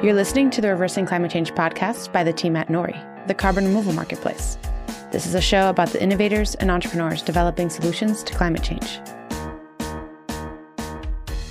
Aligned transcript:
You're 0.00 0.14
listening 0.14 0.50
to 0.50 0.60
the 0.60 0.68
Reversing 0.68 1.06
Climate 1.06 1.32
Change 1.32 1.52
podcast 1.54 2.12
by 2.12 2.22
the 2.22 2.32
team 2.32 2.54
at 2.54 2.68
Nori, 2.68 3.26
the 3.26 3.34
carbon 3.34 3.64
removal 3.64 3.92
marketplace. 3.92 4.56
This 5.10 5.26
is 5.26 5.34
a 5.34 5.40
show 5.40 5.68
about 5.68 5.88
the 5.88 6.00
innovators 6.00 6.54
and 6.54 6.70
entrepreneurs 6.70 7.20
developing 7.20 7.68
solutions 7.68 8.22
to 8.22 8.32
climate 8.32 8.62
change. 8.62 9.00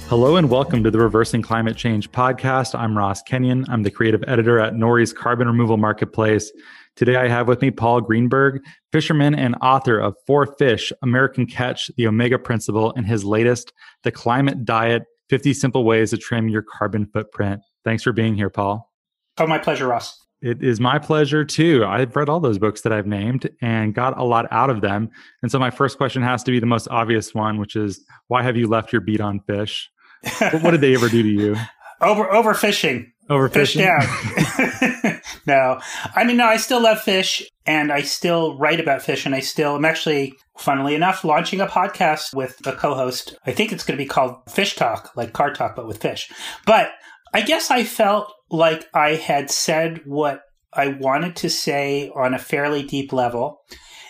Hello 0.07 0.37
and 0.37 0.49
welcome 0.49 0.81
to 0.81 0.89
the 0.89 0.97
Reversing 0.97 1.41
Climate 1.41 1.75
Change 1.75 2.09
podcast. 2.13 2.73
I'm 2.73 2.97
Ross 2.97 3.21
Kenyon. 3.21 3.65
I'm 3.67 3.83
the 3.83 3.91
creative 3.91 4.23
editor 4.27 4.59
at 4.59 4.75
Nori's 4.75 5.11
Carbon 5.11 5.47
Removal 5.47 5.75
Marketplace. 5.75 6.49
Today 6.95 7.17
I 7.17 7.27
have 7.27 7.49
with 7.49 7.61
me 7.61 7.69
Paul 7.69 7.99
Greenberg, 7.99 8.61
fisherman 8.93 9.35
and 9.35 9.57
author 9.61 9.99
of 9.99 10.15
Four 10.25 10.45
Fish, 10.55 10.93
American 11.01 11.47
Catch, 11.47 11.91
The 11.97 12.07
Omega 12.07 12.39
Principle, 12.39 12.93
and 12.95 13.05
his 13.05 13.25
latest, 13.25 13.73
The 14.03 14.11
Climate 14.13 14.63
Diet 14.63 15.03
50 15.27 15.53
Simple 15.53 15.83
Ways 15.83 16.11
to 16.11 16.17
Trim 16.17 16.47
Your 16.47 16.61
Carbon 16.61 17.07
Footprint. 17.07 17.59
Thanks 17.87 18.03
for 18.03 18.11
being 18.11 18.35
here, 18.35 18.49
Paul. 18.49 18.91
Oh, 19.37 19.47
my 19.47 19.59
pleasure, 19.59 19.87
Ross. 19.87 20.19
It 20.41 20.61
is 20.61 20.81
my 20.81 20.99
pleasure 20.99 21.45
too. 21.45 21.85
I've 21.85 22.13
read 22.17 22.27
all 22.27 22.41
those 22.41 22.59
books 22.59 22.81
that 22.81 22.91
I've 22.91 23.07
named 23.07 23.49
and 23.61 23.95
got 23.95 24.17
a 24.17 24.25
lot 24.25 24.45
out 24.51 24.69
of 24.69 24.81
them. 24.81 25.09
And 25.41 25.49
so 25.49 25.57
my 25.57 25.69
first 25.69 25.95
question 25.95 26.21
has 26.21 26.43
to 26.43 26.51
be 26.51 26.59
the 26.59 26.65
most 26.65 26.89
obvious 26.89 27.33
one, 27.33 27.59
which 27.59 27.77
is 27.77 28.03
why 28.27 28.43
have 28.43 28.57
you 28.57 28.67
left 28.67 28.91
your 28.91 28.99
beat 28.99 29.21
on 29.21 29.39
fish? 29.39 29.89
what 30.39 30.71
did 30.71 30.81
they 30.81 30.95
ever 30.95 31.07
do 31.07 31.23
to 31.23 31.29
you? 31.29 31.55
Over 32.01 32.25
overfishing. 32.25 33.05
Overfishing. 33.27 33.53
Fish 33.53 33.73
down. 33.73 35.21
no. 35.47 35.79
I 36.13 36.25
mean 36.25 36.37
no, 36.37 36.45
I 36.45 36.57
still 36.57 36.81
love 36.81 37.01
fish 37.01 37.49
and 37.65 37.91
I 37.91 38.01
still 38.01 38.55
write 38.59 38.79
about 38.79 39.01
fish 39.01 39.25
and 39.25 39.33
I 39.33 39.39
still 39.39 39.77
I'm 39.77 39.85
actually 39.85 40.33
funnily 40.59 40.93
enough 40.93 41.23
launching 41.23 41.59
a 41.59 41.65
podcast 41.65 42.35
with 42.35 42.59
a 42.67 42.73
co-host. 42.73 43.35
I 43.47 43.51
think 43.51 43.71
it's 43.71 43.83
going 43.83 43.97
to 43.97 44.03
be 44.03 44.07
called 44.07 44.35
Fish 44.47 44.75
Talk, 44.75 45.11
like 45.15 45.33
car 45.33 45.53
talk 45.53 45.75
but 45.75 45.87
with 45.87 45.99
fish. 45.99 46.29
But 46.67 46.91
I 47.33 47.41
guess 47.41 47.71
I 47.71 47.83
felt 47.83 48.33
like 48.49 48.85
I 48.93 49.15
had 49.15 49.51
said 49.51 50.01
what 50.05 50.41
I 50.73 50.87
wanted 50.87 51.35
to 51.37 51.49
say 51.49 52.11
on 52.15 52.33
a 52.33 52.39
fairly 52.39 52.83
deep 52.83 53.11
level. 53.11 53.61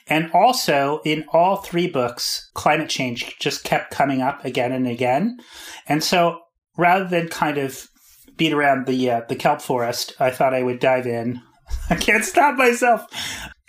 And 0.10 0.32
also, 0.32 1.02
in 1.04 1.26
all 1.34 1.58
three 1.58 1.88
books, 1.88 2.50
climate 2.54 2.90
change 2.90 3.38
just 3.40 3.64
kept 3.64 3.92
coming 3.92 4.22
up 4.22 4.46
again 4.46 4.72
and 4.72 4.88
again. 4.88 5.40
And 5.88 6.02
so, 6.02 6.40
rather 6.78 7.06
than 7.06 7.28
kind 7.28 7.58
of 7.58 7.90
beat 8.38 8.54
around 8.54 8.86
the 8.86 9.12
uh, 9.12 9.22
the 9.28 9.36
kelp 9.36 9.62
forest, 9.62 10.14
I 10.20 10.30
thought 10.32 10.54
I 10.54 10.64
would 10.64 10.80
dive 10.80 11.08
in. 11.08 11.42
I 11.90 11.96
can't 11.96 12.24
stop 12.24 12.56
myself, 12.56 13.06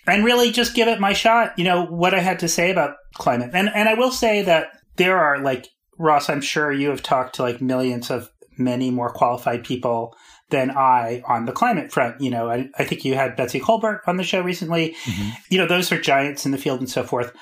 and 0.06 0.24
really 0.24 0.52
just 0.52 0.76
give 0.76 0.86
it 0.86 1.00
my 1.00 1.12
shot. 1.12 1.58
You 1.58 1.64
know 1.64 1.84
what 1.86 2.14
I 2.14 2.20
had 2.20 2.38
to 2.40 2.48
say 2.48 2.70
about 2.70 2.94
climate, 3.14 3.50
and 3.52 3.68
and 3.74 3.88
I 3.88 3.94
will 3.94 4.12
say 4.12 4.42
that 4.42 4.68
there 4.94 5.18
are 5.18 5.38
like 5.40 5.66
Ross. 5.98 6.28
I'm 6.28 6.40
sure 6.40 6.70
you 6.70 6.90
have 6.90 7.02
talked 7.02 7.34
to 7.36 7.42
like 7.42 7.60
millions 7.60 8.12
of 8.12 8.30
many 8.58 8.90
more 8.90 9.10
qualified 9.10 9.64
people 9.64 10.16
than 10.50 10.70
I 10.70 11.22
on 11.26 11.44
the 11.44 11.52
climate 11.52 11.92
front. 11.92 12.20
You 12.20 12.30
know, 12.30 12.50
I, 12.50 12.68
I 12.78 12.84
think 12.84 13.04
you 13.04 13.14
had 13.14 13.36
Betsy 13.36 13.60
Kolbert 13.60 14.00
on 14.06 14.16
the 14.16 14.24
show 14.24 14.40
recently. 14.40 14.96
Mm-hmm. 15.04 15.28
You 15.50 15.58
know, 15.58 15.66
those 15.66 15.92
are 15.92 16.00
giants 16.00 16.46
in 16.46 16.52
the 16.52 16.58
field 16.58 16.80
and 16.80 16.90
so 16.90 17.04
forth. 17.04 17.32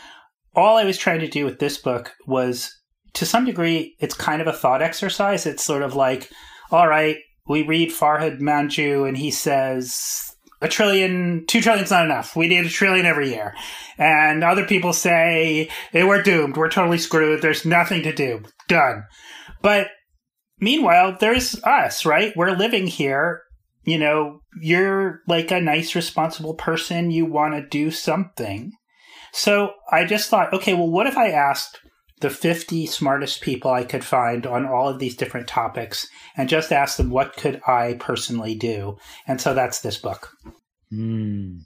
All 0.55 0.77
I 0.77 0.84
was 0.84 0.98
trying 0.98 1.20
to 1.20 1.28
do 1.28 1.45
with 1.45 1.58
this 1.58 1.78
book 1.78 2.12
was 2.27 2.73
to 3.14 3.27
some 3.27 3.45
degree, 3.45 3.97
it's 3.98 4.14
kind 4.14 4.42
of 4.42 4.48
a 4.48 4.53
thought 4.53 4.83
exercise. 4.83 5.47
It's 5.47 5.64
sort 5.64 5.83
of 5.83 5.95
like, 5.95 6.31
all 6.70 6.89
right, 6.89 7.17
we 7.48 7.62
read 7.62 7.91
Farhad 7.91 8.41
Manjoo 8.41 9.06
and 9.06 9.17
he 9.17 9.30
says 9.30 10.34
a 10.61 10.69
trillion, 10.69 11.45
two 11.47 11.61
trillion's 11.61 11.91
not 11.91 12.05
enough. 12.05 12.34
We 12.34 12.48
need 12.48 12.67
a 12.67 12.70
trillion 12.70 13.06
every 13.06 13.30
year. 13.30 13.55
And 13.98 14.42
other 14.42 14.67
people 14.67 14.92
say, 14.92 15.70
hey, 15.92 16.05
we're 16.05 16.23
doomed. 16.23 16.56
We're 16.56 16.70
totally 16.70 16.98
screwed. 16.98 17.42
There's 17.42 17.64
nothing 17.64 18.03
to 18.03 18.12
do. 18.12 18.42
Done. 18.69 19.05
But 19.62 19.89
Meanwhile, 20.59 21.19
there's 21.21 21.62
us, 21.65 22.07
right? 22.07 22.33
We're 22.37 22.57
living 22.57 22.87
here. 22.87 23.43
You 23.85 23.99
know, 23.99 24.41
you're 24.61 25.21
like 25.29 25.51
a 25.51 25.61
nice, 25.61 25.95
responsible 25.95 26.55
person. 26.55 27.11
You 27.11 27.25
want 27.25 27.55
to 27.55 27.69
do 27.69 27.91
something. 27.91 28.73
So 29.33 29.75
I 29.92 30.05
just 30.05 30.29
thought, 30.30 30.53
okay, 30.53 30.75
well, 30.75 30.91
what 30.91 31.07
if 31.07 31.17
I 31.17 31.30
asked 31.30 31.79
the 32.20 32.30
50 32.30 32.86
smartest 32.86 33.42
people 33.42 33.70
I 33.70 33.85
could 33.85 34.05
find 34.05 34.47
on 34.47 34.64
all 34.64 34.89
of 34.89 34.98
these 34.98 35.17
different 35.17 35.47
topics 35.47 36.08
and 36.36 36.48
just 36.48 36.73
asked 36.73 36.97
them, 36.97 37.11
what 37.11 37.36
could 37.36 37.61
I 37.67 37.97
personally 38.01 38.55
do? 38.55 38.97
And 39.27 39.41
so 39.41 39.53
that's 39.53 39.80
this 39.80 39.98
book. 39.98 40.30
Mm. 40.92 41.61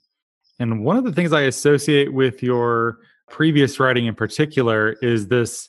And 0.58 0.84
one 0.84 0.96
of 0.96 1.04
the 1.04 1.12
things 1.12 1.32
I 1.32 1.42
associate 1.42 2.12
with 2.12 2.42
your 2.42 2.98
previous 3.30 3.78
writing 3.78 4.06
in 4.06 4.14
particular 4.14 4.96
is 5.00 5.28
this 5.28 5.68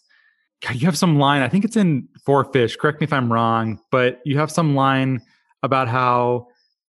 God, 0.62 0.76
you 0.76 0.86
have 0.86 0.98
some 0.98 1.18
line, 1.18 1.42
I 1.42 1.50
think 1.50 1.66
it's 1.66 1.76
in 1.76 2.08
Four 2.26 2.46
Fish, 2.46 2.76
correct 2.76 3.02
me 3.02 3.06
if 3.06 3.14
I'm 3.14 3.32
wrong, 3.32 3.80
but 3.92 4.22
you 4.26 4.38
have 4.38 4.52
some 4.52 4.76
line 4.76 5.22
about 5.64 5.88
how 5.88 6.48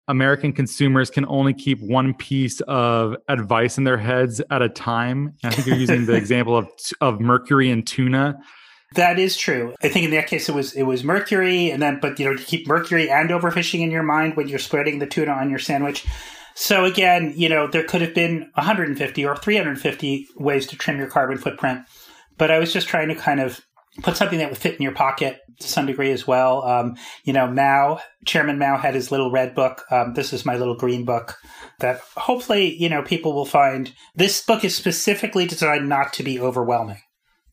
American 0.07 0.51
consumers 0.51 1.09
can 1.09 1.25
only 1.27 1.53
keep 1.53 1.79
one 1.81 2.13
piece 2.13 2.59
of 2.61 3.15
advice 3.29 3.77
in 3.77 3.85
their 3.85 3.97
heads 3.97 4.41
at 4.51 4.61
a 4.61 4.69
time. 4.69 5.33
I 5.43 5.51
think 5.51 5.67
you're 5.67 5.77
using 5.77 6.05
the 6.05 6.15
example 6.15 6.57
of 6.57 6.67
of 6.99 7.21
mercury 7.21 7.71
and 7.71 7.87
tuna. 7.87 8.37
That 8.95 9.19
is 9.19 9.37
true. 9.37 9.73
I 9.81 9.87
think 9.87 10.03
in 10.05 10.11
that 10.11 10.27
case 10.27 10.49
it 10.49 10.55
was 10.55 10.73
it 10.73 10.83
was 10.83 11.03
mercury, 11.03 11.71
and 11.71 11.81
then 11.81 11.99
but 12.01 12.19
you 12.19 12.25
know 12.25 12.35
to 12.35 12.43
keep 12.43 12.67
mercury 12.67 13.09
and 13.09 13.29
overfishing 13.29 13.79
in 13.79 13.89
your 13.89 14.03
mind 14.03 14.35
when 14.35 14.49
you're 14.49 14.59
spreading 14.59 14.99
the 14.99 15.07
tuna 15.07 15.31
on 15.31 15.49
your 15.49 15.59
sandwich. 15.59 16.05
So 16.55 16.83
again, 16.83 17.33
you 17.37 17.47
know 17.47 17.67
there 17.67 17.85
could 17.85 18.01
have 18.01 18.13
been 18.13 18.51
150 18.55 19.25
or 19.25 19.37
350 19.37 20.27
ways 20.35 20.67
to 20.67 20.75
trim 20.75 20.97
your 20.97 21.07
carbon 21.07 21.37
footprint. 21.37 21.85
But 22.37 22.51
I 22.51 22.59
was 22.59 22.73
just 22.73 22.87
trying 22.87 23.07
to 23.07 23.15
kind 23.15 23.39
of 23.39 23.61
put 24.03 24.15
something 24.15 24.39
that 24.39 24.49
would 24.49 24.57
fit 24.57 24.75
in 24.75 24.81
your 24.81 24.93
pocket 24.93 25.39
to 25.59 25.67
some 25.67 25.85
degree 25.85 26.11
as 26.11 26.25
well. 26.25 26.63
Um, 26.63 26.95
you 27.23 27.33
know, 27.33 27.47
Mao, 27.47 27.99
Chairman 28.25 28.57
Mao 28.57 28.77
had 28.77 28.95
his 28.95 29.11
little 29.11 29.31
red 29.31 29.53
book. 29.53 29.83
Um, 29.91 30.13
this 30.13 30.33
is 30.33 30.45
my 30.45 30.55
little 30.55 30.75
green 30.75 31.05
book 31.05 31.37
that 31.79 31.99
hopefully, 32.15 32.75
you 32.75 32.89
know, 32.89 33.03
people 33.03 33.33
will 33.33 33.45
find. 33.45 33.93
This 34.15 34.41
book 34.43 34.63
is 34.63 34.75
specifically 34.75 35.45
designed 35.45 35.89
not 35.89 36.13
to 36.13 36.23
be 36.23 36.39
overwhelming. 36.39 37.01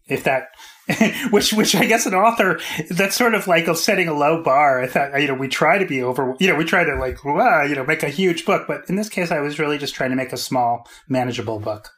If 0.06 0.25
that, 0.25 0.49
which, 1.31 1.53
which 1.53 1.75
I 1.75 1.84
guess 1.84 2.06
an 2.06 2.15
author, 2.15 2.60
that's 2.88 3.16
sort 3.16 3.34
of 3.34 3.47
like 3.47 3.66
setting 3.76 4.09
a 4.09 4.15
low 4.15 4.43
bar. 4.43 4.81
I 4.81 4.87
thought, 4.87 5.20
you 5.20 5.28
know, 5.28 5.34
we 5.34 5.49
try 5.49 5.76
to 5.76 5.87
be 5.87 6.03
over, 6.03 6.34
you 6.38 6.47
know, 6.47 6.55
we 6.55 6.65
try 6.65 6.84
to 6.84 6.94
like, 6.94 7.22
wow, 7.25 7.65
you 7.65 7.75
know, 7.75 7.84
make 7.84 8.03
a 8.03 8.09
huge 8.09 8.47
book. 8.47 8.66
But 8.66 8.88
in 8.88 8.97
this 8.97 9.10
case, 9.10 9.31
I 9.31 9.41
was 9.41 9.59
really 9.59 9.76
just 9.76 9.94
trying 9.94 10.10
to 10.10 10.16
make 10.16 10.32
a 10.32 10.38
small, 10.38 10.88
manageable 11.09 11.59
book. 11.59 11.91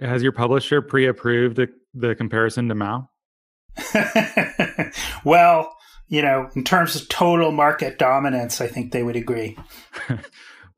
Has 0.00 0.22
your 0.22 0.30
publisher 0.30 0.80
pre-approved 0.80 1.56
the, 1.56 1.66
the 1.94 2.14
comparison 2.14 2.68
to 2.68 2.76
Mao? 2.76 3.08
well, 5.24 5.76
you 6.08 6.22
know, 6.22 6.48
in 6.54 6.64
terms 6.64 6.96
of 6.96 7.08
total 7.08 7.52
market 7.52 7.98
dominance, 7.98 8.60
I 8.60 8.66
think 8.66 8.92
they 8.92 9.02
would 9.02 9.16
agree. 9.16 9.56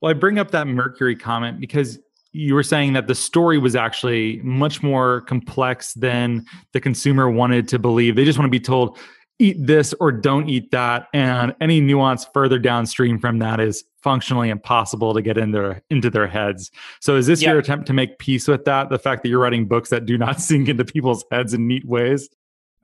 well, 0.01 0.11
I 0.11 0.13
bring 0.13 0.39
up 0.39 0.51
that 0.51 0.67
Mercury 0.67 1.17
comment 1.17 1.61
because 1.61 1.99
you 2.33 2.55
were 2.55 2.63
saying 2.63 2.93
that 2.93 3.07
the 3.07 3.15
story 3.15 3.59
was 3.59 3.75
actually 3.75 4.41
much 4.43 4.83
more 4.83 5.23
complex 5.23 5.95
than 5.95 6.45
the 6.73 6.81
consumer 6.81 7.29
wanted 7.31 7.69
to 7.69 7.79
believe. 7.79 8.17
They 8.17 8.25
just 8.25 8.39
want 8.39 8.47
to 8.47 8.51
be 8.51 8.61
told, 8.61 8.99
eat 9.41 9.57
this 9.59 9.95
or 9.95 10.13
don't 10.13 10.49
eat 10.49 10.71
that. 10.71 11.09
And 11.13 11.55
any 11.61 11.81
nuance 11.81 12.27
further 12.33 12.59
downstream 12.59 13.19
from 13.19 13.39
that 13.39 13.59
is 13.59 13.85
functionally 14.03 14.49
impossible 14.51 15.13
to 15.15 15.23
get 15.23 15.37
in 15.37 15.51
their 15.51 15.83
into 15.91 16.11
their 16.11 16.27
heads. 16.27 16.71
So 17.01 17.17
is 17.17 17.27
this 17.27 17.43
your 17.43 17.59
attempt 17.59 17.87
to 17.87 17.93
make 17.93 18.19
peace 18.19 18.47
with 18.47 18.65
that? 18.67 18.91
The 18.91 18.99
fact 18.99 19.23
that 19.23 19.29
you're 19.29 19.41
writing 19.41 19.67
books 19.67 19.91
that 19.91 20.07
do 20.07 20.17
not 20.17 20.41
sink 20.41 20.69
into 20.69 20.85
people's 20.85 21.25
heads 21.31 21.53
in 21.55 21.67
neat 21.67 21.87
ways? 21.87 22.29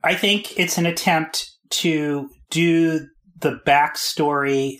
I 0.07 0.15
think 0.15 0.57
it's 0.57 0.77
an 0.77 0.85
attempt 0.85 1.51
to 1.69 2.29
do 2.49 3.07
the 3.39 3.59
backstory 3.65 4.77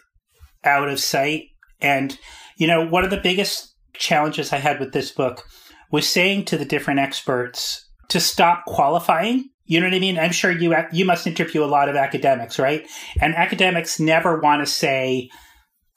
out 0.64 0.90
of 0.90 1.00
sight. 1.00 1.44
And, 1.82 2.18
you 2.58 2.66
know, 2.66 2.88
one 2.88 3.04
of 3.04 3.10
the 3.10 3.20
biggest 3.22 3.76
challenges 3.94 4.54
I 4.54 4.58
had 4.58 4.80
with 4.80 4.94
this 4.94 5.12
book 5.12 5.44
was 5.92 6.08
saying 6.08 6.46
to 6.46 6.58
the 6.58 6.66
different 6.66 7.00
experts 7.00 7.86
to 8.10 8.20
stop 8.20 8.64
qualifying 8.66 9.50
you 9.68 9.82
know 9.82 9.88
what 9.88 9.96
I 9.96 10.00
mean? 10.00 10.18
I'm 10.18 10.32
sure 10.32 10.50
you 10.50 10.74
you 10.94 11.04
must 11.04 11.28
interview 11.28 11.62
a 11.62 11.66
lot 11.66 11.90
of 11.90 11.98
academics, 11.98 12.58
right? 12.58 12.88
And 13.20 13.36
academics 13.36 14.00
never 14.00 14.40
want 14.40 14.66
to 14.66 14.66
say 14.66 15.30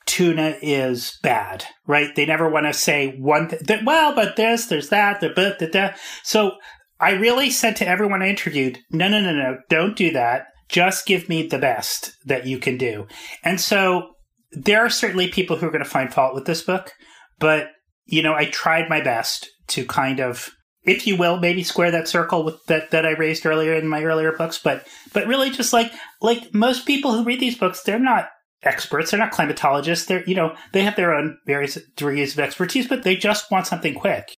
tuna 0.06 0.56
is 0.60 1.16
bad, 1.22 1.64
right? 1.86 2.14
They 2.16 2.26
never 2.26 2.48
want 2.48 2.66
to 2.66 2.72
say 2.72 3.16
one 3.16 3.48
thing. 3.48 3.84
Well, 3.84 4.12
but 4.12 4.34
this, 4.34 4.66
there's 4.66 4.88
that, 4.88 5.20
the 5.20 5.30
but 5.30 5.60
the, 5.60 5.68
that. 5.68 6.00
So 6.24 6.56
I 7.00 7.12
really 7.12 7.50
said 7.50 7.76
to 7.76 7.88
everyone 7.88 8.22
I 8.22 8.28
interviewed, 8.28 8.78
no, 8.90 9.08
no, 9.08 9.20
no, 9.20 9.32
no, 9.32 9.58
don't 9.68 9.96
do 9.96 10.10
that. 10.12 10.46
Just 10.68 11.06
give 11.06 11.28
me 11.28 11.46
the 11.46 11.58
best 11.58 12.12
that 12.26 12.46
you 12.46 12.58
can 12.58 12.76
do. 12.76 13.06
And 13.42 13.60
so 13.60 14.10
there 14.52 14.84
are 14.84 14.90
certainly 14.90 15.28
people 15.28 15.56
who 15.56 15.66
are 15.66 15.70
going 15.70 15.84
to 15.84 15.90
find 15.90 16.12
fault 16.12 16.34
with 16.34 16.44
this 16.44 16.62
book, 16.62 16.92
but 17.38 17.68
you 18.06 18.22
know, 18.22 18.34
I 18.34 18.46
tried 18.46 18.88
my 18.88 19.00
best 19.00 19.48
to 19.68 19.84
kind 19.84 20.20
of 20.20 20.50
if 20.82 21.06
you 21.06 21.16
will, 21.16 21.38
maybe 21.38 21.62
square 21.62 21.90
that 21.90 22.08
circle 22.08 22.42
with 22.42 22.64
that 22.66 22.90
that 22.90 23.04
I 23.04 23.10
raised 23.10 23.44
earlier 23.44 23.74
in 23.74 23.86
my 23.86 24.02
earlier 24.02 24.32
books. 24.32 24.58
But 24.58 24.86
but 25.12 25.26
really, 25.26 25.50
just 25.50 25.72
like 25.72 25.92
like 26.20 26.54
most 26.54 26.86
people 26.86 27.12
who 27.12 27.24
read 27.24 27.40
these 27.40 27.58
books, 27.58 27.82
they're 27.82 27.98
not 27.98 28.28
experts. 28.62 29.10
They're 29.10 29.20
not 29.20 29.32
climatologists. 29.32 30.06
They're 30.06 30.24
you 30.24 30.34
know 30.34 30.54
they 30.72 30.82
have 30.82 30.96
their 30.96 31.14
own 31.14 31.38
various 31.46 31.78
degrees 31.96 32.32
of 32.32 32.40
expertise, 32.40 32.88
but 32.88 33.02
they 33.02 33.16
just 33.16 33.50
want 33.50 33.66
something 33.66 33.94
quick. 33.94 34.34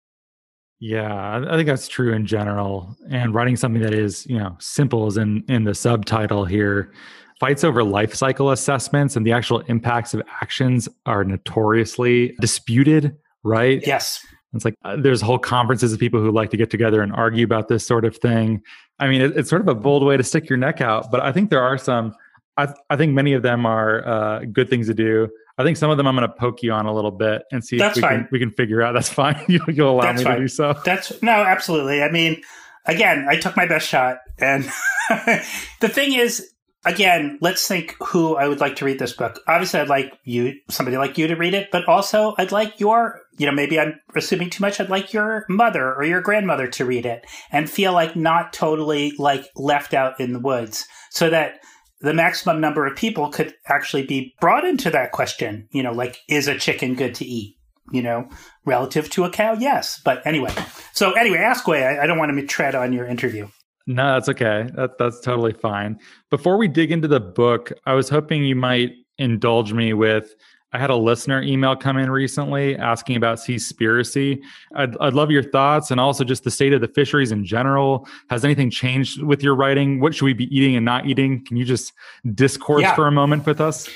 Yeah, 0.81 1.45
I 1.47 1.57
think 1.57 1.67
that's 1.67 1.89
true 1.89 2.13
in 2.15 2.25
general. 2.25 2.97
And 3.11 3.35
writing 3.35 3.55
something 3.57 3.83
that 3.83 3.93
is 3.93 4.27
you 4.27 4.39
know 4.39 4.57
simple 4.59 5.07
is 5.07 5.17
in 5.19 5.45
in 5.49 5.65
the 5.65 5.75
subtitle 5.75 6.45
here. 6.47 6.93
fights 7.39 7.65
over 7.65 7.83
life 7.83 8.15
cycle 8.15 8.51
assessments 8.51 9.17
and 9.17 9.27
the 9.27 9.33
actual 9.33 9.61
impacts 9.61 10.15
of 10.15 10.23
actions 10.43 10.89
are 11.07 11.25
notoriously 11.25 12.37
disputed, 12.41 13.17
right? 13.43 13.83
Yes. 13.87 14.25
It's 14.53 14.65
like 14.65 14.75
uh, 14.85 14.97
there's 14.97 15.21
whole 15.21 15.39
conferences 15.39 15.93
of 15.93 15.99
people 15.99 16.21
who 16.21 16.31
like 16.33 16.51
to 16.51 16.57
get 16.57 16.71
together 16.71 17.03
and 17.03 17.13
argue 17.13 17.45
about 17.45 17.69
this 17.69 17.87
sort 17.87 18.05
of 18.05 18.17
thing. 18.17 18.63
I 18.99 19.09
mean, 19.09 19.23
it, 19.23 19.37
it's 19.37 19.49
sort 19.49 19.63
of 19.63 19.69
a 19.69 19.75
bold 19.75 20.05
way 20.05 20.17
to 20.17 20.25
stick 20.25 20.49
your 20.49 20.59
neck 20.59 20.81
out, 20.81 21.11
but 21.11 21.21
I 21.21 21.33
think 21.33 21.51
there 21.51 21.63
are 21.63 21.79
some. 21.79 22.15
I, 22.57 22.75
I 22.91 22.97
think 22.97 23.15
many 23.15 23.33
of 23.33 23.43
them 23.43 23.65
are 23.65 24.07
uh, 24.07 24.41
good 24.53 24.69
things 24.69 24.87
to 24.89 24.95
do. 24.95 25.29
I 25.61 25.65
think 25.65 25.77
some 25.77 25.91
of 25.91 25.97
them 25.97 26.07
I'm 26.07 26.17
going 26.17 26.29
to 26.29 26.35
poke 26.35 26.63
you 26.63 26.73
on 26.73 26.87
a 26.87 26.95
little 26.95 27.11
bit 27.11 27.43
and 27.53 27.65
see 27.65 27.79
That's 27.79 27.99
if 27.99 28.03
we 28.03 28.09
fine. 28.09 28.19
can 28.21 28.29
we 28.33 28.39
can 28.39 28.51
figure 28.51 28.83
out. 28.83 28.93
That's 28.93 29.09
fine. 29.09 29.43
you, 29.49 29.61
will 29.67 29.91
allow 29.91 30.03
That's 30.03 30.19
me 30.19 30.25
fine. 30.25 30.35
to 30.37 30.41
do 30.41 30.49
so. 30.49 30.75
That's 30.85 31.23
no, 31.23 31.33
absolutely. 31.33 32.03
I 32.03 32.11
mean, 32.11 32.43
again, 32.87 33.27
I 33.29 33.37
took 33.37 33.57
my 33.57 33.67
best 33.67 33.87
shot, 33.87 34.19
and 34.39 34.65
the 35.81 35.89
thing 35.89 36.15
is, 36.15 36.51
again, 36.85 37.39
let's 37.41 37.67
think 37.67 37.95
who 38.01 38.37
I 38.37 38.49
would 38.49 38.61
like 38.61 38.77
to 38.77 38.85
read 38.85 38.99
this 38.99 39.13
book. 39.13 39.41
Obviously, 39.47 39.81
I'd 39.81 39.89
like 39.89 40.13
you, 40.25 40.55
somebody 40.69 40.97
like 40.97 41.19
you, 41.19 41.27
to 41.27 41.37
read 41.37 41.55
it, 41.55 41.71
but 41.71 41.87
also 41.87 42.35
I'd 42.39 42.53
like 42.53 42.81
your, 42.81 43.21
you 43.39 43.47
know, 43.47 43.53
maybe 43.53 43.79
I'm 43.79 44.01
assuming 44.15 44.51
too 44.51 44.63
much. 44.63 44.81
I'd 44.81 44.89
like 44.89 45.13
your 45.13 45.45
mother 45.49 45.95
or 45.95 46.05
your 46.05 46.21
grandmother 46.21 46.69
to 46.69 46.85
read 46.85 47.07
it 47.07 47.27
and 47.53 47.69
feel 47.69 47.93
like 47.93 48.17
not 48.17 48.53
totally 48.53 49.13
like 49.19 49.45
left 49.57 49.95
out 49.95 50.21
in 50.21 50.33
the 50.33 50.41
woods, 50.41 50.87
so 51.11 51.31
that 51.31 51.61
the 52.01 52.15
maximum 52.15 52.61
number 52.61 52.87
of 52.87 52.97
people 52.97 53.29
could 53.29 53.55
actually 53.67 54.05
be 54.05 54.35
brought 54.41 54.65
into 54.65 54.91
that 54.91 55.13
question. 55.13 55.69
You 55.71 55.83
know, 55.83 55.93
like 55.93 56.19
is 56.29 56.49
a 56.49 56.59
chicken 56.59 56.95
good 56.95 57.15
to 57.17 57.25
eat? 57.25 57.57
You 57.93 58.03
know, 58.03 58.29
relative 58.65 59.11
to 59.11 59.25
a 59.25 59.31
cow, 59.31 59.55
yes. 59.55 60.01
But 60.05 60.25
anyway, 60.25 60.55
so 60.93 61.13
anyway, 61.13 61.39
ask 61.39 61.67
away. 61.67 61.85
I, 61.85 62.05
I 62.05 62.07
don't 62.07 62.19
want 62.19 62.37
to 62.37 62.47
tread 62.47 62.75
on 62.75 62.93
your 62.93 63.07
interview. 63.07 63.49
No, 63.87 64.15
that's 64.15 64.29
okay. 64.29 64.69
That, 64.75 64.99
that's 64.99 65.21
totally 65.21 65.53
fine. 65.53 65.99
Before 66.31 66.57
we 66.57 66.69
dig 66.69 66.93
into 66.93 67.09
the 67.09 67.19
book, 67.19 67.73
I 67.87 67.95
was 67.95 68.09
hoping 68.09 68.45
you 68.45 68.55
might 68.55 68.91
indulge 69.19 69.73
me 69.73 69.93
with. 69.93 70.33
I 70.73 70.79
had 70.79 70.91
a 70.91 70.97
listener 70.97 71.43
email 71.43 71.75
come 71.75 71.97
in 71.97 72.11
recently 72.11 72.77
asking 72.77 73.17
about 73.17 73.39
Seaspiracy. 73.39 74.41
I'd, 74.75 74.97
I'd 74.99 75.15
love 75.15 75.31
your 75.31 75.43
thoughts 75.43 75.91
and 75.91 75.99
also 76.01 76.23
just 76.25 76.45
the 76.45 76.51
state 76.51 76.73
of 76.73 76.81
the 76.81 76.89
fisheries 76.89 77.33
in 77.33 77.45
general. 77.45 78.07
Has 78.29 78.45
anything 78.45 78.71
changed 78.71 79.23
with 79.23 79.43
your 79.43 79.55
writing? 79.57 80.01
What 80.01 80.15
should 80.15 80.25
we 80.27 80.33
be 80.33 80.55
eating 80.57 80.77
and 80.77 80.85
not 80.85 81.07
eating? 81.07 81.45
Can 81.45 81.57
you 81.57 81.65
just 81.65 81.93
discourse 82.35 82.83
Yeah. 82.83 82.95
for 82.95 83.07
a 83.09 83.13
moment 83.13 83.47
with 83.47 83.61
us? 83.61 83.89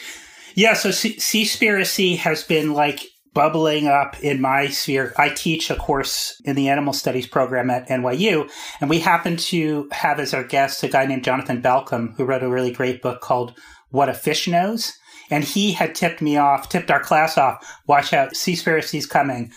Yeah, 0.54 0.74
so 0.74 0.90
Sea- 0.90 1.16
Seaspiracy 1.16 2.16
has 2.18 2.42
been 2.44 2.72
like 2.72 3.00
bubbling 3.34 3.88
up 3.88 4.18
in 4.22 4.40
my 4.40 4.68
sphere. 4.68 5.12
I 5.18 5.28
teach 5.28 5.68
a 5.70 5.74
course 5.76 6.40
in 6.44 6.54
the 6.54 6.68
animal 6.68 6.92
studies 6.92 7.26
program 7.26 7.68
at 7.70 7.88
NYU, 7.88 8.48
and 8.80 8.88
we 8.88 9.00
happen 9.00 9.36
to 9.36 9.88
have 9.90 10.20
as 10.20 10.32
our 10.32 10.44
guest 10.44 10.82
a 10.84 10.88
guy 10.88 11.06
named 11.06 11.24
Jonathan 11.24 11.60
Balcombe, 11.60 12.14
who 12.16 12.24
wrote 12.24 12.44
a 12.44 12.48
really 12.48 12.70
great 12.72 13.02
book 13.02 13.20
called 13.20 13.54
What 13.90 14.08
a 14.08 14.14
Fish 14.14 14.46
Knows. 14.46 14.92
And 15.34 15.42
he 15.42 15.72
had 15.72 15.94
tipped 15.94 16.22
me 16.22 16.36
off, 16.36 16.68
tipped 16.68 16.90
our 16.90 17.00
class 17.00 17.36
off, 17.36 17.66
watch 17.88 18.12
out, 18.12 18.34
Seaspiracy's 18.34 19.06
coming. 19.06 19.50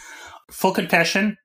Full 0.50 0.74
confession, 0.74 1.38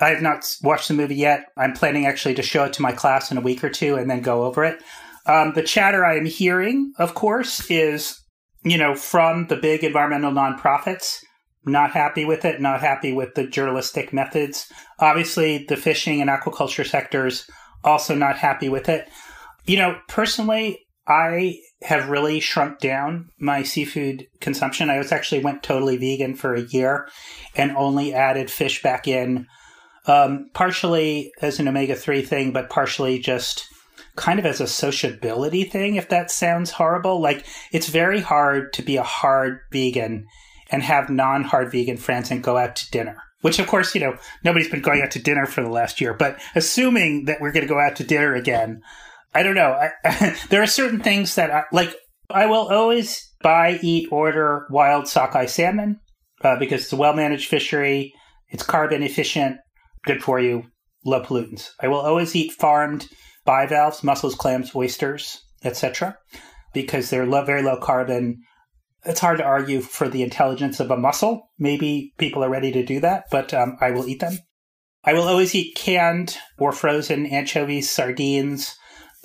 I 0.00 0.08
have 0.08 0.22
not 0.22 0.56
watched 0.62 0.88
the 0.88 0.94
movie 0.94 1.14
yet. 1.14 1.44
I'm 1.56 1.74
planning 1.74 2.06
actually 2.06 2.34
to 2.34 2.42
show 2.42 2.64
it 2.64 2.72
to 2.74 2.82
my 2.82 2.92
class 2.92 3.30
in 3.30 3.38
a 3.38 3.42
week 3.42 3.62
or 3.62 3.70
two 3.70 3.94
and 3.94 4.10
then 4.10 4.20
go 4.20 4.44
over 4.44 4.64
it. 4.64 4.82
Um, 5.26 5.52
the 5.54 5.62
chatter 5.62 6.04
I 6.04 6.16
am 6.16 6.24
hearing, 6.24 6.92
of 6.98 7.14
course, 7.14 7.70
is 7.70 8.20
you 8.64 8.78
know, 8.78 8.94
from 8.94 9.46
the 9.46 9.56
big 9.56 9.84
environmental 9.84 10.32
nonprofits, 10.32 11.22
not 11.64 11.92
happy 11.92 12.24
with 12.24 12.44
it, 12.44 12.60
not 12.60 12.80
happy 12.80 13.12
with 13.12 13.34
the 13.34 13.46
journalistic 13.46 14.12
methods. 14.12 14.70
Obviously, 14.98 15.64
the 15.68 15.76
fishing 15.76 16.20
and 16.20 16.30
aquaculture 16.30 16.86
sectors 16.86 17.48
also 17.84 18.14
not 18.14 18.36
happy 18.36 18.68
with 18.68 18.88
it. 18.88 19.08
You 19.66 19.76
know, 19.76 19.98
personally, 20.08 20.80
I 21.08 21.60
have 21.82 22.10
really 22.10 22.38
shrunk 22.38 22.80
down 22.80 23.30
my 23.38 23.62
seafood 23.62 24.28
consumption. 24.40 24.90
I 24.90 24.98
was 24.98 25.10
actually 25.10 25.42
went 25.42 25.62
totally 25.62 25.96
vegan 25.96 26.34
for 26.34 26.54
a 26.54 26.60
year 26.60 27.08
and 27.56 27.74
only 27.76 28.12
added 28.12 28.50
fish 28.50 28.82
back 28.82 29.08
in, 29.08 29.46
um, 30.06 30.50
partially 30.52 31.32
as 31.40 31.58
an 31.58 31.68
omega 31.68 31.94
3 31.94 32.22
thing, 32.22 32.52
but 32.52 32.68
partially 32.68 33.18
just 33.18 33.66
kind 34.16 34.38
of 34.38 34.44
as 34.44 34.60
a 34.60 34.66
sociability 34.66 35.64
thing, 35.64 35.96
if 35.96 36.10
that 36.10 36.30
sounds 36.30 36.72
horrible. 36.72 37.20
Like, 37.20 37.46
it's 37.72 37.88
very 37.88 38.20
hard 38.20 38.72
to 38.74 38.82
be 38.82 38.96
a 38.96 39.02
hard 39.02 39.60
vegan 39.72 40.26
and 40.70 40.82
have 40.82 41.08
non 41.08 41.44
hard 41.44 41.72
vegan 41.72 41.96
friends 41.96 42.30
and 42.30 42.42
go 42.42 42.58
out 42.58 42.76
to 42.76 42.90
dinner. 42.90 43.16
Which, 43.40 43.60
of 43.60 43.68
course, 43.68 43.94
you 43.94 44.00
know, 44.00 44.16
nobody's 44.44 44.68
been 44.68 44.82
going 44.82 45.00
out 45.00 45.12
to 45.12 45.22
dinner 45.22 45.46
for 45.46 45.62
the 45.62 45.70
last 45.70 46.00
year. 46.00 46.12
But 46.12 46.40
assuming 46.56 47.26
that 47.26 47.40
we're 47.40 47.52
going 47.52 47.66
to 47.66 47.72
go 47.72 47.80
out 47.80 47.94
to 47.96 48.04
dinner 48.04 48.34
again, 48.34 48.82
I 49.34 49.42
don't 49.42 49.54
know. 49.54 49.72
I, 50.04 50.36
there 50.50 50.62
are 50.62 50.66
certain 50.66 51.00
things 51.00 51.34
that, 51.34 51.50
I, 51.50 51.64
like, 51.72 51.94
I 52.30 52.46
will 52.46 52.68
always 52.68 53.32
buy, 53.42 53.78
eat, 53.82 54.08
order 54.10 54.66
wild 54.70 55.08
sockeye 55.08 55.46
salmon 55.46 56.00
uh, 56.42 56.58
because 56.58 56.82
it's 56.82 56.92
a 56.92 56.96
well 56.96 57.14
managed 57.14 57.48
fishery. 57.48 58.12
It's 58.48 58.62
carbon 58.62 59.02
efficient, 59.02 59.58
good 60.04 60.22
for 60.22 60.40
you, 60.40 60.64
low 61.04 61.22
pollutants. 61.22 61.70
I 61.80 61.88
will 61.88 62.00
always 62.00 62.34
eat 62.34 62.52
farmed 62.52 63.06
bivalves, 63.44 64.02
mussels, 64.02 64.34
clams, 64.34 64.74
oysters, 64.74 65.40
etc., 65.64 66.16
because 66.72 67.10
they're 67.10 67.26
low, 67.26 67.44
very 67.44 67.62
low 67.62 67.78
carbon. 67.78 68.38
It's 69.04 69.20
hard 69.20 69.38
to 69.38 69.44
argue 69.44 69.80
for 69.80 70.08
the 70.08 70.22
intelligence 70.22 70.80
of 70.80 70.90
a 70.90 70.96
mussel. 70.96 71.50
Maybe 71.58 72.12
people 72.18 72.44
are 72.44 72.50
ready 72.50 72.72
to 72.72 72.84
do 72.84 73.00
that, 73.00 73.24
but 73.30 73.54
um, 73.54 73.76
I 73.80 73.90
will 73.90 74.08
eat 74.08 74.20
them. 74.20 74.38
I 75.04 75.14
will 75.14 75.28
always 75.28 75.54
eat 75.54 75.76
canned 75.76 76.36
or 76.58 76.72
frozen 76.72 77.26
anchovies, 77.26 77.90
sardines, 77.90 78.74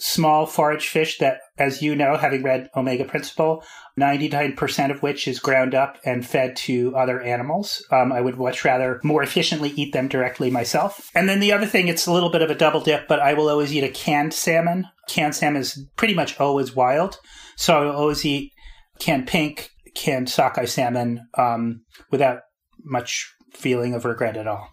small 0.03 0.45
forage 0.45 0.89
fish 0.89 1.17
that, 1.19 1.39
as 1.57 1.81
you 1.81 1.95
know, 1.95 2.17
having 2.17 2.44
read 2.44 2.69
Omega 2.75 3.05
Principle, 3.05 3.63
99% 3.97 4.91
of 4.91 5.01
which 5.01 5.29
is 5.29 5.39
ground 5.39 5.73
up 5.73 5.97
and 6.03 6.25
fed 6.27 6.57
to 6.57 6.94
other 6.94 7.21
animals. 7.21 7.85
Um, 7.89 8.11
I 8.11 8.19
would 8.19 8.38
much 8.38 8.65
rather 8.65 9.00
more 9.03 9.23
efficiently 9.23 9.69
eat 9.77 9.94
them 9.94 10.09
directly 10.09 10.51
myself. 10.51 11.09
And 11.15 11.29
then 11.29 11.39
the 11.39 11.53
other 11.53 11.65
thing, 11.65 11.88
it's 11.88 12.05
a 12.05 12.11
little 12.11 12.29
bit 12.29 12.41
of 12.41 12.50
a 12.50 12.55
double 12.55 12.81
dip, 12.81 13.07
but 13.07 13.21
I 13.21 13.33
will 13.33 13.47
always 13.47 13.73
eat 13.73 13.85
a 13.85 13.89
canned 13.89 14.33
salmon. 14.33 14.88
Canned 15.07 15.35
salmon 15.35 15.61
is 15.61 15.81
pretty 15.95 16.13
much 16.13 16.38
always 16.38 16.75
wild. 16.75 17.17
So 17.55 17.77
I 17.77 17.85
will 17.85 17.95
always 17.95 18.25
eat 18.25 18.51
canned 19.00 19.27
pink, 19.27 19.69
canned 19.95 20.29
sockeye 20.29 20.65
salmon 20.65 21.25
um, 21.38 21.85
without 22.11 22.39
much 22.83 23.33
feeling 23.53 23.94
of 23.94 24.03
regret 24.03 24.35
at 24.35 24.47
all. 24.47 24.67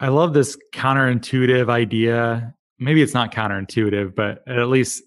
I 0.00 0.08
love 0.08 0.34
this 0.34 0.58
counterintuitive 0.74 1.70
idea. 1.70 2.52
Maybe 2.78 3.02
it's 3.02 3.14
not 3.14 3.32
counterintuitive, 3.32 4.14
but 4.14 4.46
at 4.46 4.68
least 4.68 5.02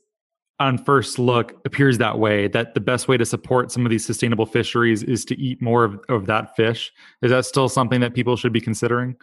on 0.59 0.77
first 0.77 1.17
look 1.17 1.53
appears 1.65 1.97
that 1.99 2.19
way 2.19 2.47
that 2.47 2.73
the 2.73 2.81
best 2.81 3.07
way 3.07 3.15
to 3.17 3.25
support 3.25 3.71
some 3.71 3.85
of 3.85 3.89
these 3.89 4.05
sustainable 4.05 4.45
fisheries 4.45 5.03
is 5.03 5.23
to 5.25 5.39
eat 5.39 5.61
more 5.61 5.85
of, 5.85 5.99
of 6.09 6.25
that 6.25 6.55
fish. 6.55 6.91
Is 7.21 7.31
that 7.31 7.45
still 7.45 7.69
something 7.69 8.01
that 8.01 8.13
people 8.13 8.35
should 8.35 8.51
be 8.51 8.59
considering? 8.59 9.15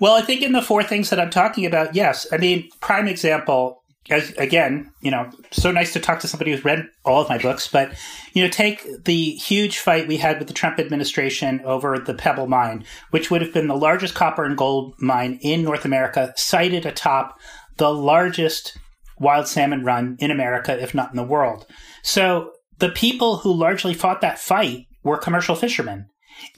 Well, 0.00 0.14
I 0.14 0.22
think 0.22 0.42
in 0.42 0.52
the 0.52 0.62
four 0.62 0.82
things 0.82 1.10
that 1.10 1.20
I'm 1.20 1.30
talking 1.30 1.64
about, 1.64 1.94
yes. 1.94 2.26
I 2.32 2.36
mean, 2.36 2.68
prime 2.80 3.08
example, 3.08 3.82
as 4.10 4.30
again, 4.32 4.90
you 5.00 5.10
know, 5.10 5.30
so 5.52 5.70
nice 5.70 5.92
to 5.92 6.00
talk 6.00 6.20
to 6.20 6.28
somebody 6.28 6.50
who's 6.50 6.64
read 6.64 6.86
all 7.04 7.22
of 7.22 7.28
my 7.28 7.38
books, 7.38 7.68
but 7.68 7.92
you 8.34 8.42
know, 8.42 8.50
take 8.50 9.04
the 9.04 9.30
huge 9.32 9.78
fight 9.78 10.06
we 10.06 10.16
had 10.16 10.38
with 10.38 10.48
the 10.48 10.54
Trump 10.54 10.78
administration 10.78 11.60
over 11.64 11.98
the 11.98 12.14
Pebble 12.14 12.46
mine, 12.46 12.84
which 13.10 13.30
would 13.30 13.40
have 13.40 13.54
been 13.54 13.68
the 13.68 13.76
largest 13.76 14.14
copper 14.14 14.44
and 14.44 14.56
gold 14.56 14.94
mine 14.98 15.38
in 15.42 15.62
North 15.62 15.84
America, 15.84 16.32
cited 16.36 16.84
atop 16.84 17.38
the 17.76 17.92
largest 17.92 18.78
wild 19.18 19.48
salmon 19.48 19.84
run 19.84 20.16
in 20.18 20.30
America, 20.30 20.80
if 20.80 20.94
not 20.94 21.10
in 21.10 21.16
the 21.16 21.22
world. 21.22 21.66
So 22.02 22.52
the 22.78 22.90
people 22.90 23.38
who 23.38 23.52
largely 23.52 23.94
fought 23.94 24.20
that 24.20 24.38
fight 24.38 24.86
were 25.02 25.18
commercial 25.18 25.56
fishermen. 25.56 26.06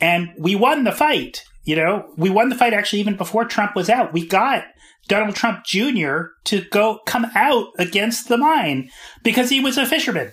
And 0.01 0.31
we 0.39 0.57
won 0.57 0.85
the 0.85 0.93
fight. 0.93 1.45
You 1.65 1.77
know, 1.77 2.13
we 2.17 2.31
won 2.31 2.49
the 2.49 2.57
fight 2.57 2.73
actually 2.73 3.01
even 3.01 3.17
before 3.17 3.45
Trump 3.45 3.77
was 3.77 3.91
out. 3.91 4.13
We 4.13 4.27
got 4.27 4.65
Donald 5.07 5.37
Trump 5.37 5.65
Jr. 5.65 6.29
to 6.45 6.63
go 6.71 7.01
come 7.07 7.27
out 7.35 7.69
against 7.79 8.29
the 8.29 8.37
mine 8.37 8.91
because 9.23 9.51
he 9.51 9.61
was 9.61 9.79
a 9.79 9.87
fisherman. 9.87 10.33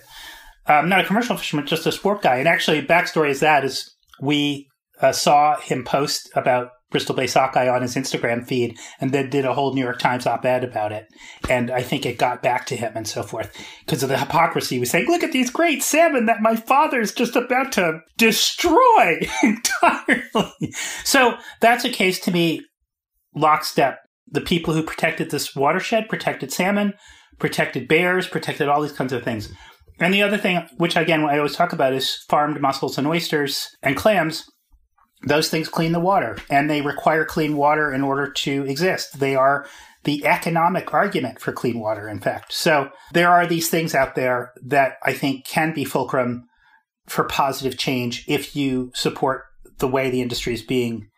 Um, 0.66 0.88
not 0.88 1.00
a 1.00 1.04
commercial 1.04 1.36
fisherman, 1.36 1.66
just 1.66 1.86
a 1.86 1.92
sport 1.92 2.22
guy. 2.22 2.36
And 2.36 2.48
actually, 2.48 2.82
backstory 2.82 3.30
is 3.30 3.40
that 3.40 3.64
is 3.64 3.94
we 4.20 4.68
uh, 5.00 5.12
saw 5.12 5.60
him 5.60 5.84
post 5.84 6.30
about 6.34 6.70
Bristol 6.96 7.14
Bay 7.14 7.26
Sockeye 7.26 7.68
on 7.68 7.82
his 7.82 7.94
Instagram 7.94 8.46
feed 8.46 8.78
and 9.02 9.12
then 9.12 9.28
did 9.28 9.44
a 9.44 9.52
whole 9.52 9.74
New 9.74 9.84
York 9.84 9.98
Times 9.98 10.26
op 10.26 10.46
ed 10.46 10.64
about 10.64 10.92
it. 10.92 11.06
And 11.50 11.70
I 11.70 11.82
think 11.82 12.06
it 12.06 12.16
got 12.16 12.42
back 12.42 12.64
to 12.68 12.74
him 12.74 12.92
and 12.94 13.06
so 13.06 13.22
forth 13.22 13.52
because 13.84 14.02
of 14.02 14.08
the 14.08 14.16
hypocrisy. 14.16 14.76
He 14.76 14.80
was 14.80 14.88
saying, 14.88 15.06
look 15.06 15.22
at 15.22 15.32
these 15.32 15.50
great 15.50 15.82
salmon 15.82 16.24
that 16.24 16.40
my 16.40 16.56
father's 16.56 17.12
just 17.12 17.36
about 17.36 17.72
to 17.72 18.00
destroy 18.16 19.20
entirely. 19.42 20.72
So 21.04 21.36
that's 21.60 21.84
a 21.84 21.90
case 21.90 22.18
to 22.20 22.30
me, 22.30 22.62
lockstep. 23.34 23.98
The 24.26 24.40
people 24.40 24.72
who 24.72 24.82
protected 24.82 25.30
this 25.30 25.54
watershed 25.54 26.08
protected 26.08 26.50
salmon, 26.50 26.94
protected 27.38 27.88
bears, 27.88 28.26
protected 28.26 28.68
all 28.68 28.80
these 28.80 28.92
kinds 28.92 29.12
of 29.12 29.22
things. 29.22 29.52
And 30.00 30.14
the 30.14 30.22
other 30.22 30.38
thing, 30.38 30.66
which 30.78 30.96
again 30.96 31.24
I 31.24 31.36
always 31.36 31.56
talk 31.56 31.74
about, 31.74 31.92
is 31.92 32.24
farmed 32.30 32.58
mussels 32.58 32.96
and 32.96 33.06
oysters 33.06 33.68
and 33.82 33.98
clams 33.98 34.46
those 35.22 35.48
things 35.48 35.68
clean 35.68 35.92
the 35.92 36.00
water 36.00 36.38
and 36.50 36.68
they 36.68 36.82
require 36.82 37.24
clean 37.24 37.56
water 37.56 37.92
in 37.92 38.02
order 38.02 38.30
to 38.30 38.64
exist. 38.66 39.18
They 39.18 39.34
are 39.34 39.66
the 40.04 40.24
economic 40.24 40.94
argument 40.94 41.40
for 41.40 41.52
clean 41.52 41.80
water, 41.80 42.08
in 42.08 42.20
fact. 42.20 42.52
So 42.52 42.90
there 43.12 43.30
are 43.30 43.46
these 43.46 43.68
things 43.68 43.94
out 43.94 44.14
there 44.14 44.52
that 44.64 44.94
I 45.04 45.12
think 45.12 45.44
can 45.44 45.74
be 45.74 45.84
fulcrum 45.84 46.44
for 47.06 47.24
positive 47.24 47.78
change 47.78 48.24
if 48.28 48.54
you 48.54 48.92
support 48.94 49.44
the 49.78 49.88
way 49.88 50.10
the 50.10 50.22
industry 50.22 50.54
is 50.54 50.62
being, 50.62 51.08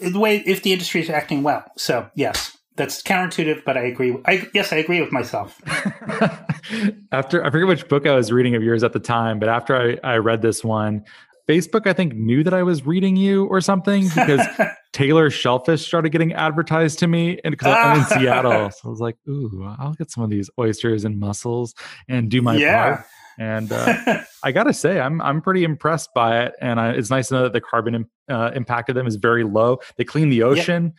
the 0.00 0.20
way, 0.20 0.36
if 0.46 0.62
the 0.62 0.72
industry 0.72 1.00
is 1.00 1.10
acting 1.10 1.42
well. 1.42 1.64
So 1.76 2.08
yes, 2.14 2.56
that's 2.76 3.02
counterintuitive, 3.02 3.64
but 3.64 3.76
I 3.76 3.84
agree. 3.84 4.16
I, 4.26 4.48
yes, 4.54 4.72
I 4.72 4.76
agree 4.76 5.00
with 5.00 5.10
myself. 5.12 5.60
after, 7.12 7.44
I 7.44 7.50
forget 7.50 7.66
which 7.66 7.88
book 7.88 8.06
I 8.06 8.14
was 8.14 8.30
reading 8.30 8.54
of 8.54 8.62
yours 8.62 8.84
at 8.84 8.92
the 8.92 9.00
time, 9.00 9.38
but 9.38 9.48
after 9.48 9.98
I, 10.04 10.14
I 10.14 10.16
read 10.18 10.42
this 10.42 10.62
one, 10.62 11.04
Facebook, 11.48 11.86
I 11.86 11.92
think, 11.92 12.14
knew 12.14 12.42
that 12.42 12.54
I 12.54 12.62
was 12.62 12.84
reading 12.84 13.16
you 13.16 13.46
or 13.46 13.60
something 13.60 14.08
because 14.08 14.44
Taylor 14.92 15.30
Shellfish 15.30 15.86
started 15.86 16.10
getting 16.10 16.32
advertised 16.32 16.98
to 17.00 17.06
me. 17.06 17.38
And 17.44 17.52
because 17.52 17.76
I'm 17.76 18.00
in 18.00 18.04
Seattle, 18.06 18.70
so 18.70 18.80
I 18.84 18.88
was 18.88 19.00
like, 19.00 19.16
ooh, 19.28 19.64
I'll 19.78 19.94
get 19.94 20.10
some 20.10 20.24
of 20.24 20.30
these 20.30 20.50
oysters 20.58 21.04
and 21.04 21.20
mussels 21.20 21.74
and 22.08 22.30
do 22.30 22.42
my 22.42 22.56
yeah. 22.56 22.96
part. 22.96 23.06
And 23.38 23.70
uh, 23.70 24.22
I 24.42 24.52
gotta 24.52 24.72
say, 24.72 24.98
I'm 24.98 25.20
I'm 25.20 25.42
pretty 25.42 25.62
impressed 25.64 26.14
by 26.14 26.44
it, 26.44 26.54
and 26.60 26.80
I, 26.80 26.92
it's 26.92 27.10
nice 27.10 27.28
to 27.28 27.34
know 27.34 27.42
that 27.42 27.52
the 27.52 27.60
carbon 27.60 28.08
uh, 28.30 28.50
impact 28.54 28.88
of 28.88 28.94
them 28.94 29.06
is 29.06 29.16
very 29.16 29.44
low. 29.44 29.80
They 29.96 30.04
clean 30.04 30.30
the 30.30 30.42
ocean. 30.42 30.94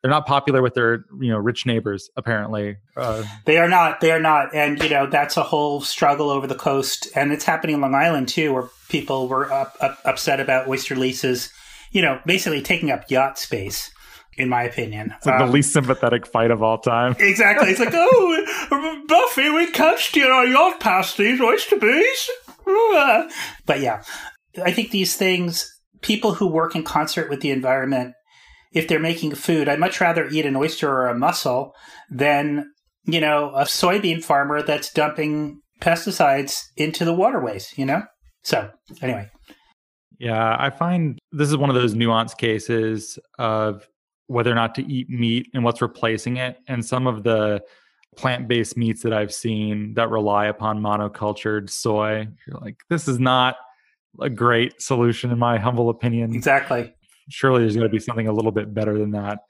They're 0.00 0.10
not 0.10 0.26
popular 0.26 0.62
with 0.62 0.74
their 0.74 1.04
you 1.20 1.30
know 1.30 1.38
rich 1.38 1.66
neighbors. 1.66 2.08
Apparently, 2.16 2.76
uh, 2.96 3.24
they 3.44 3.58
are 3.58 3.68
not. 3.68 4.00
They 4.00 4.12
are 4.12 4.20
not, 4.20 4.54
and 4.54 4.82
you 4.82 4.88
know 4.88 5.06
that's 5.06 5.36
a 5.36 5.42
whole 5.42 5.82
struggle 5.82 6.30
over 6.30 6.46
the 6.46 6.54
coast, 6.54 7.08
and 7.14 7.32
it's 7.32 7.44
happening 7.44 7.74
in 7.74 7.80
Long 7.82 7.94
Island 7.94 8.28
too, 8.28 8.54
where 8.54 8.68
people 8.88 9.28
were 9.28 9.52
up, 9.52 9.76
up, 9.80 9.98
upset 10.04 10.40
about 10.40 10.68
oyster 10.68 10.96
leases. 10.96 11.50
You 11.90 12.02
know, 12.02 12.20
basically 12.26 12.60
taking 12.60 12.90
up 12.90 13.10
yacht 13.10 13.38
space 13.38 13.90
in 14.36 14.48
my 14.48 14.62
opinion. 14.62 15.14
It's 15.16 15.26
like 15.26 15.40
um, 15.40 15.46
the 15.46 15.52
least 15.52 15.72
sympathetic 15.72 16.26
fight 16.26 16.50
of 16.50 16.62
all 16.62 16.78
time. 16.78 17.16
Exactly. 17.24 17.70
It's 17.70 17.80
like, 17.80 17.92
oh, 17.92 19.04
Buffy, 19.08 19.50
we 19.50 19.70
can't 19.70 19.98
steer 19.98 20.30
our 20.30 20.46
yacht 20.46 20.80
past 20.80 21.16
these 21.16 21.40
oyster 21.40 21.76
bees. 21.76 22.30
But 23.66 23.80
yeah, 23.80 24.02
I 24.62 24.72
think 24.72 24.90
these 24.90 25.16
things, 25.16 25.70
people 26.00 26.34
who 26.34 26.46
work 26.46 26.74
in 26.74 26.82
concert 26.82 27.28
with 27.28 27.40
the 27.40 27.50
environment, 27.50 28.14
if 28.72 28.88
they're 28.88 29.00
making 29.00 29.34
food, 29.34 29.68
I'd 29.68 29.80
much 29.80 30.00
rather 30.00 30.28
eat 30.28 30.46
an 30.46 30.56
oyster 30.56 30.90
or 30.90 31.08
a 31.08 31.18
mussel 31.18 31.72
than, 32.10 32.70
you 33.04 33.20
know, 33.20 33.52
a 33.54 33.64
soybean 33.64 34.22
farmer 34.24 34.62
that's 34.62 34.92
dumping 34.92 35.60
pesticides 35.80 36.62
into 36.76 37.04
the 37.04 37.14
waterways, 37.14 37.72
you 37.76 37.84
know? 37.84 38.02
So, 38.44 38.70
anyway. 39.02 39.30
Yeah, 40.18 40.56
I 40.58 40.70
find 40.70 41.18
this 41.32 41.48
is 41.48 41.56
one 41.56 41.70
of 41.70 41.74
those 41.74 41.94
nuanced 41.94 42.38
cases 42.38 43.18
of 43.38 43.88
whether 44.26 44.50
or 44.50 44.54
not 44.54 44.74
to 44.76 44.86
eat 44.86 45.10
meat 45.10 45.48
and 45.54 45.64
what's 45.64 45.82
replacing 45.82 46.36
it. 46.36 46.58
And 46.68 46.84
some 46.84 47.06
of 47.06 47.24
the 47.24 47.62
plant 48.16 48.46
based 48.46 48.76
meats 48.76 49.02
that 49.02 49.12
I've 49.12 49.34
seen 49.34 49.94
that 49.94 50.08
rely 50.08 50.46
upon 50.46 50.80
monocultured 50.80 51.68
soy, 51.68 52.28
you're 52.46 52.60
like, 52.60 52.76
this 52.88 53.08
is 53.08 53.18
not 53.18 53.56
a 54.20 54.30
great 54.30 54.80
solution, 54.80 55.32
in 55.32 55.38
my 55.38 55.58
humble 55.58 55.90
opinion. 55.90 56.34
Exactly. 56.34 56.94
Surely 57.28 57.62
there's 57.62 57.74
going 57.74 57.88
to 57.88 57.92
be 57.92 57.98
something 57.98 58.28
a 58.28 58.32
little 58.32 58.52
bit 58.52 58.72
better 58.72 58.98
than 58.98 59.10
that. 59.10 59.40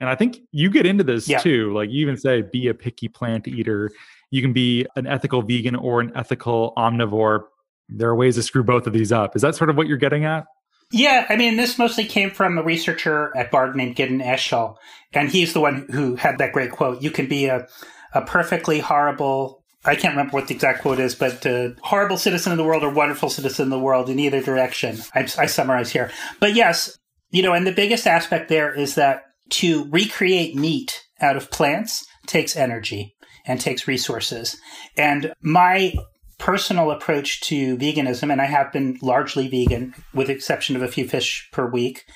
And 0.00 0.08
I 0.08 0.14
think 0.14 0.40
you 0.52 0.70
get 0.70 0.86
into 0.86 1.04
this 1.04 1.28
yeah. 1.28 1.38
too. 1.38 1.72
Like 1.72 1.90
you 1.90 2.00
even 2.00 2.16
say, 2.16 2.42
be 2.42 2.68
a 2.68 2.74
picky 2.74 3.08
plant 3.08 3.48
eater. 3.48 3.90
You 4.30 4.42
can 4.42 4.52
be 4.52 4.86
an 4.96 5.06
ethical 5.06 5.42
vegan 5.42 5.76
or 5.76 6.00
an 6.00 6.12
ethical 6.14 6.72
omnivore. 6.76 7.44
There 7.90 8.08
are 8.08 8.16
ways 8.16 8.36
to 8.36 8.42
screw 8.42 8.62
both 8.62 8.86
of 8.86 8.92
these 8.92 9.12
up. 9.12 9.36
Is 9.36 9.42
that 9.42 9.54
sort 9.54 9.70
of 9.70 9.76
what 9.76 9.86
you're 9.86 9.96
getting 9.96 10.24
at? 10.24 10.44
Yeah, 10.92 11.26
I 11.28 11.36
mean, 11.36 11.56
this 11.56 11.78
mostly 11.78 12.04
came 12.04 12.30
from 12.30 12.58
a 12.58 12.62
researcher 12.62 13.36
at 13.36 13.50
Bard 13.50 13.76
named 13.76 13.94
Gideon 13.94 14.20
Eshel, 14.20 14.74
and 15.12 15.28
he's 15.28 15.52
the 15.52 15.60
one 15.60 15.86
who 15.90 16.16
had 16.16 16.38
that 16.38 16.52
great 16.52 16.72
quote: 16.72 17.02
"You 17.02 17.10
can 17.10 17.28
be 17.28 17.46
a 17.46 17.66
a 18.12 18.22
perfectly 18.22 18.80
horrible." 18.80 19.62
I 19.84 19.94
can't 19.94 20.12
remember 20.12 20.32
what 20.32 20.48
the 20.48 20.54
exact 20.54 20.82
quote 20.82 20.98
is, 20.98 21.14
but 21.14 21.46
uh, 21.46 21.70
horrible 21.80 22.18
citizen 22.18 22.52
of 22.52 22.58
the 22.58 22.64
world 22.64 22.82
or 22.82 22.90
wonderful 22.90 23.30
citizen 23.30 23.64
of 23.64 23.70
the 23.70 23.78
world 23.78 24.10
in 24.10 24.18
either 24.18 24.42
direction. 24.42 24.98
I, 25.14 25.20
I 25.38 25.46
summarize 25.46 25.90
here, 25.90 26.10
but 26.38 26.54
yes, 26.54 26.98
you 27.30 27.42
know, 27.42 27.54
and 27.54 27.66
the 27.66 27.72
biggest 27.72 28.06
aspect 28.06 28.48
there 28.48 28.74
is 28.74 28.96
that 28.96 29.22
to 29.50 29.88
recreate 29.90 30.54
meat 30.54 31.02
out 31.20 31.36
of 31.36 31.50
plants 31.50 32.04
takes 32.26 32.56
energy 32.56 33.14
and 33.46 33.60
takes 33.60 33.88
resources. 33.88 34.58
And 34.96 35.32
my 35.40 35.94
personal 36.40 36.90
approach 36.90 37.40
to 37.42 37.76
veganism, 37.76 38.32
and 38.32 38.40
I 38.40 38.46
have 38.46 38.72
been 38.72 38.98
largely 39.00 39.46
vegan 39.46 39.94
with 40.12 40.26
the 40.26 40.32
exception 40.32 40.74
of 40.74 40.82
a 40.82 40.88
few 40.88 41.06
fish 41.06 41.48
per 41.52 41.70
week, 41.70 42.06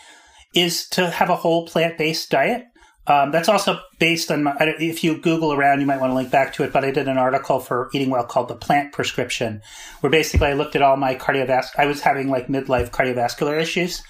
is 0.54 0.88
to 0.88 1.10
have 1.10 1.30
a 1.30 1.36
whole 1.36 1.66
plant 1.66 1.96
based 1.98 2.30
diet. 2.30 2.64
Um, 3.06 3.32
that's 3.32 3.50
also 3.50 3.80
based 3.98 4.30
on 4.30 4.44
my, 4.44 4.56
if 4.60 5.04
you 5.04 5.18
Google 5.18 5.52
around, 5.52 5.80
you 5.80 5.86
might 5.86 6.00
want 6.00 6.10
to 6.10 6.14
link 6.14 6.30
back 6.30 6.54
to 6.54 6.64
it. 6.64 6.72
But 6.72 6.86
I 6.86 6.90
did 6.90 7.06
an 7.06 7.18
article 7.18 7.60
for 7.60 7.90
Eating 7.92 8.08
Well 8.08 8.24
called 8.24 8.48
"The 8.48 8.56
Plant 8.56 8.92
Prescription," 8.92 9.60
where 10.00 10.10
basically 10.10 10.48
I 10.48 10.54
looked 10.54 10.74
at 10.74 10.82
all 10.82 10.96
my 10.96 11.14
cardiovascular. 11.14 11.78
I 11.78 11.86
was 11.86 12.00
having 12.00 12.30
like 12.30 12.48
midlife 12.48 12.90
cardiovascular 12.90 13.60
issues, 13.60 14.02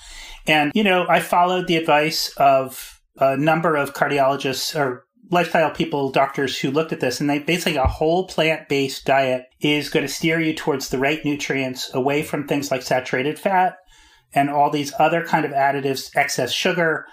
and 0.47 0.71
you 0.75 0.85
know 0.85 1.07
I 1.09 1.19
followed 1.19 1.67
the 1.67 1.77
advice 1.77 2.33
of 2.37 3.01
a 3.19 3.37
number 3.37 3.75
of 3.75 3.95
cardiologists 3.95 4.79
or 4.79 5.07
lifestyle 5.31 5.71
people, 5.71 6.11
doctors 6.11 6.59
who 6.59 6.71
looked 6.71 6.93
at 6.93 7.01
this, 7.01 7.21
and 7.21 7.29
they 7.29 7.39
basically 7.39 7.77
a 7.77 7.87
whole 7.87 8.27
plant 8.27 8.69
based 8.69 9.05
diet 9.05 9.47
is 9.61 9.89
going 9.89 10.07
to 10.07 10.13
steer 10.13 10.41
you 10.41 10.55
towards 10.55 10.89
the 10.89 10.99
right 10.99 11.25
nutrients 11.25 11.93
away 11.95 12.23
from 12.23 12.47
things 12.47 12.71
like 12.71 12.83
saturated 12.83 13.39
fat 13.39 13.77
and 14.35 14.51
all 14.51 14.71
these 14.71 14.93
other 14.99 15.25
kind 15.25 15.45
of 15.45 15.53
additives, 15.53 16.11
excess 16.17 16.53
sugar, 16.53 17.07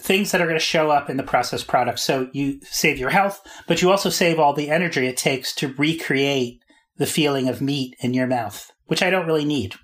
things 0.00 0.30
that 0.30 0.40
are 0.40 0.46
going 0.46 0.58
to 0.58 0.64
show 0.64 0.90
up 0.90 1.10
in 1.10 1.16
the 1.16 1.22
processed 1.22 1.66
products. 1.66 2.02
So 2.02 2.30
you 2.32 2.60
save 2.62 2.98
your 2.98 3.10
health, 3.10 3.40
but 3.66 3.82
you 3.82 3.90
also 3.90 4.10
save 4.10 4.38
all 4.38 4.54
the 4.54 4.70
energy 4.70 5.06
it 5.06 5.16
takes 5.16 5.54
to 5.56 5.74
recreate 5.74 6.60
the 6.96 7.06
feeling 7.06 7.48
of 7.48 7.60
meat 7.60 7.94
in 8.00 8.14
your 8.14 8.26
mouth, 8.26 8.70
which 8.86 9.02
I 9.02 9.10
don't 9.10 9.26
really 9.26 9.44
need. 9.44 9.74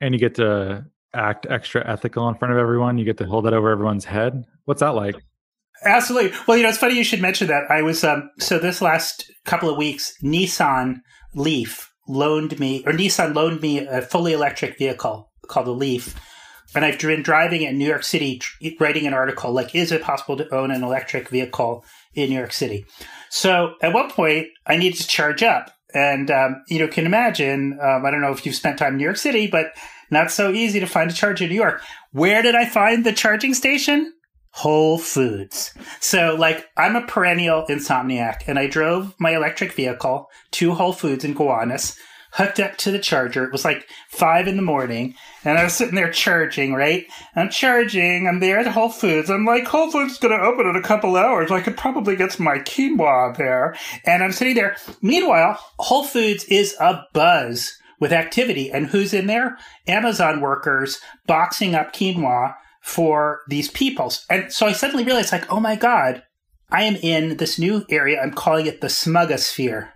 And 0.00 0.14
you 0.14 0.20
get 0.20 0.34
to 0.36 0.84
act 1.14 1.46
extra 1.48 1.88
ethical 1.88 2.28
in 2.28 2.34
front 2.34 2.52
of 2.52 2.58
everyone. 2.58 2.98
You 2.98 3.04
get 3.04 3.18
to 3.18 3.26
hold 3.26 3.46
that 3.46 3.54
over 3.54 3.70
everyone's 3.70 4.04
head. 4.04 4.44
What's 4.64 4.80
that 4.80 4.94
like? 4.94 5.16
Absolutely. 5.86 6.36
Well, 6.46 6.56
you 6.56 6.62
know, 6.62 6.68
it's 6.68 6.78
funny 6.78 6.96
you 6.96 7.04
should 7.04 7.22
mention 7.22 7.48
that. 7.48 7.70
I 7.70 7.82
was 7.82 8.04
um, 8.04 8.30
so 8.38 8.58
this 8.58 8.82
last 8.82 9.30
couple 9.44 9.70
of 9.70 9.76
weeks, 9.76 10.12
Nissan 10.22 11.00
Leaf 11.34 11.92
loaned 12.08 12.58
me, 12.58 12.82
or 12.86 12.92
Nissan 12.92 13.34
loaned 13.34 13.60
me 13.60 13.78
a 13.78 14.02
fully 14.02 14.32
electric 14.32 14.78
vehicle 14.78 15.30
called 15.48 15.66
the 15.66 15.72
Leaf, 15.72 16.14
and 16.74 16.84
I've 16.84 16.98
been 16.98 17.22
driving 17.22 17.62
in 17.62 17.78
New 17.78 17.86
York 17.86 18.04
City, 18.04 18.40
writing 18.80 19.06
an 19.06 19.14
article 19.14 19.52
like, 19.52 19.74
"Is 19.74 19.92
it 19.92 20.02
possible 20.02 20.36
to 20.36 20.54
own 20.54 20.70
an 20.70 20.82
electric 20.82 21.28
vehicle 21.28 21.84
in 22.14 22.30
New 22.30 22.36
York 22.36 22.52
City?" 22.52 22.84
So 23.30 23.74
at 23.82 23.92
one 23.92 24.10
point, 24.10 24.48
I 24.66 24.76
needed 24.76 24.98
to 25.00 25.06
charge 25.06 25.42
up, 25.42 25.70
and 25.94 26.30
um, 26.30 26.62
you 26.68 26.78
know, 26.78 26.88
can 26.88 27.06
imagine. 27.06 27.78
Um, 27.80 28.04
I 28.04 28.10
don't 28.10 28.20
know 28.20 28.32
if 28.32 28.44
you've 28.44 28.54
spent 28.54 28.78
time 28.78 28.92
in 28.92 28.98
New 28.98 29.04
York 29.04 29.16
City, 29.16 29.46
but 29.46 29.66
not 30.10 30.30
so 30.30 30.52
easy 30.52 30.80
to 30.80 30.86
find 30.86 31.10
a 31.10 31.14
charger 31.14 31.44
in 31.44 31.50
New 31.50 31.56
York. 31.56 31.82
Where 32.12 32.42
did 32.42 32.54
I 32.54 32.66
find 32.66 33.04
the 33.04 33.12
charging 33.12 33.54
station? 33.54 34.12
Whole 34.56 34.96
Foods. 34.96 35.74
So, 36.00 36.34
like, 36.34 36.66
I'm 36.78 36.96
a 36.96 37.06
perennial 37.06 37.66
insomniac, 37.68 38.44
and 38.46 38.58
I 38.58 38.66
drove 38.66 39.14
my 39.20 39.36
electric 39.36 39.74
vehicle 39.74 40.30
to 40.52 40.72
Whole 40.72 40.94
Foods 40.94 41.26
in 41.26 41.34
Gowanus, 41.34 41.94
hooked 42.32 42.58
up 42.58 42.78
to 42.78 42.90
the 42.90 42.98
charger. 42.98 43.44
It 43.44 43.52
was 43.52 43.66
like 43.66 43.86
five 44.08 44.48
in 44.48 44.56
the 44.56 44.62
morning, 44.62 45.14
and 45.44 45.58
I 45.58 45.64
was 45.64 45.74
sitting 45.74 45.94
there 45.94 46.10
charging, 46.10 46.72
right? 46.72 47.04
I'm 47.34 47.50
charging. 47.50 48.26
I'm 48.26 48.40
there 48.40 48.58
at 48.58 48.66
Whole 48.66 48.88
Foods. 48.88 49.28
I'm 49.28 49.44
like, 49.44 49.66
Whole 49.66 49.90
Foods 49.90 50.12
is 50.12 50.18
going 50.18 50.38
to 50.38 50.46
open 50.46 50.66
in 50.66 50.74
a 50.74 50.82
couple 50.82 51.16
hours. 51.16 51.50
I 51.50 51.60
could 51.60 51.76
probably 51.76 52.16
get 52.16 52.32
some 52.32 52.44
my 52.44 52.58
quinoa 52.60 53.36
there. 53.36 53.76
And 54.06 54.24
I'm 54.24 54.32
sitting 54.32 54.54
there. 54.54 54.78
Meanwhile, 55.02 55.60
Whole 55.80 56.04
Foods 56.04 56.44
is 56.44 56.74
a 56.80 57.02
buzz 57.12 57.76
with 58.00 58.10
activity. 58.10 58.72
And 58.72 58.86
who's 58.86 59.12
in 59.12 59.26
there? 59.26 59.58
Amazon 59.86 60.40
workers 60.40 60.98
boxing 61.26 61.74
up 61.74 61.92
quinoa 61.92 62.54
for 62.86 63.40
these 63.48 63.68
peoples. 63.68 64.24
And 64.30 64.52
so 64.52 64.64
I 64.64 64.72
suddenly 64.72 65.02
realized, 65.02 65.32
like, 65.32 65.52
oh 65.52 65.58
my 65.58 65.74
God, 65.74 66.22
I 66.70 66.84
am 66.84 66.94
in 66.94 67.36
this 67.38 67.58
new 67.58 67.84
area. 67.90 68.20
I'm 68.20 68.32
calling 68.32 68.66
it 68.66 68.80
the 68.80 68.86
smugosphere. 68.86 69.88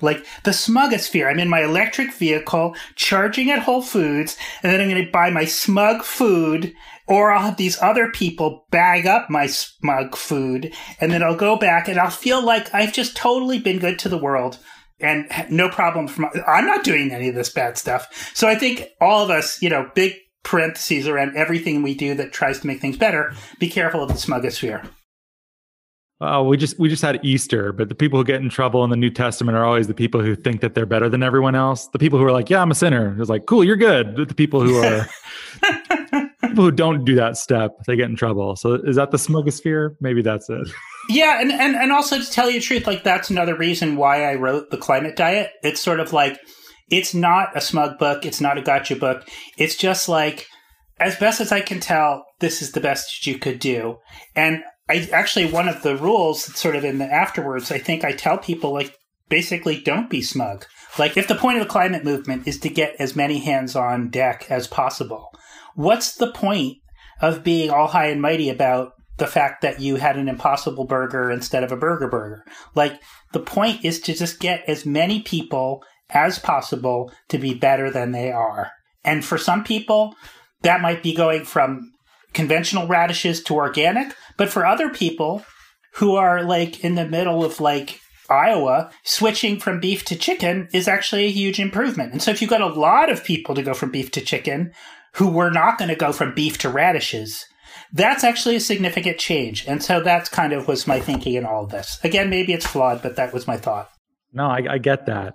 Like 0.00 0.24
the 0.44 0.52
smugosphere. 0.52 1.28
I'm 1.28 1.40
in 1.40 1.48
my 1.48 1.64
electric 1.64 2.14
vehicle, 2.14 2.76
charging 2.94 3.50
at 3.50 3.58
Whole 3.58 3.82
Foods, 3.82 4.36
and 4.62 4.72
then 4.72 4.80
I'm 4.80 4.88
going 4.88 5.04
to 5.04 5.10
buy 5.10 5.30
my 5.30 5.44
smug 5.44 6.04
food, 6.04 6.72
or 7.08 7.32
I'll 7.32 7.42
have 7.42 7.56
these 7.56 7.82
other 7.82 8.12
people 8.12 8.64
bag 8.70 9.06
up 9.06 9.28
my 9.28 9.46
smug 9.48 10.16
food, 10.16 10.72
and 11.00 11.10
then 11.10 11.24
I'll 11.24 11.36
go 11.36 11.56
back 11.56 11.88
and 11.88 11.98
I'll 11.98 12.10
feel 12.10 12.42
like 12.42 12.72
I've 12.72 12.92
just 12.92 13.16
totally 13.16 13.58
been 13.58 13.80
good 13.80 13.98
to 13.98 14.08
the 14.08 14.16
world 14.16 14.58
and 15.00 15.26
no 15.50 15.68
problem 15.68 16.06
from 16.06 16.26
I'm 16.46 16.66
not 16.66 16.84
doing 16.84 17.10
any 17.10 17.28
of 17.28 17.34
this 17.34 17.50
bad 17.50 17.76
stuff. 17.76 18.30
So 18.34 18.46
I 18.46 18.54
think 18.54 18.84
all 19.00 19.24
of 19.24 19.30
us, 19.30 19.60
you 19.62 19.70
know, 19.70 19.90
big 19.94 20.14
parentheses 20.42 21.06
around 21.06 21.36
everything 21.36 21.82
we 21.82 21.94
do 21.94 22.14
that 22.14 22.32
tries 22.32 22.60
to 22.60 22.66
make 22.66 22.80
things 22.80 22.96
better, 22.96 23.34
be 23.58 23.68
careful 23.68 24.02
of 24.02 24.08
the 24.08 24.14
smugosphere. 24.14 24.88
Oh, 26.22 26.44
we 26.44 26.58
just 26.58 26.78
we 26.78 26.90
just 26.90 27.00
had 27.00 27.18
Easter, 27.24 27.72
but 27.72 27.88
the 27.88 27.94
people 27.94 28.18
who 28.18 28.24
get 28.24 28.42
in 28.42 28.50
trouble 28.50 28.84
in 28.84 28.90
the 28.90 28.96
New 28.96 29.08
Testament 29.08 29.56
are 29.56 29.64
always 29.64 29.86
the 29.86 29.94
people 29.94 30.20
who 30.20 30.36
think 30.36 30.60
that 30.60 30.74
they're 30.74 30.84
better 30.84 31.08
than 31.08 31.22
everyone 31.22 31.54
else. 31.54 31.88
The 31.88 31.98
people 31.98 32.18
who 32.18 32.26
are 32.26 32.32
like, 32.32 32.50
"Yeah, 32.50 32.60
I'm 32.60 32.70
a 32.70 32.74
sinner." 32.74 33.16
It's 33.18 33.30
like, 33.30 33.46
"Cool, 33.46 33.64
you're 33.64 33.76
good." 33.76 34.16
The 34.16 34.34
people 34.34 34.60
who 34.60 34.76
are 34.76 35.08
people 35.62 36.28
people 36.42 36.64
who 36.64 36.72
don't 36.72 37.04
do 37.06 37.14
that 37.14 37.38
step, 37.38 37.72
they 37.86 37.96
get 37.96 38.10
in 38.10 38.16
trouble. 38.16 38.54
So 38.56 38.74
is 38.74 38.96
that 38.96 39.12
the 39.12 39.16
smugosphere? 39.16 39.96
Maybe 40.00 40.20
that's 40.20 40.50
it. 40.50 40.68
Yeah, 41.08 41.40
and, 41.40 41.50
and 41.50 41.74
and 41.74 41.90
also 41.90 42.20
to 42.20 42.30
tell 42.30 42.50
you 42.50 42.60
the 42.60 42.66
truth, 42.66 42.86
like 42.86 43.02
that's 43.02 43.30
another 43.30 43.56
reason 43.56 43.96
why 43.96 44.30
I 44.30 44.34
wrote 44.34 44.70
the 44.70 44.76
climate 44.76 45.16
diet. 45.16 45.52
It's 45.62 45.80
sort 45.80 46.00
of 46.00 46.12
like 46.12 46.38
it's 46.90 47.14
not 47.14 47.56
a 47.56 47.60
smug 47.60 47.98
book, 47.98 48.26
it's 48.26 48.40
not 48.40 48.58
a 48.58 48.62
gotcha 48.62 48.96
book. 48.96 49.26
It's 49.56 49.76
just 49.76 50.08
like 50.08 50.46
as 50.98 51.16
best 51.16 51.40
as 51.40 51.50
I 51.50 51.60
can 51.60 51.80
tell, 51.80 52.26
this 52.40 52.60
is 52.60 52.72
the 52.72 52.80
best 52.80 53.26
you 53.26 53.38
could 53.38 53.58
do. 53.58 53.98
And 54.36 54.62
I 54.88 55.08
actually 55.12 55.50
one 55.50 55.68
of 55.68 55.82
the 55.82 55.96
rules 55.96 56.44
sort 56.56 56.76
of 56.76 56.84
in 56.84 56.98
the 56.98 57.06
afterwards, 57.06 57.70
I 57.72 57.78
think 57.78 58.04
I 58.04 58.12
tell 58.12 58.38
people 58.38 58.72
like 58.72 58.94
basically 59.28 59.80
don't 59.80 60.10
be 60.10 60.20
smug. 60.20 60.66
Like 60.98 61.16
if 61.16 61.28
the 61.28 61.36
point 61.36 61.58
of 61.58 61.64
the 61.64 61.70
climate 61.70 62.04
movement 62.04 62.46
is 62.46 62.58
to 62.60 62.68
get 62.68 62.96
as 62.98 63.16
many 63.16 63.38
hands 63.38 63.76
on 63.76 64.10
deck 64.10 64.46
as 64.50 64.66
possible, 64.66 65.30
what's 65.74 66.16
the 66.16 66.32
point 66.32 66.78
of 67.20 67.44
being 67.44 67.70
all 67.70 67.86
high 67.86 68.08
and 68.08 68.20
mighty 68.20 68.50
about 68.50 68.92
the 69.16 69.26
fact 69.26 69.62
that 69.62 69.80
you 69.80 69.96
had 69.96 70.16
an 70.16 70.28
impossible 70.28 70.86
burger 70.86 71.30
instead 71.30 71.62
of 71.62 71.70
a 71.70 71.76
burger 71.76 72.08
burger? 72.08 72.44
Like 72.74 73.00
the 73.32 73.40
point 73.40 73.84
is 73.84 74.00
to 74.00 74.14
just 74.14 74.40
get 74.40 74.64
as 74.68 74.84
many 74.84 75.22
people 75.22 75.84
as 76.12 76.38
possible 76.38 77.12
to 77.28 77.38
be 77.38 77.54
better 77.54 77.90
than 77.90 78.12
they 78.12 78.30
are. 78.30 78.70
And 79.04 79.24
for 79.24 79.38
some 79.38 79.64
people, 79.64 80.14
that 80.62 80.80
might 80.80 81.02
be 81.02 81.14
going 81.14 81.44
from 81.44 81.90
conventional 82.32 82.86
radishes 82.86 83.42
to 83.44 83.54
organic. 83.54 84.14
But 84.36 84.50
for 84.50 84.66
other 84.66 84.90
people 84.90 85.44
who 85.94 86.16
are 86.16 86.42
like 86.42 86.84
in 86.84 86.94
the 86.94 87.08
middle 87.08 87.44
of 87.44 87.60
like 87.60 88.00
Iowa, 88.28 88.90
switching 89.02 89.58
from 89.58 89.80
beef 89.80 90.04
to 90.06 90.16
chicken 90.16 90.68
is 90.72 90.86
actually 90.86 91.24
a 91.24 91.30
huge 91.30 91.58
improvement. 91.58 92.12
And 92.12 92.22
so 92.22 92.30
if 92.30 92.40
you've 92.40 92.50
got 92.50 92.60
a 92.60 92.66
lot 92.66 93.10
of 93.10 93.24
people 93.24 93.54
to 93.54 93.62
go 93.62 93.74
from 93.74 93.90
beef 93.90 94.10
to 94.12 94.20
chicken 94.20 94.72
who 95.14 95.28
were 95.28 95.50
not 95.50 95.78
going 95.78 95.88
to 95.88 95.96
go 95.96 96.12
from 96.12 96.34
beef 96.34 96.56
to 96.58 96.68
radishes, 96.68 97.44
that's 97.92 98.22
actually 98.22 98.54
a 98.54 98.60
significant 98.60 99.18
change. 99.18 99.66
And 99.66 99.82
so 99.82 100.00
that's 100.00 100.28
kind 100.28 100.52
of 100.52 100.68
was 100.68 100.86
my 100.86 101.00
thinking 101.00 101.34
in 101.34 101.44
all 101.44 101.64
of 101.64 101.70
this. 101.70 101.98
Again, 102.04 102.30
maybe 102.30 102.52
it's 102.52 102.66
flawed, 102.66 103.02
but 103.02 103.16
that 103.16 103.32
was 103.32 103.48
my 103.48 103.56
thought. 103.56 103.88
No, 104.32 104.44
I, 104.44 104.60
I 104.70 104.78
get 104.78 105.06
that. 105.06 105.34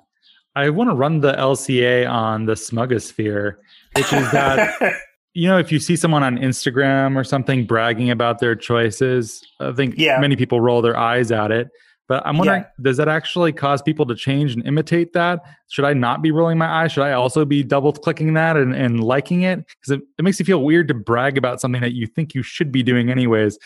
I 0.56 0.70
want 0.70 0.90
to 0.90 0.96
run 0.96 1.20
the 1.20 1.34
LCA 1.34 2.10
on 2.10 2.46
the 2.46 2.54
smugosphere, 2.54 3.56
which 3.96 4.14
is 4.14 4.32
that 4.32 4.80
you 5.36 5.50
know, 5.50 5.58
if 5.58 5.70
you 5.72 5.80
see 5.80 5.98
someone 5.98 6.24
on 6.24 6.38
Instagram 6.38 7.18
or 7.18 7.24
something 7.26 7.66
bragging 7.66 8.10
about 8.10 8.40
their 8.40 8.56
choices, 8.56 9.46
I 9.60 9.74
think 9.74 9.96
yeah. 9.98 10.18
many 10.18 10.38
people 10.38 10.62
roll 10.62 10.82
their 10.82 10.98
eyes 10.98 11.30
at 11.30 11.52
it. 11.52 11.70
But 12.08 12.26
I'm 12.26 12.38
wondering, 12.38 12.62
yeah. 12.62 12.70
does 12.82 12.98
that 12.98 13.10
actually 13.10 13.52
cause 13.52 13.82
people 13.82 14.06
to 14.06 14.16
change 14.16 14.54
and 14.54 14.66
imitate 14.66 15.12
that? 15.14 15.42
Should 15.70 15.86
I 15.86 15.94
not 15.94 16.22
be 16.22 16.32
rolling 16.32 16.58
my 16.58 16.68
eyes? 16.68 16.92
Should 16.92 17.04
I 17.04 17.14
also 17.14 17.44
be 17.44 17.64
double 17.64 17.92
clicking 17.92 18.34
that 18.36 18.56
and, 18.56 18.74
and 18.74 19.04
liking 19.04 19.42
it? 19.42 19.66
Because 19.68 19.98
it, 19.98 20.02
it 20.18 20.22
makes 20.22 20.40
you 20.40 20.46
feel 20.46 20.64
weird 20.64 20.88
to 20.88 20.94
brag 20.94 21.38
about 21.38 21.60
something 21.60 21.82
that 21.82 21.94
you 21.94 22.08
think 22.08 22.34
you 22.34 22.44
should 22.44 22.72
be 22.72 22.84
doing 22.84 23.10
anyways. 23.10 23.58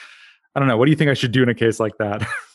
I 0.55 0.59
don't 0.59 0.67
know. 0.67 0.77
What 0.77 0.85
do 0.85 0.91
you 0.91 0.97
think 0.97 1.11
I 1.11 1.15
should 1.15 1.33
do 1.33 1.43
in 1.43 1.49
a 1.49 1.53
case 1.53 1.79
like 1.79 1.97
that? 1.99 2.25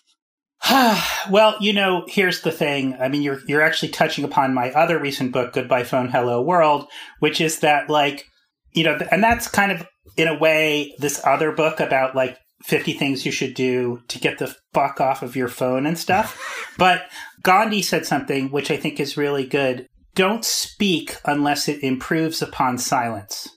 well, 1.31 1.57
you 1.61 1.73
know, 1.73 2.05
here's 2.09 2.41
the 2.43 2.53
thing. 2.53 2.95
I 3.01 3.09
mean, 3.09 3.23
you're 3.23 3.41
you're 3.47 3.63
actually 3.63 3.91
touching 3.91 4.25
upon 4.25 4.55
my 4.55 4.71
other 4.73 4.99
recent 4.99 5.33
book, 5.33 5.53
Goodbye 5.53 5.85
Phone, 5.85 6.09
Hello 6.09 6.41
World, 6.41 6.87
which 7.21 7.41
is 7.41 7.61
that 7.61 7.91
like, 7.91 8.25
you 8.73 8.85
know, 8.85 8.99
and 9.11 9.23
that's 9.23 9.49
kind 9.49 9.73
of 9.73 9.87
in 10.17 10.29
a 10.29 10.39
way 10.39 10.95
this 10.99 11.21
other 11.25 11.53
book 11.53 11.81
about 11.81 12.15
like 12.15 12.39
50 12.63 12.95
things 12.95 13.27
you 13.27 13.33
should 13.33 13.55
do 13.55 14.01
to 14.09 14.19
get 14.19 14.39
the 14.39 14.55
fuck 14.73 15.01
off 15.01 15.23
of 15.23 15.37
your 15.37 15.49
phone 15.49 15.87
and 15.87 15.99
stuff. 15.99 16.73
but 16.79 17.03
Gandhi 17.43 17.83
said 17.83 18.07
something 18.07 18.51
which 18.51 18.71
I 18.71 18.77
think 18.77 19.01
is 19.01 19.17
really 19.17 19.47
good. 19.47 19.87
Don't 20.15 20.45
speak 20.45 21.17
unless 21.25 21.69
it 21.69 21.83
improves 21.83 22.41
upon 22.41 22.79
silence. 22.79 23.49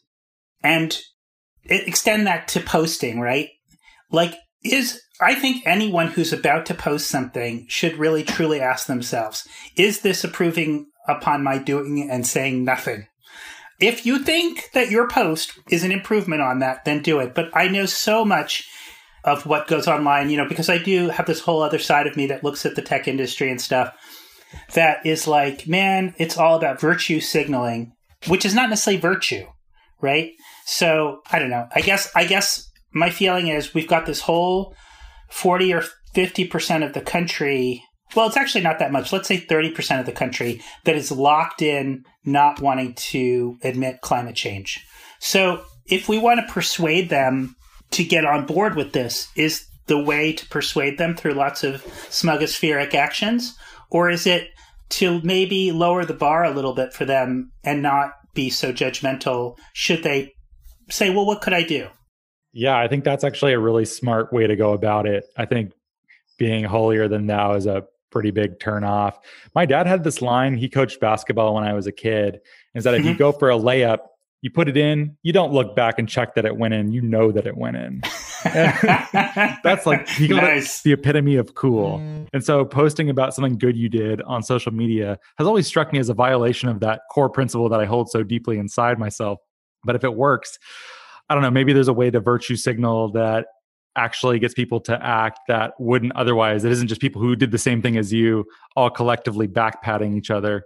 And 0.63 0.97
extend 1.65 2.27
that 2.27 2.47
to 2.49 2.59
posting, 2.59 3.19
right? 3.19 3.49
Like, 4.11 4.35
is, 4.63 4.99
I 5.19 5.35
think 5.35 5.65
anyone 5.65 6.07
who's 6.07 6.31
about 6.31 6.65
to 6.67 6.73
post 6.73 7.07
something 7.07 7.65
should 7.67 7.97
really 7.97 8.23
truly 8.23 8.61
ask 8.61 8.87
themselves, 8.87 9.47
is 9.75 10.01
this 10.01 10.23
approving 10.23 10.87
upon 11.07 11.43
my 11.43 11.57
doing 11.57 12.07
and 12.09 12.25
saying 12.25 12.63
nothing? 12.63 13.07
If 13.79 14.05
you 14.05 14.19
think 14.19 14.69
that 14.73 14.91
your 14.91 15.07
post 15.07 15.59
is 15.69 15.83
an 15.83 15.91
improvement 15.91 16.41
on 16.41 16.59
that, 16.59 16.85
then 16.85 17.01
do 17.01 17.19
it. 17.19 17.35
But 17.35 17.49
I 17.55 17.67
know 17.67 17.85
so 17.85 18.25
much 18.25 18.67
of 19.23 19.45
what 19.45 19.67
goes 19.67 19.87
online, 19.87 20.29
you 20.29 20.37
know, 20.37 20.47
because 20.47 20.69
I 20.69 20.77
do 20.77 21.09
have 21.09 21.25
this 21.25 21.41
whole 21.41 21.61
other 21.61 21.79
side 21.79 22.07
of 22.07 22.15
me 22.15 22.27
that 22.27 22.43
looks 22.43 22.65
at 22.65 22.75
the 22.75 22.81
tech 22.81 23.07
industry 23.07 23.51
and 23.51 23.61
stuff 23.61 23.93
that 24.73 25.05
is 25.05 25.27
like, 25.27 25.67
man, 25.67 26.15
it's 26.17 26.37
all 26.37 26.55
about 26.55 26.79
virtue 26.79 27.19
signaling, 27.19 27.93
which 28.27 28.45
is 28.45 28.55
not 28.55 28.69
necessarily 28.69 28.99
virtue, 28.99 29.45
right? 30.01 30.31
So 30.65 31.21
I 31.31 31.39
don't 31.39 31.49
know. 31.49 31.67
I 31.73 31.81
guess 31.81 32.09
I 32.15 32.25
guess 32.25 32.69
my 32.93 33.09
feeling 33.09 33.47
is 33.47 33.73
we've 33.73 33.87
got 33.87 34.05
this 34.05 34.21
whole 34.21 34.73
forty 35.29 35.73
or 35.73 35.83
fifty 36.13 36.45
percent 36.45 36.83
of 36.83 36.93
the 36.93 37.01
country. 37.01 37.83
Well, 38.15 38.27
it's 38.27 38.37
actually 38.37 38.63
not 38.63 38.79
that 38.79 38.91
much. 38.91 39.11
Let's 39.11 39.27
say 39.27 39.37
thirty 39.37 39.71
percent 39.71 39.99
of 39.99 40.05
the 40.05 40.11
country 40.11 40.61
that 40.85 40.95
is 40.95 41.11
locked 41.11 41.61
in, 41.61 42.03
not 42.25 42.61
wanting 42.61 42.93
to 42.93 43.57
admit 43.63 44.01
climate 44.01 44.35
change. 44.35 44.85
So 45.19 45.63
if 45.87 46.07
we 46.07 46.17
want 46.17 46.39
to 46.39 46.53
persuade 46.53 47.09
them 47.09 47.55
to 47.91 48.03
get 48.03 48.25
on 48.25 48.45
board 48.45 48.75
with 48.75 48.91
this 48.91 49.29
is 49.35 49.65
the 49.87 50.01
way 50.01 50.33
to 50.33 50.47
persuade 50.49 50.97
them 50.97 51.15
through 51.15 51.33
lots 51.33 51.63
of 51.63 51.83
smugospheric 52.09 52.93
actions? 52.93 53.57
Or 53.89 54.09
is 54.09 54.27
it 54.27 54.49
to 54.89 55.21
maybe 55.21 55.71
lower 55.71 56.03
the 56.03 56.13
bar 56.13 56.43
a 56.43 56.51
little 56.51 56.73
bit 56.73 56.93
for 56.93 57.05
them 57.05 57.51
and 57.63 57.81
not 57.81 58.11
be 58.33 58.49
so 58.49 58.73
judgmental? 58.73 59.57
Should 59.73 60.03
they 60.03 60.33
say, 60.89 61.09
well, 61.09 61.25
what 61.25 61.41
could 61.41 61.53
I 61.53 61.63
do? 61.63 61.87
Yeah, 62.57 62.75
I 62.75 62.87
think 62.87 63.03
that's 63.03 63.23
actually 63.23 63.53
a 63.53 63.59
really 63.59 63.85
smart 63.85 64.33
way 64.33 64.47
to 64.47 64.55
go 64.55 64.73
about 64.73 65.05
it. 65.05 65.25
I 65.37 65.45
think 65.45 65.73
being 66.39 66.63
holier 66.63 67.07
than 67.07 67.27
thou 67.27 67.53
is 67.53 67.67
a 67.67 67.83
pretty 68.09 68.31
big 68.31 68.59
turn 68.59 68.83
off. 68.83 69.19
My 69.53 69.67
dad 69.67 69.85
had 69.85 70.03
this 70.03 70.23
line, 70.23 70.57
he 70.57 70.67
coached 70.67 70.99
basketball 70.99 71.53
when 71.53 71.63
I 71.63 71.73
was 71.73 71.85
a 71.85 71.91
kid, 71.91 72.39
is 72.73 72.83
that 72.85 72.95
if 72.95 73.01
mm-hmm. 73.01 73.09
you 73.09 73.15
go 73.15 73.31
for 73.31 73.51
a 73.51 73.55
layup, 73.55 73.99
you 74.41 74.49
put 74.49 74.67
it 74.67 74.75
in, 74.75 75.15
you 75.21 75.33
don't 75.33 75.53
look 75.53 75.75
back 75.75 75.99
and 75.99 76.09
check 76.09 76.33
that 76.33 76.47
it 76.47 76.57
went 76.57 76.73
in. 76.73 76.91
You 76.91 77.03
know 77.03 77.31
that 77.31 77.45
it 77.45 77.55
went 77.55 77.77
in. 77.77 78.01
That's 78.43 79.85
like 79.85 80.19
you 80.19 80.29
got 80.29 80.41
nice. 80.41 80.81
the 80.81 80.93
epitome 80.93 81.35
of 81.35 81.53
cool. 81.53 81.97
And 82.33 82.43
so 82.43 82.65
posting 82.65 83.11
about 83.11 83.35
something 83.35 83.59
good 83.59 83.77
you 83.77 83.87
did 83.87 84.19
on 84.23 84.41
social 84.41 84.73
media 84.73 85.19
has 85.37 85.45
always 85.45 85.67
struck 85.67 85.93
me 85.93 85.99
as 85.99 86.09
a 86.09 86.15
violation 86.15 86.69
of 86.69 86.79
that 86.79 87.01
core 87.11 87.29
principle 87.29 87.69
that 87.69 87.79
I 87.79 87.85
hold 87.85 88.09
so 88.09 88.23
deeply 88.23 88.57
inside 88.57 88.97
myself. 88.97 89.37
But 89.83 89.95
if 89.95 90.03
it 90.03 90.15
works, 90.15 90.57
I 91.29 91.33
don't 91.33 91.43
know, 91.43 91.51
maybe 91.51 91.73
there's 91.73 91.87
a 91.87 91.93
way 91.93 92.09
to 92.09 92.19
virtue 92.19 92.55
signal 92.55 93.11
that 93.11 93.47
actually 93.95 94.39
gets 94.39 94.53
people 94.53 94.79
to 94.81 95.03
act 95.03 95.39
that 95.47 95.73
wouldn't 95.79 96.15
otherwise. 96.15 96.63
It 96.63 96.71
isn't 96.71 96.87
just 96.87 97.01
people 97.01 97.21
who 97.21 97.35
did 97.35 97.51
the 97.51 97.57
same 97.57 97.81
thing 97.81 97.97
as 97.97 98.13
you 98.13 98.45
all 98.75 98.89
collectively 98.89 99.47
back 99.47 99.81
patting 99.81 100.15
each 100.15 100.29
other. 100.29 100.63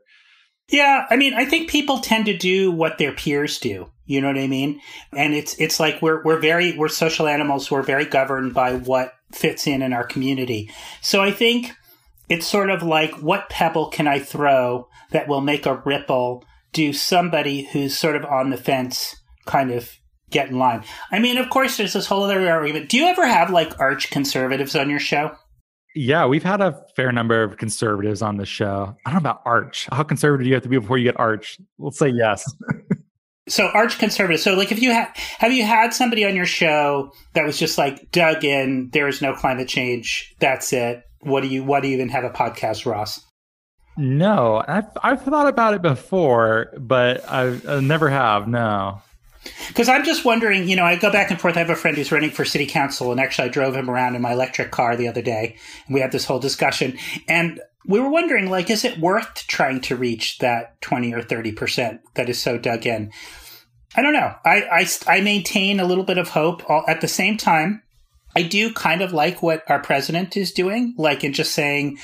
Yeah, 0.69 1.05
I 1.09 1.15
mean, 1.17 1.33
I 1.33 1.45
think 1.45 1.69
people 1.69 1.99
tend 1.99 2.25
to 2.25 2.37
do 2.37 2.71
what 2.71 2.97
their 2.97 3.11
peers 3.11 3.59
do. 3.59 3.89
You 4.05 4.21
know 4.21 4.27
what 4.27 4.37
I 4.37 4.47
mean? 4.47 4.81
And 5.15 5.33
it's 5.33 5.55
it's 5.55 5.79
like 5.79 6.01
we're 6.01 6.23
we're 6.23 6.39
very 6.39 6.77
we're 6.77 6.89
social 6.89 7.27
animals. 7.27 7.71
We're 7.71 7.81
very 7.81 8.05
governed 8.05 8.53
by 8.53 8.75
what 8.75 9.13
fits 9.33 9.67
in 9.67 9.81
in 9.81 9.93
our 9.93 10.05
community. 10.05 10.69
So 11.01 11.21
I 11.21 11.31
think 11.31 11.71
it's 12.29 12.47
sort 12.47 12.69
of 12.69 12.83
like 12.83 13.13
what 13.21 13.49
pebble 13.49 13.87
can 13.87 14.07
I 14.07 14.19
throw 14.19 14.87
that 15.11 15.27
will 15.27 15.41
make 15.41 15.65
a 15.65 15.81
ripple? 15.85 16.45
Do 16.73 16.93
somebody 16.93 17.63
who's 17.63 17.97
sort 17.97 18.15
of 18.15 18.23
on 18.25 18.49
the 18.49 18.57
fence 18.57 19.15
kind 19.45 19.71
of 19.71 19.91
get 20.31 20.49
in 20.49 20.57
line? 20.57 20.83
I 21.11 21.19
mean, 21.19 21.37
of 21.37 21.49
course, 21.49 21.77
there's 21.77 21.93
this 21.93 22.07
whole 22.07 22.23
other 22.23 22.49
argument. 22.49 22.89
Do 22.89 22.97
you 22.97 23.05
ever 23.05 23.25
have 23.25 23.49
like 23.49 23.79
arch 23.79 24.09
conservatives 24.09 24.75
on 24.75 24.89
your 24.89 24.99
show? 24.99 25.35
Yeah, 25.93 26.25
we've 26.25 26.43
had 26.43 26.61
a 26.61 26.83
fair 26.95 27.11
number 27.11 27.43
of 27.43 27.57
conservatives 27.57 28.21
on 28.21 28.37
the 28.37 28.45
show. 28.45 28.95
I 29.05 29.11
don't 29.11 29.15
know 29.23 29.29
about 29.29 29.41
Arch. 29.45 29.87
How 29.91 30.03
conservative 30.03 30.45
do 30.45 30.47
you 30.49 30.53
have 30.53 30.63
to 30.63 30.69
be 30.69 30.79
before 30.79 30.97
you 30.97 31.03
get 31.03 31.19
Arch? 31.19 31.59
Let's 31.79 31.99
say 31.99 32.09
yes. 32.09 32.49
so 33.49 33.67
Arch 33.67 33.99
conservative. 33.99 34.39
So 34.39 34.53
like 34.53 34.71
if 34.71 34.81
you 34.81 34.91
have 34.91 35.09
have 35.39 35.51
you 35.51 35.65
had 35.65 35.93
somebody 35.93 36.25
on 36.25 36.35
your 36.35 36.45
show 36.45 37.11
that 37.33 37.45
was 37.45 37.57
just 37.57 37.77
like 37.77 38.09
dug 38.11 38.45
in, 38.45 38.89
there 38.93 39.07
is 39.07 39.21
no 39.21 39.33
climate 39.33 39.67
change. 39.67 40.33
That's 40.39 40.71
it. 40.71 41.03
What 41.21 41.41
do 41.41 41.49
you 41.49 41.63
what 41.63 41.81
do 41.81 41.89
you 41.89 41.95
even 41.95 42.09
have 42.09 42.23
a 42.23 42.29
podcast, 42.29 42.85
Ross? 42.85 43.19
No, 43.97 44.63
I've 44.65 44.87
I've 45.03 45.21
thought 45.23 45.47
about 45.47 45.73
it 45.73 45.81
before, 45.81 46.73
but 46.79 47.27
I, 47.29 47.59
I 47.67 47.79
never 47.81 48.09
have. 48.09 48.47
No. 48.47 49.01
Because 49.67 49.89
I'm 49.89 50.03
just 50.03 50.23
wondering, 50.23 50.67
you 50.67 50.75
know, 50.75 50.85
I 50.85 50.95
go 50.97 51.11
back 51.11 51.31
and 51.31 51.41
forth. 51.41 51.55
I 51.55 51.59
have 51.59 51.69
a 51.69 51.75
friend 51.75 51.97
who's 51.97 52.11
running 52.11 52.29
for 52.29 52.45
city 52.45 52.67
council, 52.67 53.11
and 53.11 53.19
actually, 53.19 53.47
I 53.47 53.51
drove 53.51 53.75
him 53.75 53.89
around 53.89 54.15
in 54.15 54.21
my 54.21 54.33
electric 54.33 54.71
car 54.71 54.95
the 54.95 55.07
other 55.07 55.21
day, 55.21 55.55
and 55.87 55.93
we 55.93 56.01
had 56.01 56.11
this 56.11 56.25
whole 56.25 56.39
discussion. 56.39 56.97
And 57.27 57.59
we 57.85 57.99
were 57.99 58.09
wondering, 58.09 58.49
like, 58.49 58.69
is 58.69 58.85
it 58.85 58.99
worth 58.99 59.47
trying 59.47 59.81
to 59.81 59.95
reach 59.95 60.37
that 60.39 60.79
20 60.81 61.13
or 61.13 61.21
30% 61.21 61.99
that 62.13 62.29
is 62.29 62.41
so 62.41 62.57
dug 62.57 62.85
in? 62.85 63.11
I 63.95 64.01
don't 64.01 64.13
know. 64.13 64.33
I, 64.45 64.61
I, 64.71 64.87
I 65.07 65.21
maintain 65.21 65.79
a 65.79 65.85
little 65.85 66.03
bit 66.03 66.17
of 66.17 66.29
hope. 66.29 66.63
At 66.87 67.01
the 67.01 67.07
same 67.07 67.37
time, 67.37 67.81
I 68.35 68.43
do 68.43 68.73
kind 68.73 69.01
of 69.01 69.11
like 69.11 69.41
what 69.41 69.69
our 69.69 69.79
president 69.79 70.37
is 70.37 70.51
doing, 70.51 70.95
like 70.97 71.23
in 71.23 71.33
just 71.33 71.53
saying 71.53 71.97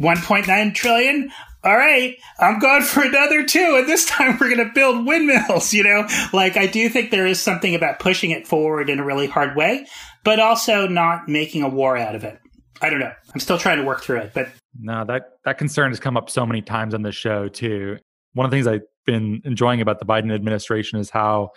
1.9 0.00 0.74
trillion. 0.74 1.30
All 1.66 1.76
right, 1.76 2.16
I'm 2.38 2.60
going 2.60 2.82
for 2.82 3.02
another 3.02 3.44
two, 3.44 3.74
and 3.76 3.88
this 3.88 4.06
time 4.06 4.38
we're 4.40 4.54
going 4.54 4.64
to 4.64 4.72
build 4.72 5.04
windmills, 5.04 5.74
you 5.74 5.82
know? 5.82 6.06
Like, 6.32 6.56
I 6.56 6.66
do 6.66 6.88
think 6.88 7.10
there 7.10 7.26
is 7.26 7.42
something 7.42 7.74
about 7.74 7.98
pushing 7.98 8.30
it 8.30 8.46
forward 8.46 8.88
in 8.88 9.00
a 9.00 9.04
really 9.04 9.26
hard 9.26 9.56
way, 9.56 9.84
but 10.22 10.38
also 10.38 10.86
not 10.86 11.28
making 11.28 11.62
a 11.62 11.68
war 11.68 11.96
out 11.96 12.14
of 12.14 12.22
it. 12.22 12.38
I 12.80 12.88
don't 12.88 13.00
know. 13.00 13.12
I'm 13.34 13.40
still 13.40 13.58
trying 13.58 13.78
to 13.78 13.84
work 13.84 14.04
through 14.04 14.18
it, 14.18 14.30
but. 14.32 14.48
No, 14.78 15.04
that, 15.06 15.24
that 15.44 15.58
concern 15.58 15.90
has 15.90 15.98
come 15.98 16.16
up 16.16 16.30
so 16.30 16.46
many 16.46 16.62
times 16.62 16.94
on 16.94 17.02
the 17.02 17.10
show, 17.10 17.48
too. 17.48 17.98
One 18.34 18.44
of 18.44 18.52
the 18.52 18.56
things 18.56 18.68
I've 18.68 18.86
been 19.04 19.42
enjoying 19.44 19.80
about 19.80 19.98
the 19.98 20.06
Biden 20.06 20.32
administration 20.32 21.00
is 21.00 21.10
how 21.10 21.50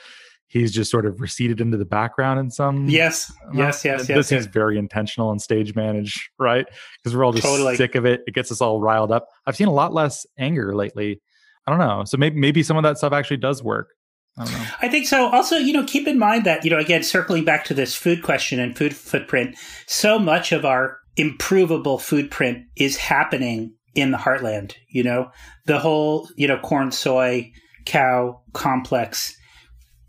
he's 0.49 0.71
just 0.71 0.91
sort 0.91 1.05
of 1.05 1.21
receded 1.21 1.61
into 1.61 1.77
the 1.77 1.85
background 1.85 2.39
in 2.39 2.51
some 2.51 2.87
yes 2.89 3.31
yes 3.53 3.85
yes 3.85 4.01
this 4.01 4.09
yes, 4.09 4.27
seems 4.27 4.45
yes. 4.45 4.53
very 4.53 4.77
intentional 4.77 5.31
and 5.31 5.41
stage 5.41 5.75
managed 5.75 6.29
right 6.37 6.67
because 7.01 7.15
we're 7.15 7.23
all 7.23 7.31
just 7.31 7.45
totally. 7.45 7.75
sick 7.75 7.95
of 7.95 8.05
it 8.05 8.21
it 8.27 8.33
gets 8.33 8.51
us 8.51 8.61
all 8.61 8.81
riled 8.81 9.11
up 9.11 9.27
i've 9.45 9.55
seen 9.55 9.67
a 9.67 9.73
lot 9.73 9.93
less 9.93 10.25
anger 10.37 10.75
lately 10.75 11.21
i 11.65 11.71
don't 11.71 11.79
know 11.79 12.03
so 12.03 12.17
maybe 12.17 12.37
maybe 12.37 12.61
some 12.61 12.77
of 12.77 12.83
that 12.83 12.97
stuff 12.97 13.13
actually 13.13 13.37
does 13.37 13.63
work 13.63 13.89
I, 14.37 14.45
don't 14.45 14.53
know. 14.53 14.65
I 14.83 14.87
think 14.87 15.07
so. 15.07 15.27
Also, 15.27 15.57
you 15.57 15.73
know, 15.73 15.83
keep 15.83 16.07
in 16.07 16.17
mind 16.17 16.45
that, 16.45 16.63
you 16.63 16.71
know, 16.71 16.77
again, 16.77 17.03
circling 17.03 17.43
back 17.43 17.65
to 17.65 17.73
this 17.73 17.93
food 17.93 18.23
question 18.23 18.59
and 18.59 18.77
food 18.77 18.95
footprint, 18.95 19.57
so 19.85 20.17
much 20.17 20.53
of 20.53 20.63
our 20.63 20.99
improvable 21.17 21.97
footprint 21.97 22.65
is 22.77 22.95
happening 22.95 23.73
in 23.95 24.11
the 24.11 24.17
heartland, 24.17 24.75
you 24.87 25.03
know, 25.03 25.29
the 25.65 25.79
whole, 25.79 26.29
you 26.37 26.47
know, 26.47 26.57
corn, 26.59 26.91
soy, 26.91 27.51
cow 27.85 28.39
complex 28.53 29.35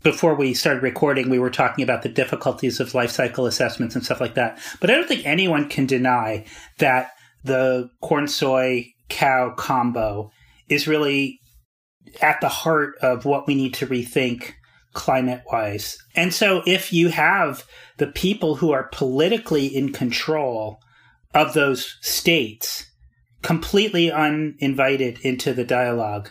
before 0.03 0.35
we 0.35 0.53
started 0.53 0.83
recording, 0.83 1.29
we 1.29 1.39
were 1.39 1.49
talking 1.49 1.83
about 1.83 2.01
the 2.01 2.09
difficulties 2.09 2.79
of 2.79 2.95
life 2.95 3.11
cycle 3.11 3.45
assessments 3.45 3.95
and 3.95 4.03
stuff 4.03 4.21
like 4.21 4.35
that. 4.35 4.59
But 4.79 4.89
I 4.89 4.95
don't 4.95 5.07
think 5.07 5.25
anyone 5.25 5.69
can 5.69 5.85
deny 5.85 6.45
that 6.79 7.11
the 7.43 7.89
corn 8.01 8.27
soy 8.27 8.87
cow 9.09 9.53
combo 9.55 10.31
is 10.69 10.87
really 10.87 11.39
at 12.21 12.41
the 12.41 12.49
heart 12.49 12.95
of 13.01 13.25
what 13.25 13.47
we 13.47 13.55
need 13.55 13.73
to 13.75 13.87
rethink 13.87 14.53
climate 14.93 15.43
wise. 15.51 15.97
And 16.15 16.33
so 16.33 16.63
if 16.65 16.91
you 16.91 17.09
have 17.09 17.63
the 17.97 18.07
people 18.07 18.55
who 18.55 18.71
are 18.71 18.89
politically 18.91 19.67
in 19.67 19.93
control 19.93 20.79
of 21.33 21.53
those 21.53 21.97
states 22.01 22.85
completely 23.41 24.11
uninvited 24.11 25.19
into 25.21 25.53
the 25.53 25.63
dialogue, 25.63 26.29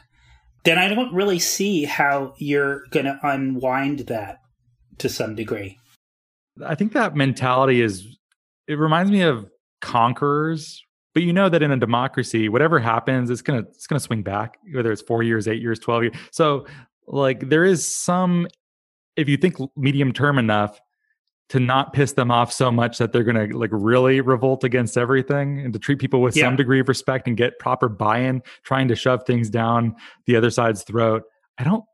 then 0.64 0.78
I 0.78 0.88
don't 0.88 1.12
really 1.12 1.38
see 1.38 1.84
how 1.84 2.34
you're 2.38 2.86
going 2.90 3.06
to 3.06 3.18
unwind 3.22 4.00
that 4.00 4.40
to 4.98 5.08
some 5.08 5.34
degree. 5.34 5.78
I 6.64 6.74
think 6.74 6.92
that 6.92 7.16
mentality 7.16 7.80
is, 7.80 8.06
it 8.66 8.74
reminds 8.74 9.10
me 9.10 9.22
of 9.22 9.48
conquerors. 9.80 10.84
But 11.12 11.24
you 11.24 11.32
know 11.32 11.48
that 11.48 11.60
in 11.60 11.72
a 11.72 11.76
democracy, 11.76 12.48
whatever 12.48 12.78
happens, 12.78 13.30
it's 13.30 13.42
gonna 13.42 13.64
it's 13.70 13.88
gonna 13.88 13.98
swing 13.98 14.22
back, 14.22 14.58
whether 14.72 14.92
it's 14.92 15.02
four 15.02 15.24
years, 15.24 15.48
eight 15.48 15.60
years, 15.60 15.80
twelve 15.80 16.04
years. 16.04 16.14
So, 16.30 16.66
like, 17.08 17.48
there 17.48 17.64
is 17.64 17.84
some. 17.84 18.46
If 19.16 19.28
you 19.28 19.36
think 19.36 19.56
medium 19.76 20.12
term 20.12 20.38
enough, 20.38 20.80
to 21.50 21.60
not 21.60 21.92
piss 21.92 22.12
them 22.12 22.30
off 22.30 22.52
so 22.52 22.70
much 22.70 22.98
that 22.98 23.12
they're 23.12 23.24
going 23.24 23.50
to 23.50 23.56
like 23.56 23.70
really 23.72 24.20
revolt 24.20 24.64
against 24.64 24.96
everything 24.96 25.60
and 25.60 25.72
to 25.72 25.78
treat 25.78 25.98
people 25.98 26.22
with 26.22 26.36
yeah. 26.36 26.44
some 26.44 26.56
degree 26.56 26.80
of 26.80 26.88
respect 26.88 27.26
and 27.26 27.36
get 27.36 27.58
proper 27.58 27.88
buy-in 27.88 28.40
trying 28.62 28.88
to 28.88 28.94
shove 28.94 29.24
things 29.26 29.50
down 29.50 29.94
the 30.26 30.36
other 30.36 30.50
side's 30.50 30.82
throat. 30.82 31.24
I 31.58 31.64
don't 31.64 31.84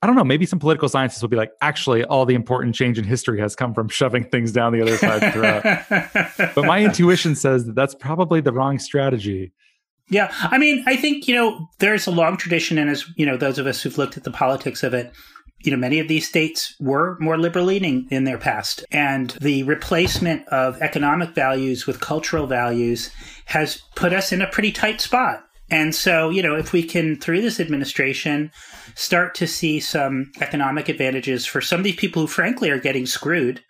i 0.00 0.06
don't 0.06 0.16
know. 0.16 0.24
Maybe 0.24 0.46
some 0.46 0.58
political 0.58 0.88
scientists 0.88 1.22
will 1.22 1.28
be 1.28 1.36
like 1.36 1.52
actually 1.60 2.04
all 2.04 2.26
the 2.26 2.34
important 2.34 2.74
change 2.74 2.98
in 2.98 3.04
history 3.04 3.38
has 3.40 3.54
come 3.54 3.74
from 3.74 3.88
shoving 4.00 4.24
things 4.24 4.52
down 4.52 4.72
the 4.72 4.82
other 4.82 4.96
side's 4.96 5.34
throat. 5.34 5.62
But 6.54 6.64
my 6.64 6.82
intuition 6.82 7.34
says 7.34 7.66
that 7.66 7.74
that's 7.74 7.94
probably 7.94 8.40
the 8.40 8.52
wrong 8.52 8.78
strategy. 8.78 9.52
Yeah, 10.08 10.32
I 10.40 10.58
mean, 10.58 10.84
I 10.86 10.96
think 10.96 11.26
you 11.26 11.34
know 11.34 11.68
there's 11.78 12.06
a 12.06 12.10
long 12.10 12.36
tradition, 12.36 12.76
and 12.76 12.90
as 12.90 13.04
you 13.16 13.24
know, 13.24 13.36
those 13.36 13.58
of 13.58 13.66
us 13.66 13.80
who've 13.80 13.96
looked 13.96 14.16
at 14.16 14.24
the 14.24 14.30
politics 14.30 14.82
of 14.82 14.92
it, 14.92 15.12
you 15.64 15.70
know, 15.70 15.76
many 15.76 15.98
of 15.98 16.08
these 16.08 16.28
states 16.28 16.74
were 16.80 17.16
more 17.20 17.38
liberal 17.38 17.66
leaning 17.66 18.08
in 18.10 18.24
their 18.24 18.38
past. 18.38 18.84
And 18.90 19.30
the 19.40 19.62
replacement 19.62 20.46
of 20.48 20.80
economic 20.80 21.30
values 21.34 21.86
with 21.86 22.00
cultural 22.00 22.46
values 22.46 23.10
has 23.46 23.82
put 23.94 24.12
us 24.12 24.32
in 24.32 24.42
a 24.42 24.48
pretty 24.50 24.72
tight 24.72 25.00
spot. 25.00 25.44
And 25.70 25.94
so, 25.94 26.28
you 26.30 26.42
know, 26.42 26.54
if 26.54 26.72
we 26.72 26.82
can, 26.82 27.18
through 27.18 27.40
this 27.40 27.58
administration, 27.58 28.50
start 28.94 29.34
to 29.36 29.46
see 29.46 29.80
some 29.80 30.30
economic 30.40 30.88
advantages 30.88 31.46
for 31.46 31.60
some 31.60 31.80
of 31.80 31.84
these 31.84 31.96
people 31.96 32.22
who, 32.22 32.28
frankly, 32.28 32.68
are 32.70 32.78
getting 32.78 33.06
screwed 33.06 33.62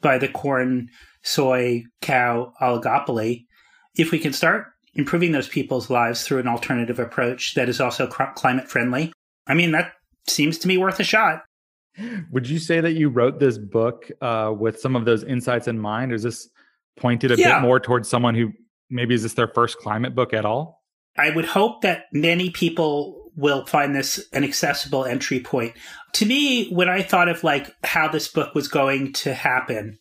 by 0.00 0.18
the 0.18 0.28
corn, 0.28 0.88
soy, 1.22 1.82
cow 2.00 2.52
oligopoly, 2.62 3.46
if 3.96 4.12
we 4.12 4.18
can 4.18 4.32
start 4.32 4.66
improving 4.94 5.32
those 5.32 5.48
people's 5.48 5.90
lives 5.90 6.22
through 6.22 6.38
an 6.38 6.48
alternative 6.48 6.98
approach 6.98 7.54
that 7.54 7.68
is 7.68 7.80
also 7.80 8.06
climate 8.06 8.68
friendly, 8.68 9.12
I 9.48 9.54
mean, 9.54 9.72
that 9.72 9.92
seems 10.30 10.58
to 10.58 10.68
me 10.68 10.78
worth 10.78 11.00
a 11.00 11.04
shot. 11.04 11.42
Would 12.30 12.48
you 12.48 12.58
say 12.58 12.80
that 12.80 12.92
you 12.92 13.08
wrote 13.08 13.40
this 13.40 13.58
book 13.58 14.10
uh, 14.20 14.52
with 14.56 14.80
some 14.80 14.94
of 14.94 15.04
those 15.04 15.24
insights 15.24 15.66
in 15.66 15.78
mind? 15.78 16.12
Or 16.12 16.14
is 16.14 16.22
this 16.22 16.48
pointed 16.96 17.32
a 17.32 17.36
yeah. 17.36 17.56
bit 17.58 17.62
more 17.62 17.80
towards 17.80 18.08
someone 18.08 18.34
who 18.34 18.52
maybe 18.90 19.14
is 19.14 19.22
this 19.22 19.34
their 19.34 19.48
first 19.48 19.78
climate 19.78 20.14
book 20.14 20.32
at 20.32 20.44
all? 20.44 20.82
I 21.16 21.30
would 21.30 21.44
hope 21.44 21.82
that 21.82 22.04
many 22.12 22.50
people 22.50 23.30
will 23.36 23.64
find 23.66 23.94
this 23.94 24.26
an 24.32 24.44
accessible 24.44 25.04
entry 25.04 25.40
point. 25.40 25.74
To 26.14 26.26
me, 26.26 26.70
when 26.70 26.88
I 26.88 27.02
thought 27.02 27.28
of 27.28 27.44
like 27.44 27.70
how 27.84 28.08
this 28.08 28.28
book 28.28 28.54
was 28.54 28.68
going 28.68 29.12
to 29.14 29.34
happen 29.34 29.98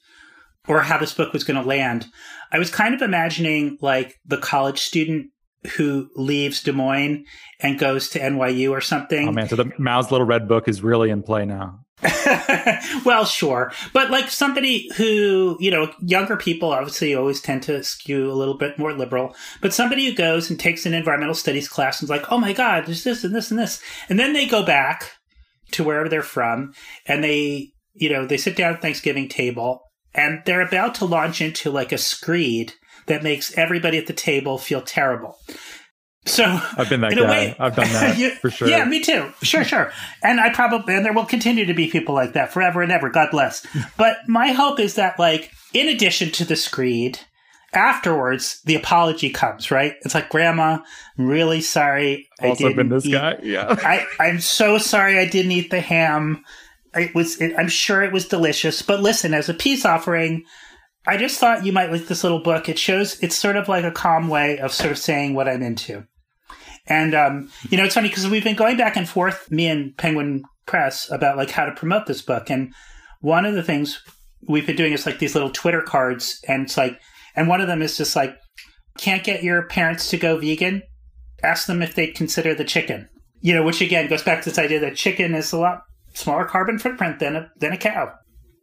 or 0.67 0.81
how 0.81 0.97
this 0.97 1.13
book 1.13 1.33
was 1.33 1.43
going 1.43 1.61
to 1.61 1.67
land, 1.67 2.07
I 2.51 2.59
was 2.59 2.69
kind 2.69 2.93
of 2.93 3.01
imagining 3.01 3.77
like 3.81 4.19
the 4.25 4.37
college 4.37 4.79
student 4.79 5.27
who 5.75 6.09
leaves 6.15 6.63
Des 6.63 6.71
Moines 6.71 7.25
and 7.59 7.79
goes 7.79 8.09
to 8.09 8.19
NYU 8.19 8.71
or 8.71 8.81
something. 8.81 9.27
Oh 9.27 9.31
man, 9.31 9.49
so 9.49 9.55
the 9.55 9.71
Mao's 9.77 10.11
Little 10.11 10.27
Red 10.27 10.47
Book 10.47 10.67
is 10.67 10.81
really 10.81 11.09
in 11.09 11.23
play 11.23 11.45
now. 11.45 11.79
well, 13.05 13.25
sure. 13.25 13.71
But 13.91 14.11
like 14.11 14.29
somebody 14.29 14.91
who, 14.97 15.57
you 15.59 15.71
know, 15.71 15.91
younger 15.99 16.37
people 16.37 16.71
obviously 16.71 17.15
always 17.15 17.41
tend 17.41 17.63
to 17.63 17.83
skew 17.83 18.31
a 18.31 18.33
little 18.33 18.55
bit 18.55 18.77
more 18.77 18.93
liberal, 18.93 19.35
but 19.61 19.73
somebody 19.73 20.05
who 20.05 20.13
goes 20.13 20.49
and 20.49 20.59
takes 20.59 20.85
an 20.85 20.93
environmental 20.93 21.33
studies 21.33 21.67
class 21.67 21.99
and 21.99 22.05
is 22.05 22.11
like, 22.11 22.31
oh 22.31 22.37
my 22.37 22.53
God, 22.53 22.85
there's 22.85 23.03
this 23.03 23.23
and 23.23 23.33
this 23.33 23.49
and 23.49 23.59
this. 23.59 23.81
And 24.09 24.19
then 24.19 24.33
they 24.33 24.45
go 24.45 24.63
back 24.63 25.11
to 25.71 25.83
wherever 25.83 26.07
they're 26.07 26.21
from 26.21 26.73
and 27.07 27.23
they, 27.23 27.71
you 27.93 28.09
know, 28.11 28.27
they 28.27 28.37
sit 28.37 28.55
down 28.55 28.75
at 28.75 28.81
Thanksgiving 28.81 29.27
table 29.27 29.81
and 30.13 30.41
they're 30.45 30.61
about 30.61 30.95
to 30.95 31.05
launch 31.05 31.41
into 31.41 31.71
like 31.71 31.91
a 31.91 31.97
screed 31.97 32.73
that 33.07 33.23
makes 33.23 33.57
everybody 33.57 33.97
at 33.97 34.07
the 34.07 34.13
table 34.13 34.57
feel 34.57 34.81
terrible. 34.81 35.37
So 36.27 36.43
I've 36.77 36.89
been 36.89 37.01
that 37.01 37.15
guy. 37.15 37.29
Way, 37.29 37.55
I've 37.57 37.75
done 37.75 37.87
that 37.93 38.17
you, 38.17 38.31
for 38.31 38.49
sure. 38.49 38.67
Yeah, 38.67 38.83
me 38.85 39.01
too. 39.01 39.31
Sure, 39.41 39.63
sure. 39.63 39.91
And 40.21 40.39
I 40.39 40.53
probably 40.53 40.95
and 40.95 41.05
there 41.05 41.13
will 41.13 41.25
continue 41.25 41.65
to 41.65 41.73
be 41.73 41.89
people 41.89 42.13
like 42.13 42.33
that 42.33 42.51
forever 42.51 42.81
and 42.81 42.91
ever. 42.91 43.09
God 43.09 43.31
bless. 43.31 43.65
but 43.97 44.17
my 44.27 44.49
hope 44.49 44.79
is 44.79 44.95
that, 44.95 45.17
like, 45.17 45.51
in 45.73 45.87
addition 45.87 46.31
to 46.31 46.45
the 46.45 46.55
screed, 46.55 47.19
afterwards 47.73 48.61
the 48.65 48.75
apology 48.75 49.29
comes. 49.29 49.71
Right? 49.71 49.95
It's 50.01 50.13
like, 50.13 50.29
Grandma, 50.29 50.79
I'm 51.17 51.27
really 51.27 51.61
sorry. 51.61 52.27
Also 52.41 52.65
I 52.65 52.69
didn't 52.69 52.75
been 52.75 52.89
this 52.89 53.05
eat, 53.05 53.11
guy. 53.13 53.37
Yeah. 53.41 53.75
I 53.79 54.05
I'm 54.19 54.39
so 54.39 54.77
sorry. 54.77 55.17
I 55.17 55.25
didn't 55.25 55.51
eat 55.51 55.71
the 55.71 55.81
ham. 55.81 56.43
It 56.93 57.15
was. 57.15 57.39
It, 57.39 57.53
I'm 57.57 57.69
sure 57.69 58.03
it 58.03 58.11
was 58.11 58.27
delicious. 58.27 58.81
But 58.81 59.01
listen, 59.01 59.33
as 59.33 59.49
a 59.49 59.53
peace 59.53 59.85
offering. 59.85 60.43
I 61.07 61.15
just 61.15 61.39
thought 61.39 61.65
you 61.65 61.71
might 61.71 61.91
like 61.91 62.07
this 62.07 62.23
little 62.23 62.43
book. 62.43 62.67
It 62.67 62.77
shows 62.77 63.17
it's 63.23 63.35
sort 63.35 63.55
of 63.55 63.69
like 63.69 63.85
a 63.85 63.91
calm 63.91 64.27
way 64.27 64.59
of 64.59 64.73
sort 64.73 64.91
of 64.91 64.97
saying 64.97 65.33
what 65.33 65.47
I'm 65.47 65.63
into. 65.63 66.05
And 66.85 67.15
um, 67.15 67.49
you 67.69 67.77
know, 67.77 67.85
it's 67.85 67.95
funny 67.95 68.09
because 68.09 68.27
we've 68.27 68.43
been 68.43 68.55
going 68.55 68.77
back 68.77 68.97
and 68.97 69.07
forth, 69.07 69.49
me 69.49 69.67
and 69.67 69.95
Penguin 69.97 70.43
Press, 70.65 71.09
about 71.09 71.37
like 71.37 71.49
how 71.49 71.65
to 71.65 71.71
promote 71.71 72.07
this 72.07 72.21
book. 72.21 72.49
And 72.49 72.73
one 73.21 73.45
of 73.45 73.55
the 73.55 73.63
things 73.63 74.03
we've 74.47 74.67
been 74.67 74.75
doing 74.75 74.93
is 74.93 75.05
like 75.05 75.19
these 75.19 75.33
little 75.33 75.49
Twitter 75.49 75.81
cards, 75.81 76.41
and 76.47 76.63
it's 76.63 76.77
like, 76.77 76.99
and 77.35 77.47
one 77.47 77.61
of 77.61 77.67
them 77.67 77.81
is 77.81 77.97
just 77.97 78.15
like, 78.15 78.37
can't 78.97 79.23
get 79.23 79.43
your 79.43 79.63
parents 79.63 80.09
to 80.09 80.17
go 80.17 80.37
vegan? 80.37 80.83
Ask 81.41 81.67
them 81.67 81.81
if 81.81 81.95
they'd 81.95 82.15
consider 82.15 82.53
the 82.53 82.63
chicken. 82.65 83.07
You 83.39 83.53
know, 83.53 83.63
which 83.63 83.81
again 83.81 84.09
goes 84.09 84.23
back 84.23 84.43
to 84.43 84.49
this 84.49 84.59
idea 84.59 84.79
that 84.81 84.95
chicken 84.95 85.35
is 85.35 85.53
a 85.53 85.59
lot 85.59 85.83
smaller 86.13 86.45
carbon 86.45 86.79
footprint 86.79 87.19
than 87.19 87.35
a 87.35 87.51
than 87.57 87.71
a 87.71 87.77
cow. 87.77 88.11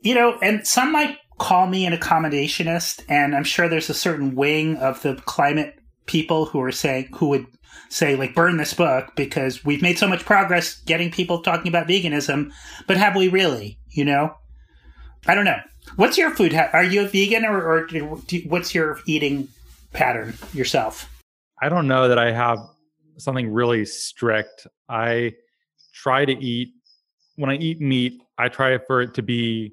You 0.03 0.15
know, 0.15 0.39
and 0.43 0.67
some 0.67 0.93
might 0.93 1.17
call 1.39 1.67
me 1.67 1.87
an 1.87 1.93
accommodationist, 1.93 3.05
and 3.09 3.35
I'm 3.35 3.45
sure 3.45 3.69
there's 3.69 3.91
a 3.91 3.95
certain 3.95 4.35
wing 4.35 4.77
of 4.77 5.03
the 5.03 5.17
climate 5.27 5.79
people 6.07 6.47
who 6.47 6.61
are 6.61 6.73
saying 6.73 7.09
who 7.15 7.29
would 7.29 7.47
say 7.89 8.17
like 8.17 8.35
burn 8.35 8.57
this 8.57 8.75
book 8.75 9.13
because 9.17 9.65
we've 9.65 9.83
made 9.83 9.99
so 9.99 10.09
much 10.09 10.25
progress 10.25 10.81
getting 10.83 11.11
people 11.11 11.43
talking 11.43 11.69
about 11.69 11.89
veganism, 11.89 12.53
but 12.87 12.97
have 12.97 13.17
we 13.17 13.29
really? 13.29 13.79
You 13.91 14.05
know, 14.05 14.35
I 15.27 15.35
don't 15.35 15.45
know. 15.45 15.61
What's 15.97 16.19
your 16.19 16.31
food? 16.31 16.53
Ha- 16.53 16.71
are 16.73 16.85
you 16.85 17.05
a 17.05 17.09
vegan 17.09 17.45
or, 17.45 17.63
or 17.63 17.87
do, 17.87 18.21
what's 18.47 18.75
your 18.75 19.01
eating 19.07 19.49
pattern 19.93 20.35
yourself? 20.53 21.11
I 21.63 21.69
don't 21.69 21.87
know 21.87 22.09
that 22.09 22.19
I 22.19 22.33
have 22.33 22.59
something 23.19 23.53
really 23.53 23.85
strict. 23.85 24.67
I 24.89 25.35
try 25.93 26.25
to 26.25 26.33
eat 26.33 26.71
when 27.37 27.51
I 27.51 27.55
eat 27.57 27.81
meat. 27.81 28.21
I 28.39 28.49
try 28.49 28.77
for 28.79 29.01
it 29.01 29.15
to 29.15 29.23
be 29.23 29.73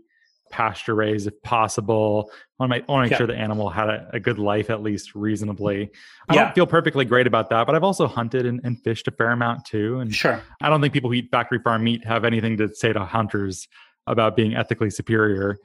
pasture 0.52 0.94
raised 0.94 1.28
if 1.28 1.42
possible. 1.42 2.32
I 2.60 2.64
want 2.64 2.86
to 2.88 2.98
make, 3.00 3.12
yeah. 3.12 3.18
sure 3.18 3.28
the 3.28 3.36
animal 3.36 3.70
had 3.70 3.90
a, 3.90 4.10
a, 4.14 4.20
good 4.20 4.38
life, 4.38 4.70
at 4.70 4.84
least 4.84 5.16
reasonably. 5.16 5.90
I 6.30 6.36
yeah. 6.36 6.44
don't 6.44 6.56
feel 6.56 6.68
perfectly 6.68 7.06
great 7.06 7.26
about 7.26 7.50
that, 7.50 7.66
but 7.66 7.76
I've 7.76 7.84
also 7.84 8.08
hunted 8.08 8.46
and, 8.46 8.62
and, 8.64 8.82
fished 8.84 9.08
a 9.08 9.12
fair 9.12 9.32
amount 9.32 9.66
too. 9.66 10.00
And 10.00 10.14
sure, 10.14 10.42
I 10.62 10.70
don't 10.70 10.82
think 10.82 10.94
people 10.94 11.10
who 11.10 11.16
eat 11.16 11.30
factory 11.32 11.60
farm 11.60 11.84
meat 11.84 12.06
have 12.06 12.24
anything 12.26 12.58
to 12.58 12.74
say 12.74 12.94
to 12.94 13.04
hunters 13.04 13.68
about 14.06 14.36
being 14.36 14.56
ethically 14.56 14.90
superior. 14.90 15.58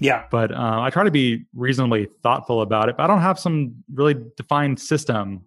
Yeah. 0.00 0.24
But 0.30 0.52
uh, 0.52 0.80
I 0.80 0.90
try 0.90 1.04
to 1.04 1.10
be 1.10 1.44
reasonably 1.54 2.08
thoughtful 2.22 2.62
about 2.62 2.88
it, 2.88 2.96
but 2.96 3.04
I 3.04 3.06
don't 3.06 3.20
have 3.20 3.38
some 3.38 3.74
really 3.92 4.16
defined 4.36 4.80
system. 4.80 5.44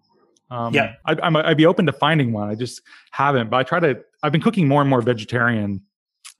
Um, 0.50 0.72
yeah. 0.72 0.94
I'd, 1.04 1.20
I'd 1.20 1.56
be 1.56 1.66
open 1.66 1.84
to 1.86 1.92
finding 1.92 2.32
one. 2.32 2.48
I 2.48 2.54
just 2.54 2.80
haven't, 3.10 3.50
but 3.50 3.58
I 3.58 3.62
try 3.62 3.80
to, 3.80 4.00
I've 4.22 4.32
been 4.32 4.40
cooking 4.40 4.66
more 4.66 4.80
and 4.80 4.88
more 4.88 5.02
vegetarian 5.02 5.82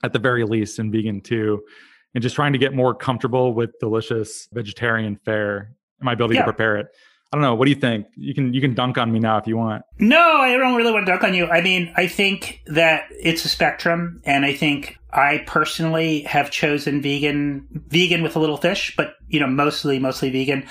at 0.03 0.13
the 0.13 0.19
very 0.19 0.43
least 0.43 0.79
and 0.79 0.91
vegan 0.91 1.21
too 1.21 1.63
and 2.13 2.21
just 2.21 2.35
trying 2.35 2.53
to 2.53 2.59
get 2.59 2.73
more 2.73 2.93
comfortable 2.95 3.53
with 3.53 3.71
delicious 3.79 4.47
vegetarian 4.53 5.17
fare 5.25 5.75
and 5.99 6.05
my 6.05 6.13
ability 6.13 6.35
yeah. 6.35 6.41
to 6.41 6.45
prepare 6.45 6.77
it. 6.77 6.87
I 7.31 7.35
don't 7.35 7.43
know. 7.43 7.53
What 7.53 7.65
do 7.65 7.71
you 7.71 7.79
think? 7.79 8.07
You 8.15 8.33
can 8.33 8.55
you 8.55 8.61
can 8.61 8.73
dunk 8.73 8.97
on 8.97 9.11
me 9.11 9.19
now 9.19 9.37
if 9.37 9.45
you 9.45 9.55
want. 9.55 9.83
No, 9.99 10.19
I 10.19 10.57
don't 10.57 10.75
really 10.75 10.91
want 10.91 11.05
to 11.05 11.11
dunk 11.11 11.23
on 11.23 11.35
you. 11.35 11.45
I 11.45 11.61
mean, 11.61 11.93
I 11.95 12.07
think 12.07 12.61
that 12.65 13.03
it's 13.11 13.45
a 13.45 13.49
spectrum, 13.49 14.19
and 14.25 14.45
I 14.45 14.53
think 14.53 14.97
I 15.11 15.43
personally 15.45 16.21
have 16.21 16.49
chosen 16.49 17.03
vegan 17.03 17.67
vegan 17.71 18.23
with 18.23 18.35
a 18.35 18.39
little 18.39 18.57
fish, 18.57 18.95
but 18.97 19.13
you 19.27 19.39
know, 19.39 19.47
mostly 19.47 19.99
mostly 19.99 20.31
vegan. 20.31 20.65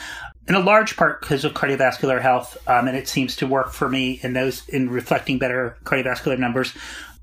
In 0.49 0.55
a 0.55 0.61
large 0.61 0.97
part 0.97 1.21
because 1.21 1.45
of 1.45 1.53
cardiovascular 1.53 2.21
health, 2.21 2.57
um, 2.67 2.89
and 2.89 2.97
it 2.97 3.07
seems 3.07 3.37
to 3.37 3.47
work 3.47 3.71
for 3.71 3.89
me 3.89 4.19
in 4.23 4.33
those 4.33 4.69
in 4.69 4.91
reflecting 4.91 5.39
better 5.39 5.77
cardiovascular 5.85 6.39
numbers. 6.39 6.75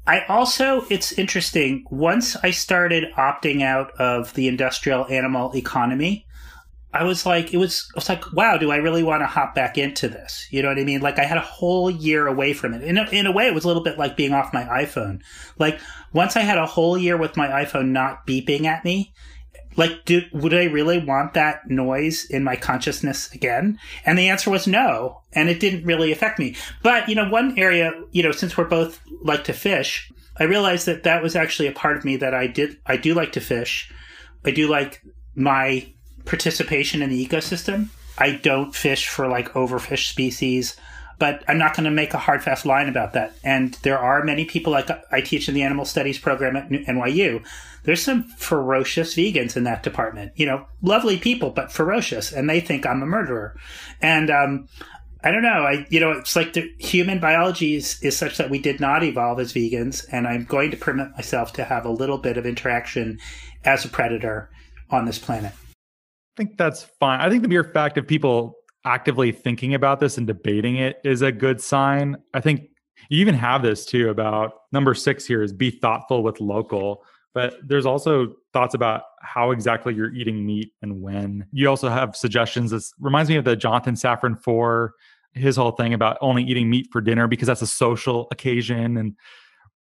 I 0.08 0.22
also, 0.26 0.86
it's 0.90 1.12
interesting. 1.14 1.86
Once 1.90 2.36
I 2.44 2.52
started 2.52 3.12
opting 3.18 3.64
out 3.64 3.92
of 4.00 4.34
the 4.36 4.48
industrial 4.48 5.08
animal 5.08 5.56
economy, 5.56 6.28
I 6.94 7.04
was 7.04 7.26
like, 7.26 7.54
it 7.54 7.58
was, 7.58 7.90
I 7.94 7.98
was 7.98 8.08
like, 8.08 8.32
wow, 8.32 8.58
do 8.58 8.72
I 8.72 8.78
really 8.78 9.04
want 9.04 9.22
to 9.22 9.28
hop 9.28 9.54
back 9.56 9.78
into 9.78 10.08
this? 10.08 10.48
You 10.52 10.62
know 10.62 10.70
what 10.70 10.80
I 10.80 10.84
mean? 10.84 11.02
Like 11.02 11.20
I 11.20 11.26
had 11.26 11.38
a 11.38 11.42
whole 11.42 11.90
year 11.90 12.28
away 12.28 12.54
from 12.54 12.74
it. 12.74 12.84
In 12.84 12.98
a, 12.98 13.04
in 13.10 13.26
a 13.26 13.32
way, 13.32 13.48
it 13.48 13.54
was 13.54 13.66
a 13.66 13.68
little 13.68 13.84
bit 13.84 13.98
like 13.98 14.16
being 14.16 14.32
off 14.32 14.54
my 14.54 14.64
iPhone. 14.64 15.22
Like 15.58 15.82
once 16.14 16.38
I 16.38 16.42
had 16.42 16.58
a 16.58 16.66
whole 16.66 16.98
year 16.98 17.18
with 17.18 17.36
my 17.36 17.48
iPhone 17.48 17.88
not 17.88 18.26
beeping 18.26 18.64
at 18.64 18.86
me, 18.86 19.14
like 19.76 20.06
do, 20.06 20.22
would 20.32 20.54
i 20.54 20.66
really 20.66 21.00
want 21.00 21.34
that 21.34 21.70
noise 21.70 22.26
in 22.26 22.44
my 22.44 22.56
consciousness 22.56 23.32
again? 23.34 23.80
And 24.06 24.18
the 24.18 24.30
answer 24.30 24.50
was 24.50 24.68
no 24.68 25.22
and 25.34 25.50
it 25.50 25.60
didn't 25.60 25.86
really 25.86 26.12
affect 26.12 26.40
me. 26.40 26.56
But 26.84 27.10
you 27.10 27.16
know 27.16 27.30
one 27.30 27.58
area 27.58 27.92
you 28.12 28.24
know 28.24 28.32
since 28.32 28.58
we're 28.58 28.66
both 28.66 29.02
like 29.22 29.44
to 29.46 29.54
fish 29.54 30.12
i 30.38 30.44
realized 30.44 30.86
that 30.86 31.04
that 31.04 31.24
was 31.24 31.36
actually 31.36 31.68
a 31.68 31.72
part 31.72 31.98
of 31.98 32.06
me 32.06 32.18
that 32.18 32.34
i 32.34 32.46
did 32.48 32.78
i 32.86 32.98
do 32.98 33.14
like 33.14 33.32
to 33.34 33.42
fish. 33.42 33.92
I 34.46 34.52
do 34.52 34.68
like 34.68 35.04
my 35.34 35.88
participation 36.26 37.02
in 37.02 37.10
the 37.10 37.28
ecosystem. 37.28 37.90
I 38.18 38.32
don't 38.32 38.76
fish 38.76 39.10
for 39.10 39.28
like 39.28 39.54
overfished 39.54 40.10
species 40.10 40.78
but 41.18 41.44
I'm 41.48 41.58
not 41.58 41.76
going 41.76 41.86
to 41.86 41.92
make 41.92 42.14
a 42.14 42.20
hard 42.20 42.44
fast 42.44 42.66
line 42.66 42.90
about 42.90 43.14
that. 43.14 43.34
And 43.44 43.74
there 43.84 44.00
are 44.00 44.24
many 44.24 44.46
people 44.46 44.74
like 44.74 44.90
I 45.12 45.22
teach 45.22 45.48
in 45.48 45.56
the 45.56 45.64
animal 45.64 45.86
studies 45.86 46.18
program 46.18 46.56
at 46.56 46.70
NYU. 46.70 47.46
There's 47.84 48.02
some 48.02 48.24
ferocious 48.24 49.16
vegans 49.16 49.56
in 49.56 49.64
that 49.64 49.84
department. 49.84 50.34
You 50.36 50.46
know, 50.48 50.66
lovely 50.82 51.18
people, 51.18 51.52
but 51.52 51.72
ferocious, 51.72 52.32
and 52.32 52.50
they 52.50 52.60
think 52.60 52.86
I'm 52.86 53.02
a 53.02 53.06
murderer. 53.06 53.58
And 54.02 54.30
um, 54.30 54.68
I 55.24 55.32
don't 55.32 55.44
know. 55.44 55.64
I 55.64 55.86
you 55.90 56.00
know, 56.00 56.12
it's 56.12 56.36
like 56.36 56.54
the 56.54 56.72
human 56.80 57.20
biology 57.20 57.76
is, 57.76 58.02
is 58.02 58.18
such 58.18 58.38
that 58.38 58.50
we 58.50 58.60
did 58.60 58.80
not 58.80 59.04
evolve 59.04 59.40
as 59.40 59.54
vegans, 59.54 60.06
and 60.12 60.28
I'm 60.28 60.46
going 60.46 60.72
to 60.72 60.78
permit 60.78 61.12
myself 61.12 61.54
to 61.54 61.64
have 61.64 61.86
a 61.86 61.92
little 61.92 62.18
bit 62.18 62.38
of 62.38 62.46
interaction 62.46 63.20
as 63.64 63.86
a 63.86 63.90
predator 63.90 64.50
on 64.90 65.06
this 65.06 65.20
planet. 65.20 65.52
I 65.54 66.44
think 66.44 66.58
that's 66.58 66.84
fine. 67.00 67.22
I 67.22 67.30
think 67.30 67.44
the 67.44 67.48
mere 67.48 67.64
fact 67.64 67.98
of 67.98 68.08
people 68.08 68.56
actively 68.86 69.32
thinking 69.32 69.74
about 69.74 70.00
this 70.00 70.18
and 70.18 70.28
debating 70.28 70.78
it 70.78 71.02
is 71.04 71.22
a 71.22 71.32
good 71.32 71.60
sign. 71.60 72.18
I 72.34 72.40
think 72.40 72.70
you 73.10 73.20
even 73.20 73.36
have 73.36 73.62
this 73.62 73.86
too 73.86 74.10
about 74.10 74.54
number 74.72 74.94
six 74.94 75.26
here 75.26 75.44
is 75.44 75.52
be 75.52 75.72
thoughtful 75.72 76.24
with 76.24 76.40
local. 76.40 77.04
But 77.34 77.56
there's 77.68 77.86
also 77.86 78.34
thoughts 78.54 78.76
about 78.76 79.04
how 79.22 79.52
exactly 79.52 79.94
you're 79.94 80.14
eating 80.14 80.46
meat 80.46 80.72
and 80.82 81.02
when. 81.02 81.46
You 81.52 81.70
also 81.70 81.90
have 81.90 82.16
suggestions. 82.16 82.72
This 82.72 82.94
reminds 82.98 83.30
me 83.30 83.36
of 83.36 83.44
the 83.44 83.58
Jonathan 83.58 83.96
Safran 83.96 84.42
Foer, 84.42 84.94
his 85.34 85.58
whole 85.58 85.72
thing 85.72 85.94
about 85.94 86.18
only 86.22 86.44
eating 86.44 86.70
meat 86.70 86.88
for 86.94 87.02
dinner 87.02 87.28
because 87.28 87.48
that's 87.48 87.62
a 87.62 87.68
social 87.68 88.30
occasion. 88.32 88.96
And 88.96 89.16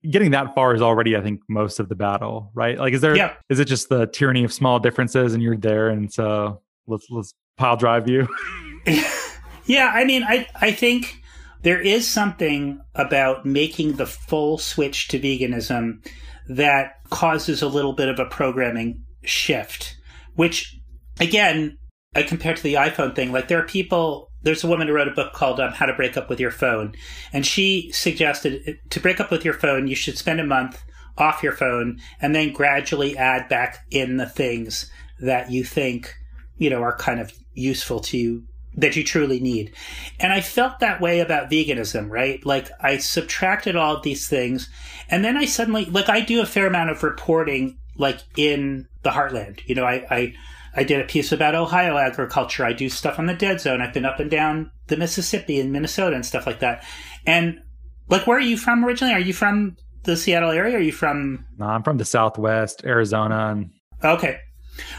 getting 0.10 0.32
that 0.32 0.56
far 0.56 0.74
is 0.74 0.82
already, 0.82 1.18
I 1.18 1.22
think, 1.22 1.42
most 1.50 1.82
of 1.82 1.90
the 1.90 1.96
battle, 1.96 2.52
right? 2.54 2.80
Like, 2.80 2.94
is 2.94 3.02
there? 3.02 3.18
Yeah. 3.18 3.34
Is 3.50 3.60
it 3.60 3.66
just 3.66 3.90
the 3.90 4.08
tyranny 4.08 4.46
of 4.46 4.54
small 4.54 4.80
differences, 4.80 5.34
and 5.34 5.44
you're 5.44 5.58
there, 5.58 5.90
and 5.90 6.12
so 6.12 6.62
let's 6.88 7.08
let's 7.10 7.34
pile 7.58 7.76
drive 7.76 8.08
you? 8.08 8.30
yeah, 9.66 9.92
I 9.94 10.06
mean, 10.06 10.24
I 10.24 10.48
I 10.56 10.72
think 10.72 11.22
there 11.64 11.80
is 11.80 12.08
something 12.08 12.82
about 12.96 13.46
making 13.46 13.94
the 13.94 14.06
full 14.06 14.58
switch 14.58 15.08
to 15.10 15.20
veganism 15.20 16.06
that 16.48 16.94
causes 17.10 17.62
a 17.62 17.68
little 17.68 17.94
bit 17.94 18.10
of 18.10 18.20
a 18.20 18.26
programming 18.26 19.04
shift, 19.24 19.96
which 20.36 20.80
again, 21.20 21.78
I 22.16 22.24
compare 22.24 22.56
to 22.56 22.64
the 22.64 22.76
iPhone 22.76 23.16
thing. 23.16 23.32
Like 23.32 23.48
there 23.48 23.60
are 23.60 23.68
people. 23.68 24.30
There's 24.44 24.64
a 24.64 24.68
woman 24.68 24.88
who 24.88 24.94
wrote 24.94 25.08
a 25.08 25.12
book 25.12 25.34
called 25.34 25.60
um, 25.60 25.72
"How 25.72 25.86
to 25.86 25.94
Break 25.94 26.18
Up 26.18 26.30
with 26.30 26.40
Your 26.40 26.52
Phone," 26.52 26.94
and 27.32 27.46
she 27.46 27.92
suggested 27.94 28.80
to 28.90 29.00
break 29.00 29.20
up 29.20 29.32
with 29.32 29.46
your 29.46 29.54
phone, 29.54 29.88
you 29.88 29.96
should 29.96 30.18
spend 30.18 30.40
a 30.40 30.46
month 30.46 30.82
off 31.18 31.44
your 31.44 31.52
phone 31.52 32.00
and 32.22 32.34
then 32.34 32.52
gradually 32.52 33.18
add 33.18 33.48
back 33.50 33.86
in 33.92 34.18
the 34.18 34.26
things 34.26 34.90
that 35.20 35.52
you 35.52 35.64
think 35.64 36.16
you 36.58 36.70
know 36.70 36.82
are 36.82 36.96
kind 36.96 37.20
of 37.20 37.32
useful 37.54 38.00
to 38.00 38.18
you 38.18 38.44
that 38.76 38.96
you 38.96 39.04
truly 39.04 39.40
need. 39.40 39.74
And 40.20 40.32
I 40.32 40.42
felt 40.42 40.80
that 40.80 41.02
way 41.02 41.20
about 41.20 41.50
veganism, 41.50 42.10
right? 42.10 42.44
Like 42.46 42.70
I 42.80 42.98
subtracted 42.98 43.76
all 43.76 43.98
of 43.98 44.04
these 44.04 44.28
things 44.28 44.70
and 45.10 45.26
then 45.26 45.38
I 45.38 45.46
suddenly 45.46 45.86
like 45.86 46.10
I 46.10 46.22
do 46.22 46.42
a 46.42 46.46
fair 46.46 46.68
amount 46.68 46.90
of 46.90 47.04
reporting 47.04 47.78
like 47.98 48.20
in 48.38 48.88
the 49.04 49.10
heartland. 49.10 49.62
You 49.68 49.76
know, 49.76 49.84
I 49.86 50.06
I, 50.10 50.34
I 50.76 50.84
did 50.84 51.02
a 51.02 51.06
piece 51.06 51.34
about 51.34 51.54
Ohio 51.54 51.98
agriculture. 51.98 52.66
I 52.66 52.74
do 52.74 52.90
stuff 52.90 53.20
on 53.20 53.26
the 53.26 53.34
dead 53.34 53.60
zone. 53.60 53.82
I've 53.82 53.94
been 53.94 54.06
up 54.06 54.20
and 54.22 54.32
down 54.32 54.72
the 54.88 54.96
Mississippi 54.96 55.60
and 55.60 55.74
Minnesota 55.74 56.16
and 56.16 56.26
stuff 56.26 56.48
like 56.48 56.60
that. 56.60 56.86
And 57.26 57.60
like 58.08 58.26
where 58.26 58.38
are 58.38 58.42
you 58.42 58.58
from 58.58 58.86
originally? 58.86 59.14
Are 59.14 59.20
you 59.20 59.34
from 59.34 59.76
the 60.04 60.16
Seattle 60.16 60.52
area? 60.52 60.78
Are 60.78 60.82
you 60.82 60.94
from 60.94 61.46
No, 61.58 61.66
I'm 61.66 61.84
from 61.84 61.98
the 61.98 62.06
Southwest, 62.06 62.84
Arizona 62.86 63.50
and 63.50 63.72
Okay. 64.04 64.40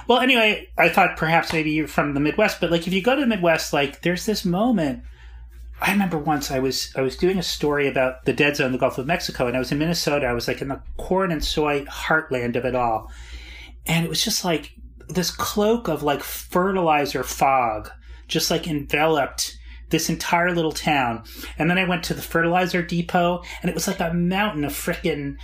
Well, 0.08 0.20
anyway, 0.20 0.68
I 0.76 0.88
thought 0.88 1.16
perhaps 1.16 1.52
maybe 1.52 1.70
you're 1.70 1.88
from 1.88 2.14
the 2.14 2.20
Midwest, 2.20 2.60
but 2.60 2.70
like 2.70 2.86
if 2.86 2.92
you 2.92 3.02
go 3.02 3.14
to 3.14 3.20
the 3.20 3.26
Midwest, 3.26 3.72
like 3.72 4.02
there's 4.02 4.26
this 4.26 4.44
moment. 4.44 5.02
I 5.80 5.90
remember 5.90 6.16
once 6.16 6.52
I 6.52 6.60
was 6.60 6.92
I 6.94 7.00
was 7.00 7.16
doing 7.16 7.38
a 7.38 7.42
story 7.42 7.88
about 7.88 8.24
the 8.24 8.32
dead 8.32 8.56
zone, 8.56 8.70
the 8.70 8.78
Gulf 8.78 8.98
of 8.98 9.06
Mexico, 9.06 9.48
and 9.48 9.56
I 9.56 9.58
was 9.58 9.72
in 9.72 9.78
Minnesota. 9.78 10.26
I 10.26 10.32
was 10.32 10.46
like 10.46 10.62
in 10.62 10.68
the 10.68 10.80
corn 10.96 11.32
and 11.32 11.44
soy 11.44 11.84
heartland 11.86 12.54
of 12.54 12.64
it 12.64 12.76
all, 12.76 13.10
and 13.86 14.04
it 14.04 14.08
was 14.08 14.22
just 14.22 14.44
like 14.44 14.72
this 15.08 15.30
cloak 15.30 15.88
of 15.88 16.04
like 16.04 16.22
fertilizer 16.22 17.24
fog, 17.24 17.90
just 18.28 18.50
like 18.50 18.68
enveloped 18.68 19.58
this 19.92 20.08
entire 20.08 20.52
little 20.52 20.72
town. 20.72 21.22
And 21.58 21.70
then 21.70 21.78
I 21.78 21.84
went 21.84 22.02
to 22.04 22.14
the 22.14 22.22
fertilizer 22.22 22.82
depot, 22.82 23.42
and 23.60 23.68
it 23.68 23.74
was 23.74 23.86
like 23.86 24.00
a 24.00 24.12
mountain 24.12 24.64
of 24.64 24.72
freaking 24.72 25.36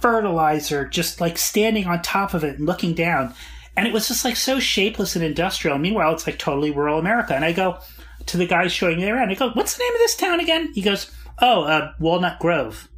fertilizer, 0.00 0.86
just 0.86 1.20
like 1.20 1.38
standing 1.38 1.86
on 1.86 2.02
top 2.02 2.34
of 2.34 2.44
it 2.44 2.58
and 2.58 2.66
looking 2.66 2.94
down. 2.94 3.34
And 3.76 3.86
it 3.86 3.92
was 3.92 4.08
just 4.08 4.24
like 4.24 4.36
so 4.36 4.58
shapeless 4.58 5.16
and 5.16 5.24
industrial. 5.24 5.78
Meanwhile, 5.78 6.14
it's 6.14 6.26
like 6.26 6.38
totally 6.38 6.70
rural 6.70 6.98
America. 6.98 7.34
And 7.34 7.44
I 7.44 7.52
go 7.52 7.78
to 8.26 8.36
the 8.36 8.46
guy 8.46 8.66
showing 8.68 8.96
me 8.96 9.08
around. 9.08 9.30
I 9.30 9.34
go, 9.34 9.50
"What's 9.50 9.76
the 9.76 9.84
name 9.84 9.92
of 9.92 9.98
this 9.98 10.16
town 10.16 10.40
again?" 10.40 10.72
He 10.74 10.82
goes, 10.82 11.10
"Oh, 11.40 11.64
uh, 11.64 11.92
Walnut 11.98 12.38
Grove," 12.38 12.88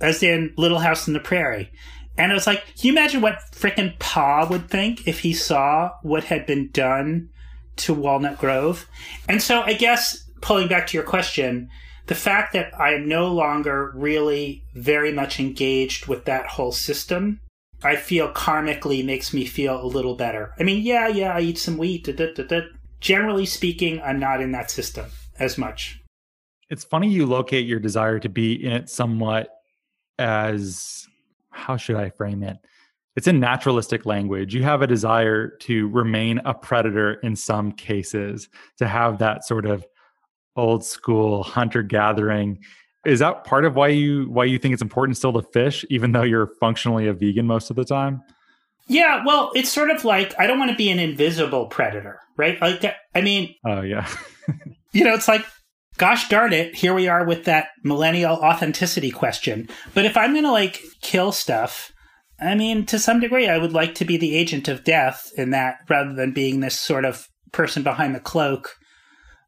as 0.00 0.22
in 0.22 0.52
Little 0.56 0.80
House 0.80 1.06
in 1.06 1.14
the 1.14 1.20
Prairie. 1.20 1.70
And 2.18 2.32
it 2.32 2.34
was 2.34 2.46
like, 2.46 2.64
can 2.64 2.86
you 2.86 2.92
imagine 2.92 3.20
what 3.20 3.40
frickin' 3.52 3.98
Pa 3.98 4.46
would 4.48 4.68
think 4.68 5.06
if 5.06 5.20
he 5.20 5.32
saw 5.32 5.92
what 6.02 6.24
had 6.24 6.46
been 6.46 6.70
done 6.70 7.28
to 7.76 7.92
Walnut 7.92 8.38
Grove? 8.38 8.86
And 9.28 9.42
so 9.42 9.60
I 9.60 9.74
guess 9.74 10.24
pulling 10.40 10.68
back 10.68 10.86
to 10.88 10.96
your 10.96 11.04
question, 11.04 11.68
the 12.06 12.14
fact 12.14 12.52
that 12.54 12.72
I 12.78 12.94
am 12.94 13.08
no 13.08 13.28
longer 13.28 13.92
really 13.94 14.64
very 14.74 15.12
much 15.12 15.38
engaged 15.38 16.06
with 16.06 16.24
that 16.24 16.46
whole 16.46 16.72
system 16.72 17.40
I 17.82 17.96
feel 17.96 18.32
karmically 18.32 19.04
makes 19.04 19.32
me 19.32 19.44
feel 19.44 19.80
a 19.82 19.86
little 19.86 20.16
better. 20.16 20.52
I 20.58 20.62
mean, 20.62 20.82
yeah, 20.82 21.08
yeah, 21.08 21.34
I 21.34 21.40
eat 21.40 21.58
some 21.58 21.76
wheat. 21.76 22.04
Da, 22.04 22.12
da, 22.12 22.42
da, 22.42 22.60
Generally 23.00 23.46
speaking, 23.46 24.00
I'm 24.02 24.18
not 24.18 24.40
in 24.40 24.52
that 24.52 24.70
system 24.70 25.06
as 25.38 25.58
much. 25.58 26.00
It's 26.70 26.84
funny 26.84 27.08
you 27.08 27.26
locate 27.26 27.66
your 27.66 27.78
desire 27.78 28.18
to 28.18 28.28
be 28.28 28.64
in 28.64 28.72
it 28.72 28.88
somewhat 28.88 29.48
as 30.18 31.06
how 31.50 31.76
should 31.76 31.96
I 31.96 32.10
frame 32.10 32.42
it? 32.42 32.56
It's 33.16 33.26
in 33.26 33.40
naturalistic 33.40 34.04
language. 34.04 34.54
You 34.54 34.62
have 34.62 34.82
a 34.82 34.86
desire 34.86 35.48
to 35.48 35.88
remain 35.88 36.38
a 36.44 36.52
predator 36.52 37.14
in 37.14 37.34
some 37.36 37.72
cases, 37.72 38.48
to 38.78 38.86
have 38.86 39.18
that 39.18 39.44
sort 39.44 39.64
of 39.64 39.86
old 40.54 40.84
school 40.84 41.42
hunter 41.42 41.82
gathering 41.82 42.58
is 43.06 43.20
that 43.20 43.44
part 43.44 43.64
of 43.64 43.76
why 43.76 43.88
you 43.88 44.28
why 44.30 44.44
you 44.44 44.58
think 44.58 44.72
it's 44.74 44.82
important 44.82 45.16
still 45.16 45.32
to 45.32 45.42
fish 45.42 45.84
even 45.90 46.12
though 46.12 46.22
you're 46.22 46.50
functionally 46.60 47.06
a 47.06 47.12
vegan 47.12 47.46
most 47.46 47.70
of 47.70 47.76
the 47.76 47.84
time 47.84 48.22
Yeah, 48.88 49.24
well, 49.26 49.50
it's 49.54 49.72
sort 49.72 49.90
of 49.90 50.04
like 50.04 50.34
I 50.38 50.46
don't 50.46 50.58
want 50.58 50.70
to 50.70 50.76
be 50.76 50.90
an 50.90 50.98
invisible 50.98 51.66
predator, 51.66 52.20
right? 52.36 52.60
Like, 52.60 52.84
I 53.14 53.20
mean, 53.20 53.54
oh 53.66 53.80
yeah, 53.80 54.08
you 54.92 55.04
know, 55.04 55.14
it's 55.14 55.28
like, 55.28 55.44
gosh 55.96 56.28
darn 56.28 56.52
it, 56.52 56.74
here 56.74 56.94
we 56.94 57.08
are 57.08 57.24
with 57.24 57.44
that 57.44 57.68
millennial 57.82 58.36
authenticity 58.36 59.10
question. 59.10 59.68
But 59.94 60.04
if 60.04 60.16
I'm 60.16 60.32
going 60.32 60.44
to 60.44 60.52
like 60.52 60.80
kill 61.02 61.32
stuff, 61.32 61.92
I 62.40 62.54
mean, 62.54 62.86
to 62.86 62.98
some 62.98 63.18
degree, 63.20 63.48
I 63.48 63.58
would 63.58 63.72
like 63.72 63.94
to 63.96 64.04
be 64.04 64.16
the 64.16 64.36
agent 64.36 64.68
of 64.68 64.84
death 64.84 65.30
in 65.36 65.50
that 65.50 65.78
rather 65.88 66.12
than 66.12 66.32
being 66.32 66.60
this 66.60 66.78
sort 66.78 67.04
of 67.04 67.28
person 67.52 67.82
behind 67.82 68.14
the 68.14 68.20
cloak, 68.20 68.76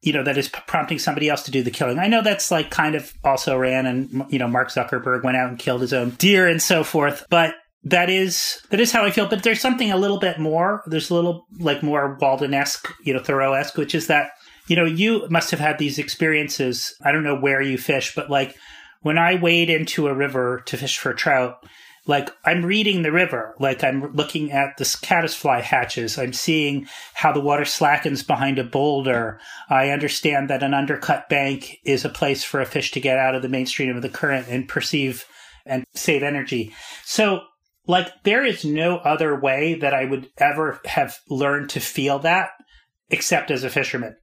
you 0.03 0.13
know, 0.13 0.23
that 0.23 0.39
is 0.39 0.49
prompting 0.49 0.99
somebody 0.99 1.29
else 1.29 1.43
to 1.43 1.51
do 1.51 1.63
the 1.63 1.71
killing. 1.71 1.99
I 1.99 2.07
know 2.07 2.23
that's 2.23 2.51
like 2.51 2.71
kind 2.71 2.95
of 2.95 3.13
also 3.25 3.57
ran 3.57 3.87
and, 3.87 4.25
you 4.31 4.39
know, 4.39 4.47
Mark 4.47 4.71
Zuckerberg 4.71 5.25
went 5.25 5.37
out 5.37 5.49
and 5.49 5.59
killed 5.59 5.81
his 5.81 5.93
own 5.93 6.11
deer 6.11 6.47
and 6.47 6.63
so 6.63 6.85
forth. 6.85 7.27
But 7.31 7.55
that 7.85 8.11
is 8.11 8.61
that 8.71 8.81
is 8.81 8.93
how 8.93 9.05
I 9.05 9.11
feel. 9.11 9.29
But 9.29 9.43
there's 9.43 9.61
something 9.61 9.91
a 9.91 9.97
little 9.97 10.19
bit 10.19 10.39
more. 10.39 10.83
There's 10.87 11.11
a 11.11 11.15
little 11.15 11.47
like 11.59 11.83
more 11.83 12.17
Walden 12.21 12.55
esque, 12.55 12.89
you 13.03 13.15
know, 13.15 13.23
Thoreau 13.23 13.55
esque, 13.55 13.77
which 13.77 13.95
is 13.95 14.09
that 14.09 14.31
you 14.67 14.77
know 14.77 14.85
you 14.85 15.27
must 15.31 15.51
have 15.51 15.61
had 15.61 15.79
these 15.79 15.99
experiences. 15.99 16.95
I 17.05 17.13
don't 17.13 17.25
know 17.25 17.39
where 17.39 17.63
you 17.63 17.79
fish, 17.79 18.15
but 18.15 18.31
like 18.31 18.57
when 19.03 19.19
I 19.19 19.37
wade 19.37 19.71
into 19.71 20.09
a 20.09 20.15
river 20.15 20.63
to 20.67 20.77
fish 20.77 20.99
for 20.99 21.15
trout, 21.15 21.65
like 22.09 22.31
I'm 22.45 22.65
reading 22.65 23.03
the 23.03 23.13
river, 23.13 23.55
like 23.61 23.85
I'm 23.85 24.13
looking 24.15 24.51
at 24.51 24.79
the 24.79 24.99
caddisfly 25.03 25.61
hatches. 25.61 26.19
I'm 26.19 26.33
seeing 26.33 26.89
how 27.13 27.33
the 27.33 27.41
water 27.41 27.67
slackens 27.67 28.23
behind 28.23 28.59
a 28.59 28.65
boulder. 28.65 29.39
I 29.69 29.91
understand 29.91 30.49
that 30.49 30.63
an 30.63 30.73
undercut 30.73 31.29
bank 31.29 31.77
is 31.85 32.05
a 32.05 32.09
place 32.09 32.43
for 32.43 32.61
a 32.61 32.67
fish 32.67 32.91
to 32.93 33.01
get 33.01 33.19
out 33.19 33.35
of 33.35 33.43
the 33.43 33.49
mainstream 33.49 33.95
of 33.95 34.03
the 34.03 34.09
current 34.09 34.49
and 34.49 34.67
perceive 34.67 35.27
and 35.67 35.85
save 35.95 36.23
energy. 36.23 36.75
So 37.05 37.43
like 37.87 38.09
there 38.25 38.45
is 38.45 38.65
no 38.65 38.97
other 38.97 39.39
way 39.39 39.75
that 39.75 39.93
I 39.93 40.07
would 40.07 40.31
ever 40.39 40.81
have 40.87 41.19
learned 41.29 41.71
to 41.71 41.81
feel 41.81 42.19
that 42.21 42.51
except 43.11 43.51
as 43.51 43.65
a 43.65 43.71
fisherman. 43.71 44.17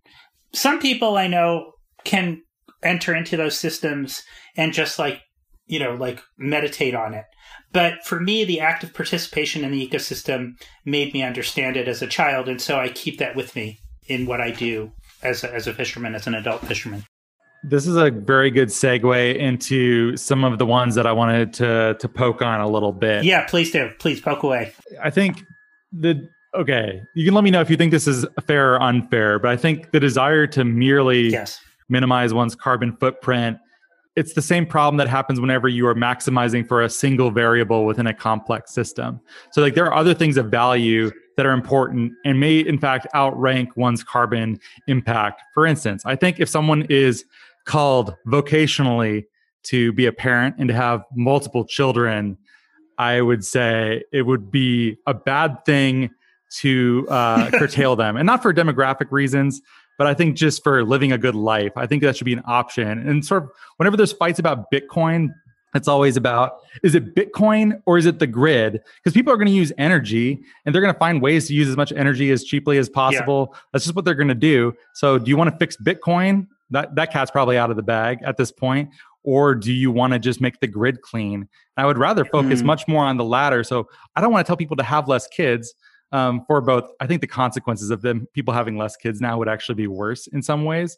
Some 0.54 0.80
people 0.80 1.18
I 1.18 1.28
know 1.28 1.74
can 2.04 2.42
enter 2.82 3.16
into 3.16 3.38
those 3.38 3.60
systems 3.60 4.24
and 4.56 4.74
just 4.74 4.98
like, 4.98 5.22
you 5.68 5.80
know, 5.80 5.96
like 5.96 6.22
meditate 6.38 6.96
on 6.96 7.14
it. 7.14 7.26
But 7.72 8.06
for 8.06 8.20
me, 8.20 8.46
the 8.46 8.60
active 8.60 8.94
participation 8.94 9.64
in 9.64 9.72
the 9.72 9.88
ecosystem 9.88 10.54
made 10.86 11.14
me 11.14 11.24
understand 11.24 11.76
it 11.76 11.88
as 11.88 12.02
a 12.02 12.08
child. 12.08 12.48
And 12.48 12.62
so 12.62 12.80
I 12.80 12.90
keep 12.90 13.18
that 13.20 13.36
with 13.36 13.56
me 13.56 13.80
in 14.08 14.26
what 14.26 14.40
I 14.40 14.52
do 14.52 14.92
as 15.24 15.44
a, 15.44 15.54
as 15.54 15.68
a 15.68 15.74
fisherman, 15.74 16.16
as 16.16 16.28
an 16.28 16.36
adult 16.36 16.66
fisherman. 16.66 17.04
This 17.64 17.88
is 17.88 17.96
a 17.96 18.12
very 18.12 18.52
good 18.52 18.70
segue 18.70 19.36
into 19.38 20.16
some 20.18 20.44
of 20.44 20.60
the 20.60 20.66
ones 20.68 20.94
that 20.96 21.08
I 21.08 21.12
wanted 21.12 21.52
to 21.54 21.98
to 22.00 22.08
poke 22.08 22.44
on 22.44 22.62
a 22.62 22.70
little 22.70 22.92
bit. 22.92 23.24
Yeah, 23.24 23.46
please 23.46 23.72
do. 23.72 23.90
Please 23.98 24.22
poke 24.22 24.44
away. 24.44 24.72
I 25.04 25.10
think 25.10 25.44
the 25.92 26.30
okay, 26.54 27.02
you 27.16 27.26
can 27.26 27.34
let 27.34 27.44
me 27.44 27.50
know 27.50 27.62
if 27.62 27.70
you 27.72 27.76
think 27.76 27.92
this 27.92 28.08
is 28.08 28.26
fair 28.46 28.76
or 28.76 28.82
unfair, 28.82 29.40
but 29.40 29.50
I 29.50 29.58
think 29.58 29.92
the 29.92 30.00
desire 30.00 30.46
to 30.48 30.64
merely 30.64 31.30
yes. 31.30 31.60
minimize 31.90 32.34
one's 32.34 32.56
carbon 32.56 32.96
footprint 32.98 33.58
it's 34.16 34.34
the 34.34 34.42
same 34.42 34.66
problem 34.66 34.98
that 34.98 35.08
happens 35.08 35.42
whenever 35.42 35.68
you 35.68 35.86
are 35.88 35.96
maximizing 35.96 36.68
for 36.68 36.82
a 36.82 36.90
single 36.90 37.32
variable 37.32 37.86
within 37.86 38.08
a 38.08 38.14
complex 38.14 38.74
system. 38.74 39.20
So 39.52 39.62
like 39.62 39.76
there 39.76 39.86
are 39.86 39.94
other 39.94 40.14
things 40.14 40.38
of 40.38 40.50
value 40.50 41.12
that 41.36 41.46
are 41.46 41.52
important 41.52 42.14
and 42.24 42.40
may 42.40 42.60
in 42.60 42.80
fact 42.80 43.08
outrank 43.14 43.76
one's 43.76 44.04
carbon 44.04 44.60
impact. 44.88 45.42
For 45.54 45.66
instance, 45.66 46.06
I 46.06 46.16
think 46.16 46.40
if 46.40 46.48
someone 46.48 46.84
is 46.90 47.26
called 47.66 48.16
vocationally 48.28 49.26
to 49.64 49.92
be 49.94 50.06
a 50.06 50.12
parent 50.12 50.56
and 50.60 50.70
to 50.70 50.74
have 50.74 51.04
multiple 51.16 51.66
children, 51.66 52.38
I 52.98 53.22
would 53.22 53.44
say 53.44 54.04
it 54.14 54.22
would 54.22 54.52
be 54.52 54.98
a 55.06 55.14
bad 55.14 55.66
thing 55.66 56.12
to 56.60 57.06
uh, 57.10 57.50
curtail 57.54 57.96
them, 57.96 58.16
and 58.16 58.26
not 58.26 58.42
for 58.42 58.54
demographic 58.54 59.12
reasons, 59.12 59.62
but 59.98 60.08
I 60.08 60.14
think 60.14 60.36
just 60.36 60.64
for 60.64 60.84
living 60.84 61.12
a 61.12 61.18
good 61.18 61.36
life. 61.36 61.72
I 61.76 61.88
think 61.88 62.02
that 62.04 62.18
should 62.18 62.26
be 62.26 62.34
an 62.34 62.44
option. 62.46 62.88
And 63.08 63.26
sort 63.26 63.44
of 63.44 63.50
whenever 63.78 63.98
there's 63.98 64.14
fights 64.14 64.40
about 64.40 64.72
Bitcoin, 64.72 65.30
it's 65.74 65.88
always 65.88 66.16
about 66.16 66.60
is 66.84 66.96
it 66.96 67.16
Bitcoin 67.16 67.82
or 67.86 67.98
is 67.98 68.06
it 68.06 68.20
the 68.20 68.28
grid? 68.28 68.82
Because 68.98 69.14
people 69.14 69.34
are 69.34 69.38
going 69.38 69.48
to 69.48 69.54
use 69.54 69.74
energy 69.78 70.42
and 70.66 70.74
they're 70.74 70.82
going 70.82 70.94
to 70.94 71.00
find 71.00 71.22
ways 71.22 71.48
to 71.48 71.54
use 71.54 71.68
as 71.68 71.76
much 71.76 71.92
energy 71.92 72.32
as 72.32 72.44
cheaply 72.44 72.78
as 72.78 72.88
possible. 72.88 73.50
Yeah. 73.52 73.60
That's 73.74 73.84
just 73.86 73.96
what 73.96 74.06
they're 74.06 74.16
going 74.16 74.30
to 74.30 74.36
do. 74.36 74.74
So, 74.94 75.18
do 75.18 75.30
you 75.30 75.36
want 75.36 75.52
to 75.52 75.58
fix 75.58 75.76
Bitcoin 75.76 76.48
that 76.72 76.96
that 76.96 77.12
cat's 77.12 77.32
probably 77.32 77.58
out 77.58 77.70
of 77.70 77.76
the 77.76 77.84
bag 77.84 78.20
at 78.24 78.38
this 78.38 78.52
point 78.52 78.90
or 79.24 79.56
do 79.56 79.74
you 79.74 79.92
want 79.92 80.14
to 80.14 80.20
just 80.20 80.42
make 80.42 80.60
the 80.60 80.68
grid 80.68 81.02
clean 81.02 81.48
i 81.78 81.86
would 81.86 81.98
rather 81.98 82.26
focus 82.26 82.62
mm. 82.62 82.66
much 82.66 82.88
more 82.88 83.04
on 83.06 83.18
the 83.18 83.24
latter 83.24 83.64
so 83.64 83.88
i 84.16 84.22
don't 84.22 84.32
want 84.32 84.46
to 84.46 84.48
tell 84.48 84.58
people 84.58 84.76
to 84.76 84.84
have 84.84 85.08
less 85.08 85.28
kids 85.28 85.74
um, 86.12 86.44
for 86.48 86.62
both 86.62 86.90
i 87.00 87.08
think 87.08 87.22
the 87.22 87.28
consequences 87.28 87.90
of 87.90 88.02
them 88.02 88.28
people 88.34 88.54
having 88.54 88.78
less 88.78 88.96
kids 88.96 89.22
now 89.22 89.38
would 89.38 89.50
actually 89.50 89.76
be 89.76 89.88
worse 89.88 90.28
in 90.28 90.42
some 90.42 90.66
ways 90.66 90.98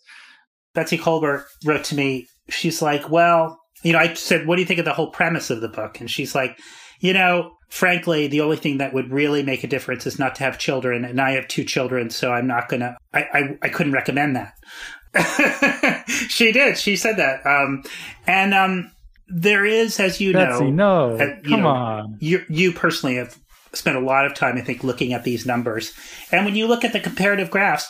betsy 0.73 0.97
Kolbert 0.97 1.43
wrote 1.65 1.83
to 1.85 1.95
me 1.95 2.27
she's 2.49 2.81
like 2.81 3.09
well 3.09 3.59
you 3.83 3.93
know 3.93 3.99
i 3.99 4.13
said 4.13 4.47
what 4.47 4.55
do 4.55 4.61
you 4.61 4.67
think 4.67 4.79
of 4.79 4.85
the 4.85 4.93
whole 4.93 5.11
premise 5.11 5.49
of 5.49 5.61
the 5.61 5.69
book 5.69 5.99
and 5.99 6.09
she's 6.09 6.35
like 6.35 6.59
you 6.99 7.13
know 7.13 7.51
frankly, 7.69 8.27
the 8.27 8.41
only 8.41 8.57
thing 8.57 8.77
that 8.77 8.93
would 8.93 9.11
really 9.11 9.43
make 9.43 9.63
a 9.63 9.67
difference 9.67 10.05
is 10.05 10.19
not 10.19 10.35
to 10.35 10.43
have 10.43 10.57
children. 10.57 11.05
And 11.05 11.19
I 11.19 11.31
have 11.31 11.47
two 11.47 11.63
children, 11.63 12.09
so 12.09 12.31
I'm 12.31 12.47
not 12.47 12.69
going 12.69 12.81
to, 12.81 12.97
I, 13.13 13.57
I 13.61 13.69
couldn't 13.69 13.93
recommend 13.93 14.35
that. 14.35 16.07
she 16.29 16.51
did. 16.51 16.77
She 16.77 16.95
said 16.95 17.17
that. 17.17 17.45
Um, 17.45 17.83
and 18.25 18.53
um, 18.53 18.91
there 19.27 19.65
is, 19.65 19.99
as 19.99 20.21
you 20.21 20.33
Betsy, 20.33 20.71
know, 20.71 21.15
no, 21.17 21.23
uh, 21.23 21.35
you 21.43 21.49
come 21.49 21.61
know, 21.61 21.67
on. 21.67 22.17
You, 22.19 22.45
you 22.49 22.71
personally 22.71 23.15
have 23.15 23.37
spent 23.77 23.97
a 23.97 24.01
lot 24.01 24.25
of 24.25 24.33
time, 24.33 24.57
I 24.57 24.61
think, 24.61 24.83
looking 24.83 25.13
at 25.13 25.23
these 25.23 25.45
numbers. 25.45 25.93
And 26.31 26.45
when 26.45 26.55
you 26.55 26.67
look 26.67 26.83
at 26.83 26.93
the 26.93 26.99
comparative 26.99 27.51
graphs, 27.51 27.89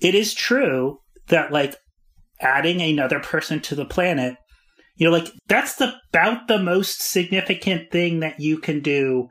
it 0.00 0.14
is 0.14 0.34
true 0.34 0.98
that 1.28 1.52
like 1.52 1.76
adding 2.40 2.80
another 2.80 3.20
person 3.20 3.60
to 3.60 3.74
the 3.74 3.84
planet, 3.84 4.36
you 4.96 5.06
know, 5.06 5.16
like 5.16 5.32
that's 5.48 5.76
the, 5.76 5.94
about 6.12 6.48
the 6.48 6.58
most 6.58 7.00
significant 7.00 7.90
thing 7.90 8.20
that 8.20 8.40
you 8.40 8.58
can 8.58 8.80
do 8.80 9.28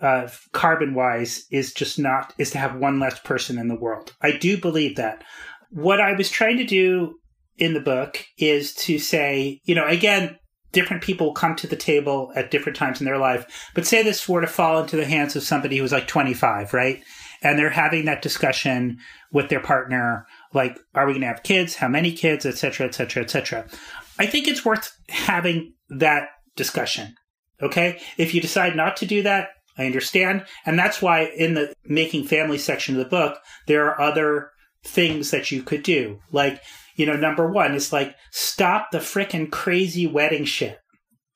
uh, 0.00 0.28
carbon 0.52 0.94
wise 0.94 1.44
is 1.50 1.72
just 1.72 1.98
not 1.98 2.32
is 2.38 2.50
to 2.52 2.58
have 2.58 2.76
one 2.76 3.00
less 3.00 3.18
person 3.20 3.58
in 3.58 3.68
the 3.68 3.78
world. 3.78 4.14
I 4.22 4.32
do 4.32 4.56
believe 4.56 4.96
that. 4.96 5.24
What 5.70 6.00
I 6.00 6.12
was 6.12 6.30
trying 6.30 6.56
to 6.58 6.64
do 6.64 7.16
in 7.56 7.74
the 7.74 7.80
book 7.80 8.24
is 8.38 8.72
to 8.74 8.98
say, 8.98 9.60
you 9.64 9.74
know, 9.74 9.86
again, 9.86 10.37
different 10.72 11.02
people 11.02 11.32
come 11.32 11.56
to 11.56 11.66
the 11.66 11.76
table 11.76 12.32
at 12.34 12.50
different 12.50 12.76
times 12.76 13.00
in 13.00 13.06
their 13.06 13.18
life. 13.18 13.70
But 13.74 13.86
say 13.86 14.02
this 14.02 14.28
were 14.28 14.40
to 14.40 14.46
fall 14.46 14.80
into 14.80 14.96
the 14.96 15.06
hands 15.06 15.36
of 15.36 15.42
somebody 15.42 15.78
who's 15.78 15.92
like 15.92 16.06
25, 16.06 16.74
right? 16.74 17.02
And 17.42 17.58
they're 17.58 17.70
having 17.70 18.04
that 18.06 18.22
discussion 18.22 18.98
with 19.32 19.48
their 19.48 19.60
partner, 19.60 20.26
like, 20.52 20.76
are 20.94 21.06
we 21.06 21.12
going 21.12 21.20
to 21.20 21.28
have 21.28 21.42
kids? 21.42 21.76
How 21.76 21.88
many 21.88 22.12
kids? 22.12 22.44
Et 22.44 22.56
cetera, 22.56 22.86
et 22.86 22.94
cetera, 22.94 23.22
et 23.22 23.30
cetera. 23.30 23.66
I 24.18 24.26
think 24.26 24.48
it's 24.48 24.64
worth 24.64 24.96
having 25.08 25.74
that 25.88 26.30
discussion. 26.56 27.14
Okay. 27.62 28.00
If 28.16 28.34
you 28.34 28.40
decide 28.40 28.76
not 28.76 28.96
to 28.98 29.06
do 29.06 29.22
that, 29.22 29.50
I 29.76 29.86
understand. 29.86 30.44
And 30.66 30.78
that's 30.78 31.00
why 31.00 31.26
in 31.36 31.54
the 31.54 31.72
making 31.84 32.24
family 32.24 32.58
section 32.58 32.96
of 32.96 33.04
the 33.04 33.08
book, 33.08 33.38
there 33.66 33.86
are 33.86 34.00
other 34.00 34.50
things 34.84 35.30
that 35.30 35.50
you 35.52 35.62
could 35.62 35.82
do. 35.82 36.18
Like, 36.32 36.60
you 36.98 37.06
know, 37.06 37.16
number 37.16 37.50
one 37.50 37.74
is 37.74 37.92
like 37.92 38.14
stop 38.30 38.90
the 38.90 38.98
freaking 38.98 39.50
crazy 39.50 40.06
wedding 40.06 40.44
shit. 40.44 40.78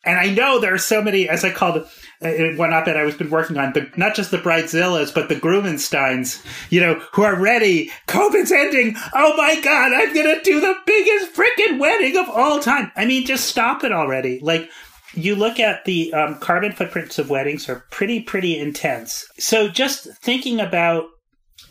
And 0.05 0.19
I 0.19 0.35
know 0.35 0.59
there 0.59 0.75
are 0.75 0.79
so 0.79 1.01
many, 1.01 1.29
as 1.29 1.45
I 1.45 1.53
called 1.53 1.77
it, 1.77 1.87
uh, 2.21 2.57
one 2.59 2.73
up 2.73 2.87
that 2.87 2.97
I 2.97 3.05
was 3.05 3.15
been 3.15 3.31
working 3.31 3.57
on, 3.57 3.73
but 3.73 3.97
not 3.97 4.17
just 4.17 4.33
the 4.33 4.39
Bridezillas, 4.39 5.15
but 5.15 5.29
the 5.29 5.37
Grumensteins, 5.37 6.45
you 6.71 6.81
know, 6.81 7.01
who 7.13 7.23
are 7.23 7.41
ready. 7.41 7.93
COVID's 8.09 8.51
ending. 8.51 8.97
Oh 9.15 9.37
my 9.37 9.61
God, 9.61 9.93
I'm 9.93 10.13
going 10.13 10.27
to 10.27 10.43
do 10.43 10.61
the 10.61 10.75
biggest 10.85 11.33
freaking 11.35 11.79
wedding 11.79 12.17
of 12.17 12.29
all 12.29 12.59
time. 12.59 12.91
I 12.97 13.05
mean, 13.05 13.25
just 13.25 13.47
stop 13.47 13.85
it 13.85 13.93
already. 13.93 14.41
Like, 14.43 14.69
you 15.15 15.37
look 15.37 15.61
at 15.61 15.85
the 15.85 16.13
um, 16.13 16.39
carbon 16.41 16.73
footprints 16.73 17.21
of 17.21 17.31
weddings 17.31 17.69
are 17.69 17.85
pretty, 17.93 18.23
pretty 18.23 18.59
intense. 18.59 19.25
So 19.39 19.69
just 19.69 20.09
thinking 20.21 20.59
about 20.59 21.05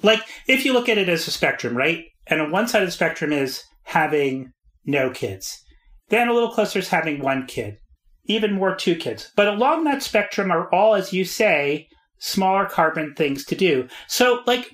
like, 0.03 0.21
if 0.47 0.63
you 0.63 0.71
look 0.73 0.87
at 0.87 0.97
it 0.97 1.09
as 1.09 1.27
a 1.27 1.31
spectrum, 1.31 1.75
right? 1.75 2.05
And 2.27 2.41
on 2.41 2.51
one 2.51 2.67
side 2.67 2.81
of 2.81 2.87
the 2.87 2.93
spectrum 2.93 3.33
is 3.33 3.63
having 3.83 4.51
no 4.85 5.09
kids. 5.09 5.61
Then 6.09 6.27
a 6.27 6.33
little 6.33 6.51
closer 6.51 6.79
is 6.79 6.89
having 6.89 7.21
one 7.21 7.45
kid. 7.45 7.77
Even 8.25 8.53
more 8.53 8.75
two 8.75 8.95
kids. 8.95 9.31
But 9.35 9.47
along 9.47 9.83
that 9.85 10.03
spectrum 10.03 10.51
are 10.51 10.73
all, 10.73 10.95
as 10.95 11.13
you 11.13 11.25
say, 11.25 11.87
smaller 12.19 12.65
carbon 12.65 13.13
things 13.15 13.45
to 13.45 13.55
do. 13.55 13.87
So, 14.07 14.41
like, 14.45 14.69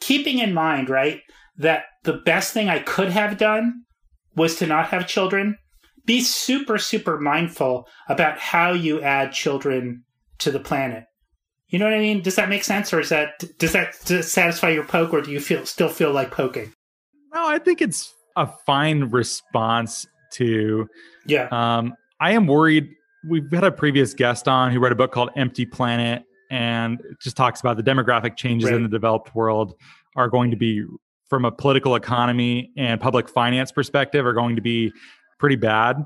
keeping 0.00 0.38
in 0.38 0.52
mind, 0.52 0.90
right, 0.90 1.20
that 1.56 1.84
the 2.02 2.14
best 2.24 2.52
thing 2.52 2.68
I 2.68 2.80
could 2.80 3.10
have 3.10 3.38
done 3.38 3.82
was 4.34 4.56
to 4.56 4.66
not 4.66 4.88
have 4.88 5.06
children, 5.06 5.56
be 6.06 6.20
super, 6.20 6.78
super 6.78 7.18
mindful 7.20 7.86
about 8.08 8.38
how 8.38 8.72
you 8.72 9.00
add 9.02 9.32
children 9.32 10.04
to 10.38 10.50
the 10.50 10.60
planet. 10.60 11.04
You 11.68 11.78
know 11.78 11.84
what 11.84 11.94
I 11.94 12.00
mean? 12.00 12.22
Does 12.22 12.36
that 12.36 12.48
make 12.48 12.64
sense, 12.64 12.92
or 12.92 13.00
is 13.00 13.10
that 13.10 13.44
does 13.58 13.72
that, 13.72 13.94
satisfy 13.94 14.70
your 14.70 14.84
poke, 14.84 15.12
or 15.12 15.20
do 15.20 15.30
you 15.30 15.38
feel 15.38 15.64
still 15.66 15.88
feel 15.88 16.10
like 16.10 16.32
poking? 16.32 16.72
No, 17.32 17.46
I 17.46 17.58
think 17.58 17.80
it's 17.80 18.12
a 18.40 18.46
fine 18.66 19.04
response 19.04 20.06
to. 20.32 20.88
Yeah. 21.26 21.48
Um, 21.50 21.94
I 22.20 22.32
am 22.32 22.46
worried. 22.46 22.90
We've 23.28 23.50
had 23.52 23.64
a 23.64 23.72
previous 23.72 24.14
guest 24.14 24.48
on 24.48 24.72
who 24.72 24.80
wrote 24.80 24.92
a 24.92 24.96
book 24.96 25.12
called 25.12 25.30
Empty 25.36 25.66
Planet, 25.66 26.24
and 26.50 27.00
it 27.00 27.20
just 27.20 27.36
talks 27.36 27.60
about 27.60 27.76
the 27.76 27.82
demographic 27.82 28.36
changes 28.36 28.70
Right. 28.70 28.76
in 28.76 28.82
the 28.82 28.88
developed 28.88 29.34
world 29.34 29.74
are 30.16 30.28
going 30.28 30.50
to 30.50 30.56
be 30.56 30.84
from 31.28 31.44
a 31.44 31.52
political 31.52 31.94
economy 31.94 32.70
and 32.76 33.00
public 33.00 33.28
finance 33.28 33.70
perspective 33.70 34.26
are 34.26 34.32
going 34.32 34.56
to 34.56 34.62
be 34.62 34.92
pretty 35.38 35.54
bad. 35.56 36.04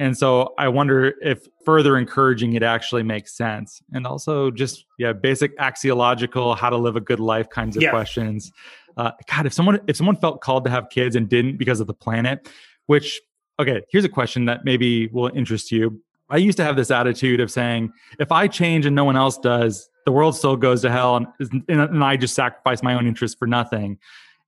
And 0.00 0.16
so 0.16 0.54
I 0.58 0.68
wonder 0.68 1.14
if 1.22 1.46
further 1.64 1.96
encouraging 1.96 2.52
it 2.52 2.62
actually 2.62 3.02
makes 3.02 3.36
sense. 3.36 3.82
And 3.92 4.06
also 4.06 4.50
just 4.50 4.84
yeah, 4.98 5.12
basic 5.12 5.56
axiological 5.58 6.56
how 6.56 6.70
to 6.70 6.76
live 6.76 6.96
a 6.96 7.00
good 7.00 7.18
life 7.18 7.48
kinds 7.48 7.76
of 7.76 7.82
Yeah. 7.82 7.90
questions. 7.90 8.52
Uh, 8.98 9.12
God, 9.30 9.46
if 9.46 9.52
someone 9.54 9.80
if 9.86 9.96
someone 9.96 10.16
felt 10.16 10.40
called 10.40 10.64
to 10.64 10.70
have 10.70 10.90
kids 10.90 11.16
and 11.16 11.28
didn't 11.28 11.56
because 11.56 11.80
of 11.80 11.86
the 11.86 11.94
planet, 11.94 12.48
which 12.86 13.20
okay, 13.60 13.82
here's 13.90 14.04
a 14.04 14.08
question 14.08 14.44
that 14.46 14.64
maybe 14.64 15.06
will 15.08 15.30
interest 15.34 15.72
you. 15.72 16.00
I 16.30 16.36
used 16.36 16.58
to 16.58 16.64
have 16.64 16.76
this 16.76 16.90
attitude 16.90 17.40
of 17.40 17.50
saying, 17.50 17.90
if 18.18 18.30
I 18.30 18.48
change 18.48 18.84
and 18.84 18.94
no 18.94 19.04
one 19.04 19.16
else 19.16 19.38
does, 19.38 19.88
the 20.04 20.12
world 20.12 20.36
still 20.36 20.56
goes 20.56 20.82
to 20.82 20.90
hell, 20.90 21.16
and, 21.16 21.26
and 21.68 22.04
I 22.04 22.16
just 22.18 22.34
sacrifice 22.34 22.82
my 22.82 22.94
own 22.94 23.06
interests 23.06 23.38
for 23.38 23.46
nothing. 23.46 23.98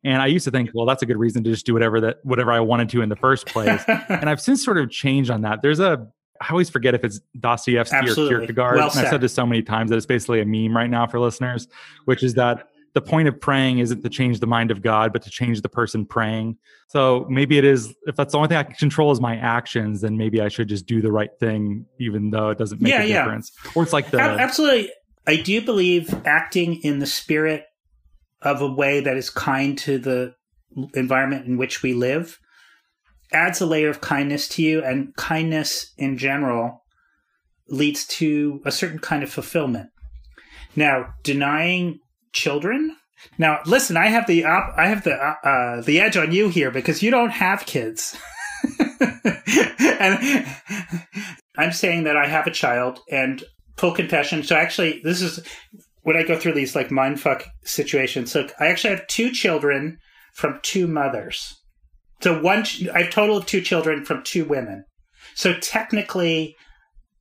And 0.05 0.21
I 0.21 0.27
used 0.27 0.45
to 0.45 0.51
think, 0.51 0.71
well, 0.75 0.87
that's 0.87 1.03
a 1.03 1.07
good 1.07 1.17
reason 1.17 1.45
to 1.45 1.51
just 1.51 1.65
do 1.67 1.73
whatever 1.73 2.01
that 2.01 2.19
whatever 2.25 2.53
I 2.53 2.61
wanted 2.61 2.89
to 2.91 3.03
in 3.03 3.09
the 3.09 3.17
first 3.17 3.47
place. 3.47 3.83
and 4.09 4.29
I've 4.29 4.41
since 4.41 4.65
sort 4.65 4.79
of 4.79 4.91
changed 4.91 5.31
on 5.31 5.43
that. 5.43 5.63
There's 5.63 5.81
a 5.81 6.07
I 6.41 6.49
always 6.51 6.71
forget 6.71 6.95
if 6.95 7.05
it's 7.05 7.21
Dostoevsky 7.39 7.95
Absolutely. 7.95 8.35
or 8.35 8.39
Kierkegaard. 8.39 8.77
Well 8.77 8.91
and 8.91 9.01
I've 9.01 9.09
said 9.09 9.21
this 9.21 9.35
so 9.35 9.45
many 9.45 9.63
times 9.63 9.91
that 9.91 9.97
it's 9.97 10.07
basically 10.07 10.41
a 10.41 10.47
meme 10.47 10.75
right 10.75 10.89
now 10.89 11.07
for 11.07 11.21
listeners, 11.21 11.69
which 12.07 12.23
is 12.23 12.33
that 12.35 12.70
the 12.93 13.01
point 13.01 13.29
of 13.29 13.41
praying 13.41 13.79
isn't 13.79 14.03
to 14.03 14.09
change 14.09 14.41
the 14.41 14.47
mind 14.47 14.71
of 14.71 14.83
God, 14.83 15.13
but 15.13 15.23
to 15.23 15.31
change 15.31 15.63
the 15.63 15.69
person 15.69 16.05
praying. 16.05 16.57
So 16.89 17.27
maybe 17.29 17.57
it 17.57 17.65
is, 17.65 17.95
if 18.07 18.17
that's 18.17 18.33
the 18.33 18.39
only 18.39 18.49
thing 18.49 18.57
I 18.57 18.65
can 18.65 18.75
control 18.75 19.13
is 19.13 19.21
my 19.21 19.37
actions, 19.37 20.01
then 20.01 20.17
maybe 20.17 20.41
I 20.41 20.49
should 20.49 20.69
just 20.69 20.87
do 20.87 21.01
the 21.01 21.13
right 21.13 21.31
thing, 21.39 21.87
even 21.99 22.31
though 22.31 22.51
it 22.51 22.59
doesn't 22.59 22.81
make 22.81 22.93
Yeah, 22.93 23.03
a 23.03 23.07
yeah. 23.07 23.23
difference. 23.23 23.53
Or 23.75 23.83
it's 23.83 23.93
like 23.93 24.11
the, 24.11 24.21
Absolutely. 24.21 24.91
I 25.27 25.37
do 25.37 25.63
believe 25.65 26.13
acting 26.27 26.81
in 26.83 26.99
the 26.99 27.07
spirit 27.07 27.65
of 28.43 28.61
a 28.61 28.67
way 28.67 29.01
that 29.01 29.17
is 29.17 29.31
kind 29.31 29.79
to 29.79 29.99
the 29.99 30.35
environment 30.95 31.47
in 31.47 31.59
which 31.59 31.83
we 31.83 31.93
live 31.95 32.39
adds 33.33 33.61
a 33.61 33.67
layer 33.67 33.89
of 33.89 34.01
kindness 34.01 34.49
to 34.49 34.63
you, 34.63 34.83
and 34.83 35.15
kindness 35.15 35.93
in 35.97 36.19
general 36.19 36.83
leads 37.69 38.05
to 38.05 38.61
a 38.65 38.73
certain 38.73 38.99
kind 38.99 39.23
of 39.23 39.31
fulfillment. 39.31 39.91
Now, 40.75 41.15
denying 41.23 42.01
children. 42.33 42.97
Now, 43.39 43.61
listen, 43.67 43.97
I 43.97 44.07
have 44.07 44.27
the 44.27 44.45
op- 44.45 44.75
I 44.77 44.87
have 44.87 45.05
the 45.05 45.15
uh, 45.15 45.35
uh, 45.45 45.81
the 45.83 46.01
edge 46.01 46.17
on 46.17 46.33
you 46.33 46.49
here 46.49 46.71
because 46.71 47.03
you 47.03 47.11
don't 47.11 47.31
have 47.31 47.67
kids. 47.67 48.17
and 49.01 50.47
I'm 51.57 51.73
saying 51.73 52.05
that 52.05 52.17
I 52.17 52.27
have 52.27 52.47
a 52.47 52.53
child 52.53 53.01
and 53.11 53.43
full 53.77 53.93
confession. 53.93 54.43
So 54.43 54.57
actually, 54.57 55.01
this 55.05 55.21
is 55.23 55.41
when 56.03 56.17
I 56.17 56.23
go 56.23 56.39
through 56.39 56.55
these 56.55 56.75
like 56.75 56.89
mindfuck 56.89 57.45
situations. 57.63 58.33
So 58.33 58.49
I 58.59 58.67
actually 58.67 58.97
have 58.97 59.07
two 59.07 59.31
children 59.31 59.99
from 60.35 60.61
two 60.63 60.87
mothers. 60.87 61.55
So 62.21 62.41
one, 62.41 62.65
I 62.95 63.03
have 63.03 63.11
total 63.11 63.39
of 63.39 63.47
two 63.47 63.61
children 63.61 64.05
from 64.05 64.23
two 64.23 64.45
women. 64.45 64.85
So 65.35 65.55
technically, 65.55 66.57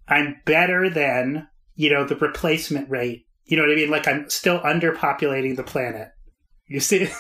I'm 0.08 0.38
better 0.46 0.90
than 0.90 1.48
you 1.76 1.90
know 1.90 2.06
the 2.06 2.16
replacement 2.16 2.90
rate. 2.90 3.24
You 3.50 3.58
know 3.58 3.64
what 3.64 3.72
I 3.72 3.76
mean? 3.76 3.90
Like 3.90 4.08
I'm 4.08 4.30
still 4.30 4.60
underpopulating 4.60 5.56
the 5.56 5.64
planet. 5.64 6.10
You 6.68 6.80
see. 6.80 7.10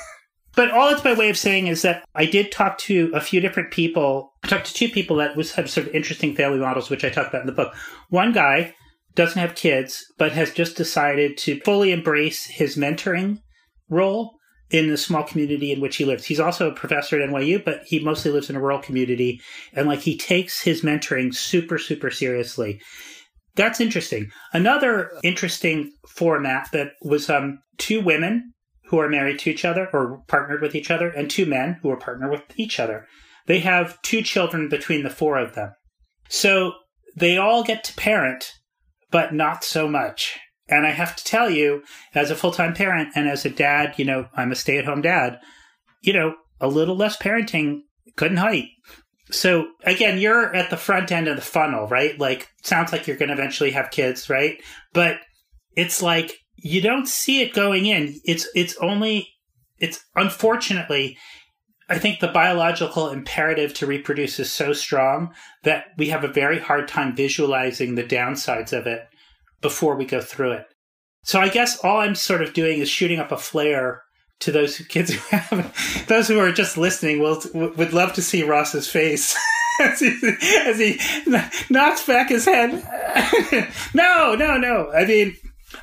But 0.56 0.72
all 0.72 0.90
it's 0.90 1.04
my 1.04 1.14
way 1.14 1.30
of 1.30 1.38
saying 1.38 1.68
is 1.68 1.84
that 1.84 2.04
I 2.16 2.26
did 2.26 2.52
talk 2.52 2.80
to 2.80 3.12
a 3.14 3.22
few 3.22 3.40
different 3.40 3.72
people. 3.72 4.34
I 4.44 4.48
talked 4.48 4.66
to 4.66 4.74
two 4.74 4.90
people 4.90 5.18
that 5.18 5.38
was 5.38 5.54
have 5.54 5.70
sort 5.70 5.88
of 5.88 5.94
interesting 5.94 6.36
family 6.36 6.58
models, 6.58 6.90
which 6.90 7.06
I 7.06 7.10
talk 7.10 7.28
about 7.28 7.42
in 7.42 7.48
the 7.48 7.54
book. 7.54 7.74
One 8.10 8.34
guy 8.34 8.74
doesn't 9.16 9.40
have 9.40 9.56
kids, 9.56 10.04
but 10.18 10.32
has 10.32 10.52
just 10.52 10.76
decided 10.76 11.38
to 11.38 11.60
fully 11.62 11.92
embrace 11.92 12.46
his 12.46 12.76
mentoring 12.76 13.42
role 13.90 14.40
in 14.70 14.90
the 14.90 14.98
small 14.98 15.24
community 15.24 15.72
in 15.72 15.82
which 15.82 15.98
he 15.98 16.06
lives. 16.06 16.26
He's 16.26 16.40
also 16.40 16.70
a 16.70 16.76
professor 16.76 17.22
at 17.22 17.30
NYU, 17.30 17.64
but 17.64 17.84
he 17.86 18.00
mostly 18.00 18.32
lives 18.32 18.50
in 18.50 18.56
a 18.56 18.62
rural 18.62 18.80
community. 18.80 19.42
And 19.74 19.88
like 19.88 20.00
he 20.00 20.18
takes 20.18 20.62
his 20.62 20.82
mentoring 20.82 21.34
super, 21.34 21.78
super 21.78 22.12
seriously. 22.12 22.82
That's 23.60 23.82
interesting. 23.82 24.32
Another 24.54 25.12
interesting 25.22 25.92
format 26.08 26.70
that 26.72 26.94
was 27.02 27.30
um, 27.30 27.60
two 27.78 28.00
women 28.00 28.54
who 28.86 29.00
are 29.00 29.10
married 29.10 29.38
to 29.40 29.50
each 29.50 29.66
other 29.66 29.90
or 29.92 30.24
partnered 30.30 30.62
with 30.62 30.76
each 30.76 30.90
other, 30.90 31.10
and 31.10 31.30
two 31.30 31.46
men 31.46 31.78
who 31.82 31.90
are 31.90 31.98
partnered 31.98 32.32
with 32.32 32.44
each 32.56 32.80
other. 32.80 33.06
They 33.48 33.60
have 33.60 34.02
two 34.02 34.22
children 34.22 34.70
between 34.70 35.04
the 35.04 35.10
four 35.10 35.38
of 35.38 35.56
them. 35.56 35.74
So 36.30 36.72
they 37.18 37.38
all 37.38 37.66
get 37.66 37.84
to 37.84 37.94
parent, 37.96 38.50
but 39.12 39.34
not 39.34 39.66
so 39.66 39.90
much. 39.90 40.40
And 40.70 40.88
I 40.88 40.92
have 40.92 41.18
to 41.18 41.24
tell 41.26 41.50
you, 41.50 41.84
as 42.16 42.32
a 42.32 42.38
full 42.38 42.52
time 42.52 42.74
parent 42.74 43.10
and 43.14 43.28
as 43.28 43.44
a 43.44 43.50
dad, 43.50 43.96
you 43.98 44.06
know, 44.06 44.30
I'm 44.38 44.54
a 44.54 44.56
stay 44.56 44.78
at 44.78 44.86
home 44.86 45.02
dad, 45.02 45.38
you 46.02 46.14
know, 46.14 46.36
a 46.62 46.70
little 46.70 46.96
less 46.96 47.18
parenting 47.18 47.82
couldn't 48.16 48.38
hurt. 48.38 48.64
So 49.32 49.68
again, 49.84 50.18
you're 50.18 50.56
at 50.56 50.70
the 50.70 50.78
front 50.78 51.12
end 51.12 51.28
of 51.28 51.36
the 51.36 51.42
funnel, 51.42 51.88
right? 51.88 52.20
Like, 52.20 52.48
sounds 52.64 52.92
like 52.92 53.08
you're 53.08 53.18
going 53.18 53.30
to 53.30 53.36
eventually 53.36 53.72
have 53.72 53.92
kids, 53.92 54.30
right? 54.30 54.62
But 54.94 55.20
it's 55.76 56.02
like 56.02 56.38
you 56.56 56.82
don't 56.82 57.08
see 57.08 57.42
it 57.42 57.54
going 57.54 57.86
in. 57.86 58.20
It's 58.26 58.48
it's 58.56 58.76
only 58.78 59.28
it's 59.80 60.04
unfortunately 60.16 61.18
I 61.90 61.98
think 61.98 62.20
the 62.20 62.28
biological 62.28 63.10
imperative 63.10 63.74
to 63.76 63.88
reproduce 63.88 64.40
is 64.40 64.52
so 64.52 64.74
strong 64.74 65.34
that 65.64 65.86
we 65.98 66.10
have 66.10 66.24
a 66.24 66.28
very 66.28 66.60
hard 66.60 66.88
time 66.88 67.16
visualizing 67.16 67.96
the 67.96 68.04
downsides 68.04 68.78
of 68.78 68.86
it 68.86 69.08
before 69.62 69.96
we 69.96 70.06
go 70.06 70.22
through 70.22 70.52
it. 70.52 70.66
So 71.24 71.40
I 71.40 71.50
guess 71.50 71.84
all 71.84 72.00
I'm 72.00 72.16
sort 72.16 72.44
of 72.44 72.54
doing 72.54 72.80
is 72.80 72.90
shooting 72.90 73.20
up 73.20 73.32
a 73.32 73.38
flare 73.38 74.04
to 74.40 74.52
those 74.52 74.78
who- 74.78 74.84
kids 74.86 75.12
who 75.12 75.38
have 75.38 76.06
those 76.08 76.28
who 76.28 76.40
are 76.40 76.52
just 76.52 76.78
listening 76.78 77.20
will 77.20 77.42
would 77.54 77.94
love 77.94 78.14
to 78.14 78.22
see 78.22 78.44
Ross's 78.44 78.90
face 78.90 79.38
as 79.82 80.00
he, 80.00 80.18
as 80.66 80.78
he 80.80 81.00
knocks 81.70 82.06
back 82.06 82.30
his 82.30 82.46
head. 82.46 82.72
no, 83.94 84.36
no, 84.36 84.58
no. 84.58 84.92
I 84.92 85.06
mean, 85.06 85.36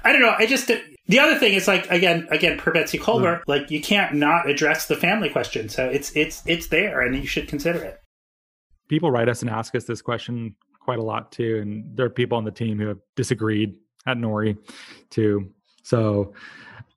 I 0.04 0.12
don't 0.12 0.22
know. 0.22 0.34
I 0.36 0.46
just 0.46 0.70
the 1.08 1.18
other 1.18 1.38
thing 1.38 1.54
is 1.54 1.68
like 1.68 1.88
again, 1.90 2.26
again, 2.30 2.58
per 2.58 2.72
Betsy 2.72 2.98
Kolbert, 2.98 3.40
mm. 3.40 3.42
like 3.46 3.70
you 3.70 3.80
can't 3.80 4.14
not 4.14 4.48
address 4.48 4.86
the 4.86 4.96
family 4.96 5.28
question. 5.28 5.68
So 5.68 5.86
it's 5.86 6.14
it's 6.16 6.42
it's 6.46 6.68
there, 6.68 7.00
and 7.00 7.14
you 7.14 7.26
should 7.26 7.48
consider 7.48 7.82
it. 7.82 8.00
people 8.88 9.10
write 9.10 9.28
us 9.28 9.42
and 9.42 9.50
ask 9.50 9.74
us 9.74 9.84
this 9.84 10.02
question 10.02 10.54
quite 10.80 10.98
a 10.98 11.02
lot 11.02 11.32
too. 11.32 11.58
And 11.62 11.96
there 11.96 12.06
are 12.06 12.10
people 12.10 12.38
on 12.38 12.44
the 12.44 12.50
team 12.50 12.78
who 12.78 12.88
have 12.88 12.98
disagreed 13.16 13.74
at 14.06 14.16
Nori 14.16 14.56
too. 15.10 15.50
So 15.82 16.32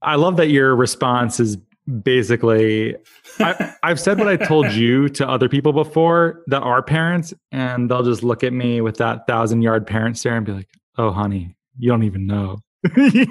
I 0.02 0.16
love 0.16 0.38
that 0.38 0.47
your 0.50 0.76
response 0.76 1.39
is 1.39 1.58
basically 2.04 2.95
I, 3.39 3.74
I've 3.84 4.00
said 4.00 4.18
what 4.18 4.28
I 4.28 4.38
told 4.38 4.72
you 4.72 5.10
to 5.10 5.28
other 5.28 5.50
people 5.50 5.74
before 5.74 6.43
that 6.47 6.62
are 6.62 6.82
parents, 6.82 7.34
and 7.52 7.89
they'll 7.89 8.04
just 8.04 8.24
look 8.24 8.43
at 8.43 8.54
me 8.54 8.82
with 8.82 8.97
that 8.97 9.28
thousand 9.28 9.62
yard 9.62 9.88
parent 9.88 10.18
stare 10.18 10.36
and 10.36 10.45
be 10.45 10.52
like, 10.52 10.70
"Oh, 10.97 11.12
honey, 11.12 11.56
you 11.78 11.89
don't 11.89 12.04
even 12.04 12.28
know." 12.28 12.60
I'm 12.95 13.28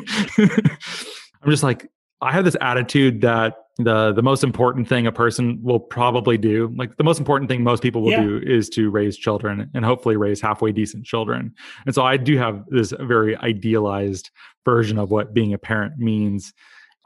just 1.51 1.63
like, 1.63 1.89
I 2.21 2.33
have 2.33 2.45
this 2.45 2.57
attitude 2.61 3.21
that 3.23 3.55
the 3.79 4.13
the 4.13 4.23
most 4.23 4.43
important 4.43 4.89
thing 4.89 5.07
a 5.07 5.13
person 5.13 5.61
will 5.63 5.79
probably 5.79 6.37
do, 6.37 6.73
like 6.77 6.97
the 6.97 7.05
most 7.05 7.19
important 7.19 7.49
thing 7.49 7.63
most 7.63 7.83
people 7.83 8.03
will 8.03 8.11
Yeah. 8.11 8.23
do, 8.23 8.41
is 8.45 8.69
to 8.71 8.91
raise 8.91 9.17
children 9.17 9.71
and 9.75 9.85
hopefully 9.85 10.17
raise 10.17 10.41
halfway 10.41 10.73
decent 10.73 11.05
children. 11.05 11.53
And 11.87 11.95
so 11.95 12.03
I 12.03 12.17
do 12.17 12.37
have 12.39 12.65
this 12.69 12.93
very 13.01 13.37
idealized 13.37 14.31
version 14.65 14.99
of 14.99 15.11
what 15.11 15.33
being 15.33 15.55
a 15.55 15.59
parent 15.59 15.99
means. 15.99 16.53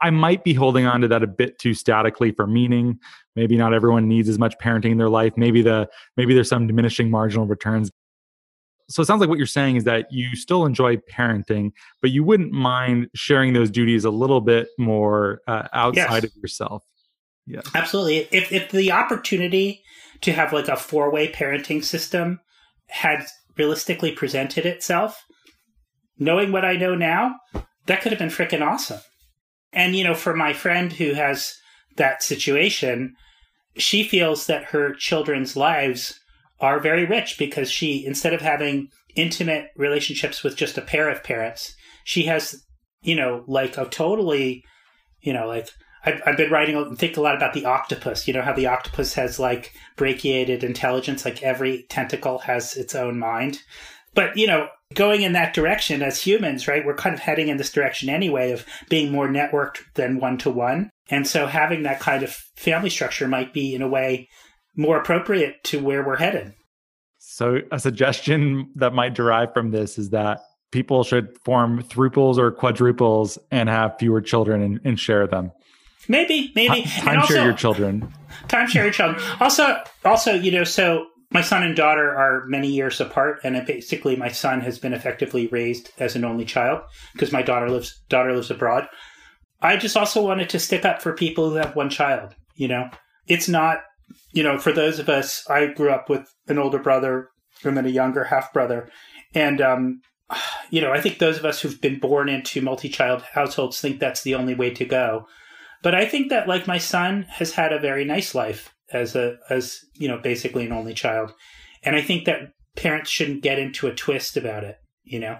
I 0.01 0.09
might 0.09 0.43
be 0.43 0.53
holding 0.53 0.85
on 0.85 1.01
to 1.01 1.07
that 1.09 1.23
a 1.23 1.27
bit 1.27 1.59
too 1.59 1.73
statically 1.73 2.31
for 2.31 2.45
meaning. 2.47 2.99
Maybe 3.35 3.55
not 3.55 3.73
everyone 3.73 4.07
needs 4.07 4.27
as 4.27 4.37
much 4.37 4.55
parenting 4.57 4.91
in 4.91 4.97
their 4.97 5.09
life. 5.09 5.33
Maybe 5.37 5.61
the 5.61 5.87
maybe 6.17 6.33
there's 6.33 6.49
some 6.49 6.67
diminishing 6.67 7.09
marginal 7.09 7.45
returns. 7.45 7.89
So 8.93 9.01
it 9.01 9.05
sounds 9.05 9.19
like 9.21 9.29
what 9.29 9.39
you're 9.39 9.47
saying 9.47 9.77
is 9.77 9.85
that 9.85 10.05
you 10.11 10.35
still 10.35 10.65
enjoy 10.65 10.97
parenting, 10.97 11.71
but 12.01 12.11
you 12.11 12.23
wouldn't 12.23 12.51
mind 12.51 13.07
sharing 13.15 13.53
those 13.53 13.71
duties 13.71 14.05
a 14.05 14.11
little 14.11 14.41
bit 14.41 14.67
more 14.77 15.41
uh, 15.47 15.67
outside 15.73 16.23
Yes. 16.23 16.25
of 16.25 16.31
yourself. 16.41 16.83
Yeah, 17.45 17.61
Absolutely. 17.75 18.27
If 18.31 18.53
if 18.53 18.71
the 18.71 18.91
opportunity 18.91 19.81
to 20.21 20.31
have 20.31 20.53
like 20.53 20.69
a 20.69 20.77
four 20.77 21.11
way 21.11 21.29
parenting 21.29 21.83
system 21.83 22.39
had 22.87 23.25
realistically 23.57 24.11
presented 24.11 24.65
itself, 24.65 25.21
knowing 26.17 26.51
what 26.51 26.63
I 26.63 26.75
know 26.77 26.95
now, 26.95 27.35
that 27.87 28.01
could 28.01 28.11
have 28.11 28.19
been 28.19 28.29
freaking 28.29 28.65
awesome. 28.65 29.01
And 29.73 29.95
you 29.95 30.03
know, 30.03 30.15
for 30.15 30.35
my 30.35 30.53
friend 30.53 30.93
who 30.93 31.13
has 31.15 31.53
that 31.97 32.23
situation, 32.23 33.15
she 33.75 34.03
feels 34.03 34.47
that 34.47 34.65
her 34.65 34.93
children's 34.93 35.57
lives 35.57 36.19
are 36.63 36.79
very 36.79 37.05
rich 37.05 37.37
because 37.37 37.69
she 37.69 38.05
instead 38.05 38.33
of 38.33 38.41
having 38.41 38.87
intimate 39.15 39.67
relationships 39.75 40.43
with 40.43 40.55
just 40.55 40.77
a 40.77 40.81
pair 40.81 41.09
of 41.09 41.23
parents, 41.23 41.75
she 42.05 42.23
has, 42.23 42.63
you 43.01 43.15
know, 43.15 43.43
like 43.47 43.77
a 43.77 43.85
totally, 43.85 44.63
you 45.21 45.33
know, 45.33 45.45
like 45.45 45.69
I've, 46.05 46.21
I've 46.25 46.37
been 46.37 46.51
writing 46.51 46.77
and 46.77 46.97
think 46.97 47.17
a 47.17 47.21
lot 47.21 47.35
about 47.35 47.53
the 47.53 47.65
octopus. 47.65 48.27
You 48.27 48.33
know 48.33 48.41
how 48.41 48.53
the 48.53 48.67
octopus 48.67 49.13
has 49.15 49.39
like 49.39 49.73
brachiated 49.97 50.63
intelligence, 50.63 51.25
like 51.25 51.43
every 51.43 51.85
tentacle 51.89 52.39
has 52.39 52.77
its 52.77 52.95
own 52.95 53.19
mind. 53.19 53.61
But 54.15 54.37
you 54.37 54.47
know, 54.47 54.69
going 54.93 55.23
in 55.23 55.33
that 55.33 55.53
direction 55.53 56.01
as 56.01 56.21
humans, 56.21 56.67
right? 56.67 56.85
We're 56.85 56.95
kind 56.95 57.13
of 57.13 57.19
heading 57.19 57.49
in 57.49 57.57
this 57.57 57.71
direction 57.71 58.09
anyway 58.09 58.51
of 58.51 58.65
being 58.89 59.11
more 59.11 59.27
networked 59.27 59.79
than 59.95 60.19
one 60.19 60.37
to 60.39 60.49
one. 60.49 60.89
And 61.09 61.27
so 61.27 61.45
having 61.45 61.83
that 61.83 61.99
kind 61.99 62.23
of 62.23 62.31
family 62.55 62.89
structure 62.89 63.27
might 63.27 63.53
be, 63.53 63.75
in 63.75 63.81
a 63.81 63.87
way, 63.87 64.29
more 64.75 64.97
appropriate 64.97 65.63
to 65.65 65.79
where 65.79 66.05
we're 66.05 66.17
headed. 66.17 66.53
So, 67.19 67.59
a 67.71 67.79
suggestion 67.79 68.71
that 68.75 68.93
might 68.93 69.13
derive 69.13 69.53
from 69.53 69.71
this 69.71 69.97
is 69.97 70.09
that 70.09 70.41
people 70.71 71.03
should 71.03 71.37
form 71.45 71.81
thruples 71.83 72.37
or 72.37 72.51
quadruples 72.51 73.37
and 73.51 73.69
have 73.69 73.97
fewer 73.97 74.21
children 74.21 74.61
and, 74.61 74.79
and 74.83 74.99
share 74.99 75.25
them. 75.27 75.51
Maybe, 76.09 76.51
maybe. 76.55 76.83
Time 76.83 77.25
share 77.25 77.45
your 77.45 77.53
children. 77.53 78.13
Time 78.49 78.67
share 78.67 78.83
your 78.83 78.93
children. 78.93 79.23
Also, 79.39 79.81
also, 80.03 80.33
you 80.33 80.51
know, 80.51 80.65
so 80.65 81.07
my 81.31 81.41
son 81.41 81.63
and 81.63 81.75
daughter 81.75 82.13
are 82.13 82.45
many 82.45 82.67
years 82.67 82.99
apart, 83.01 83.39
and 83.43 83.65
basically, 83.65 84.15
my 84.15 84.27
son 84.27 84.61
has 84.61 84.77
been 84.77 84.93
effectively 84.93 85.47
raised 85.47 85.91
as 85.97 86.15
an 86.15 86.25
only 86.25 86.45
child 86.45 86.81
because 87.13 87.31
my 87.31 87.41
daughter 87.41 87.69
lives 87.69 88.01
daughter 88.09 88.33
lives 88.33 88.51
abroad. 88.51 88.87
I 89.61 89.77
just 89.77 89.95
also 89.95 90.21
wanted 90.21 90.49
to 90.49 90.59
stick 90.59 90.83
up 90.85 91.01
for 91.01 91.13
people 91.13 91.49
who 91.49 91.55
have 91.55 91.75
one 91.75 91.89
child. 91.89 92.35
You 92.55 92.67
know, 92.67 92.89
it's 93.27 93.47
not, 93.47 93.79
you 94.31 94.43
know, 94.43 94.57
for 94.57 94.71
those 94.71 94.99
of 94.99 95.09
us. 95.09 95.47
I 95.49 95.67
grew 95.67 95.91
up 95.91 96.09
with 96.09 96.33
an 96.47 96.57
older 96.57 96.79
brother 96.79 97.29
and 97.63 97.77
then 97.77 97.85
a 97.85 97.89
younger 97.89 98.25
half 98.25 98.51
brother, 98.53 98.89
and 99.33 99.61
um, 99.61 100.01
you 100.69 100.81
know, 100.81 100.91
I 100.91 101.01
think 101.01 101.19
those 101.19 101.37
of 101.37 101.45
us 101.45 101.61
who've 101.61 101.79
been 101.79 101.99
born 101.99 102.29
into 102.29 102.61
multi 102.61 102.89
child 102.89 103.21
households 103.33 103.79
think 103.79 103.99
that's 103.99 104.23
the 104.23 104.35
only 104.35 104.55
way 104.55 104.71
to 104.71 104.85
go. 104.85 105.27
But 105.81 105.95
I 105.95 106.05
think 106.05 106.29
that 106.29 106.47
like 106.47 106.67
my 106.67 106.77
son 106.77 107.25
has 107.29 107.53
had 107.53 107.73
a 107.73 107.79
very 107.79 108.05
nice 108.05 108.33
life 108.33 108.73
as 108.91 109.15
a 109.15 109.37
as 109.49 109.79
you 109.95 110.07
know 110.07 110.17
basically 110.17 110.65
an 110.65 110.71
only 110.71 110.93
child, 110.93 111.33
and 111.83 111.95
I 111.95 112.01
think 112.01 112.25
that 112.25 112.53
parents 112.75 113.09
shouldn't 113.09 113.43
get 113.43 113.59
into 113.59 113.87
a 113.87 113.93
twist 113.93 114.37
about 114.37 114.63
it. 114.63 114.77
You 115.03 115.19
know, 115.19 115.37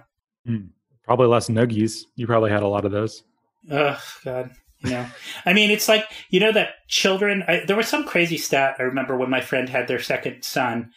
mm, 0.48 0.68
probably 1.04 1.28
less 1.28 1.48
noogies. 1.48 2.00
You 2.14 2.26
probably 2.26 2.50
had 2.50 2.62
a 2.62 2.68
lot 2.68 2.84
of 2.84 2.92
those. 2.92 3.22
Oh 3.70 4.00
God, 4.24 4.50
you 4.84 4.90
know, 4.90 5.06
I 5.46 5.52
mean, 5.52 5.70
it's 5.70 5.88
like 5.88 6.04
you 6.30 6.40
know 6.40 6.52
that 6.52 6.70
children. 6.88 7.42
I, 7.48 7.64
there 7.66 7.76
was 7.76 7.88
some 7.88 8.04
crazy 8.04 8.36
stat 8.36 8.76
I 8.78 8.82
remember 8.82 9.16
when 9.16 9.30
my 9.30 9.40
friend 9.40 9.68
had 9.68 9.88
their 9.88 10.00
second 10.00 10.42
son. 10.42 10.90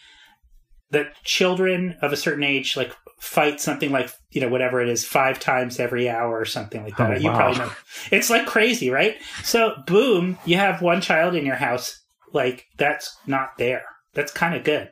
That 0.92 1.22
children 1.26 1.98
of 2.02 2.14
a 2.14 2.18
certain 2.18 2.44
age, 2.44 2.78
like 2.78 2.96
fight 3.20 3.60
something 3.60 3.92
like 3.92 4.10
you 4.32 4.42
know 4.42 4.48
whatever 4.48 4.82
it 4.82 4.90
is 4.90 5.04
five 5.04 5.40
times 5.40 5.80
every 5.80 6.10
hour 6.10 6.40
or 6.40 6.46
something 6.46 6.84
like 6.84 6.96
that. 6.98 7.12
Oh, 7.12 7.18
you 7.18 7.30
wow. 7.30 7.38
probably 7.38 7.60
know. 7.60 7.72
It's 8.12 8.30
like 8.30 8.46
crazy, 8.46 8.90
right? 8.90 9.18
So 9.44 9.74
boom, 9.86 10.38
you 10.46 10.58
have 10.58 10.82
one 10.82 11.02
child 11.02 11.36
in 11.36 11.46
your 11.46 11.56
house. 11.56 12.00
Like 12.34 12.66
that's 12.78 13.18
not 13.26 13.58
there. 13.58 13.84
That's 14.14 14.32
kind 14.32 14.56
of 14.56 14.64
good. 14.64 14.90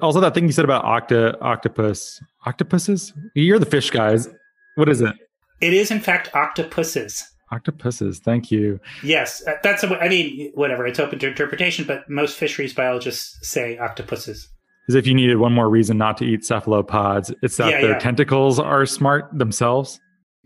Also, 0.00 0.20
that 0.20 0.34
thing 0.34 0.44
you 0.44 0.52
said 0.52 0.64
about 0.64 0.84
octa 0.84 1.36
octopus 1.40 2.20
octopuses. 2.46 3.12
You're 3.34 3.58
the 3.58 3.66
fish 3.66 3.90
guys. 3.90 4.28
What 4.76 4.88
is 4.88 5.00
it? 5.00 5.14
It 5.60 5.72
is 5.72 5.90
in 5.90 6.00
fact 6.00 6.34
octopuses. 6.34 7.24
Octopuses. 7.50 8.18
Thank 8.18 8.50
you. 8.50 8.78
Yes, 9.02 9.42
uh, 9.46 9.54
that's. 9.62 9.82
A, 9.82 9.88
I 9.98 10.08
mean, 10.08 10.52
whatever. 10.54 10.86
It's 10.86 10.98
open 10.98 11.18
to 11.20 11.28
interpretation, 11.28 11.86
but 11.86 12.08
most 12.08 12.36
fisheries 12.36 12.74
biologists 12.74 13.38
say 13.48 13.78
octopuses 13.78 14.48
is 14.88 14.94
if 14.94 15.06
you 15.06 15.14
needed 15.14 15.36
one 15.36 15.52
more 15.52 15.68
reason 15.68 15.98
not 15.98 16.16
to 16.18 16.24
eat 16.24 16.44
cephalopods, 16.44 17.32
it's 17.42 17.58
that 17.58 17.70
yeah, 17.70 17.80
their 17.80 17.90
yeah. 17.92 17.98
tentacles 17.98 18.58
are 18.58 18.86
smart 18.86 19.28
themselves. 19.32 20.00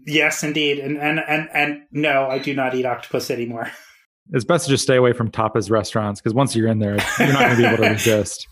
Yes, 0.05 0.43
indeed. 0.43 0.79
And, 0.81 0.99
and 0.99 1.21
and 1.21 1.49
and 1.55 1.83
no, 1.93 2.27
I 2.27 2.39
do 2.39 2.55
not 2.55 2.75
eat 2.75 2.85
octopus 2.85 3.31
anymore. 3.31 3.71
It's 4.31 4.45
best 4.45 4.67
to 4.67 4.71
just 4.71 4.85
stay 4.85 4.95
away 4.95 5.13
from 5.13 5.33
tapas 5.33 5.69
restaurants 5.69 6.21
because 6.21 6.33
once 6.33 6.55
you're 6.55 6.69
in 6.69 6.79
there, 6.79 6.97
you're 7.19 7.33
not 7.33 7.41
going 7.41 7.51
to 7.51 7.57
be 7.57 7.65
able 7.65 7.77
to 7.79 7.91
resist. 7.91 8.47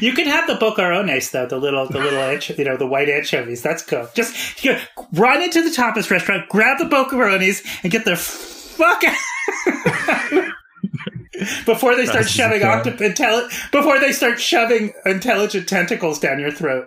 You 0.00 0.12
can 0.12 0.26
have 0.26 0.46
the 0.46 0.54
boquerones 0.54 1.30
though, 1.30 1.46
the 1.46 1.58
little, 1.58 1.86
the 1.86 1.98
little, 1.98 2.38
you 2.56 2.64
know, 2.64 2.76
the 2.76 2.86
white 2.86 3.08
anchovies. 3.08 3.62
That's 3.62 3.82
cool. 3.82 4.08
Just 4.14 4.64
you 4.64 4.72
know, 4.72 4.80
run 5.12 5.42
into 5.42 5.62
the 5.62 5.70
tapas 5.70 6.10
restaurant, 6.10 6.48
grab 6.48 6.78
the 6.78 6.84
boquerones, 6.84 7.64
and 7.82 7.92
get 7.92 8.04
the 8.04 8.16
fuck 8.16 9.02
out 9.04 10.52
before 11.64 11.94
they 11.96 12.06
start 12.06 12.28
shoving 12.28 12.62
octop- 12.62 12.98
intelli- 12.98 13.70
before 13.70 13.98
they 13.98 14.12
start 14.12 14.40
shoving 14.40 14.92
intelligent 15.04 15.68
tentacles 15.68 16.18
down 16.18 16.38
your 16.38 16.50
throat. 16.50 16.86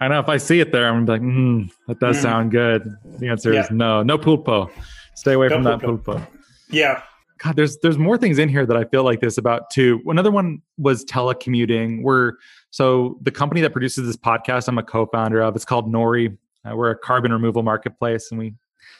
I 0.00 0.08
know 0.08 0.20
if 0.20 0.28
I 0.28 0.36
see 0.36 0.60
it 0.60 0.70
there, 0.70 0.88
I'm 0.88 1.04
gonna 1.04 1.18
be 1.18 1.26
like, 1.26 1.34
mm, 1.34 1.70
that 1.88 1.98
does 1.98 2.18
mm. 2.18 2.22
sound 2.22 2.50
good. 2.52 2.88
The 3.18 3.28
answer 3.28 3.52
yeah. 3.52 3.64
is 3.64 3.70
no, 3.70 4.02
no 4.02 4.16
pulpo. 4.16 4.70
Stay 5.16 5.32
away 5.32 5.48
no 5.48 5.56
from 5.56 5.64
pulpo. 5.64 5.80
that 5.80 5.86
pulpo. 5.86 6.26
Yeah. 6.70 7.02
God, 7.38 7.56
there's 7.56 7.78
there's 7.78 7.98
more 7.98 8.18
things 8.18 8.38
in 8.38 8.48
here 8.48 8.66
that 8.66 8.76
I 8.76 8.84
feel 8.84 9.04
like 9.04 9.20
this 9.20 9.38
about 9.38 9.70
too. 9.70 10.02
Another 10.06 10.30
one 10.30 10.60
was 10.76 11.04
telecommuting. 11.04 12.02
We're 12.02 12.32
so 12.70 13.18
the 13.22 13.30
company 13.30 13.60
that 13.60 13.70
produces 13.70 14.06
this 14.06 14.16
podcast, 14.16 14.68
I'm 14.68 14.78
a 14.78 14.82
co-founder 14.82 15.40
of. 15.42 15.54
It's 15.56 15.64
called 15.64 15.92
Nori. 15.92 16.36
Uh, 16.64 16.74
we're 16.74 16.90
a 16.90 16.98
carbon 16.98 17.32
removal 17.32 17.62
marketplace, 17.62 18.30
and 18.30 18.38
we 18.38 18.54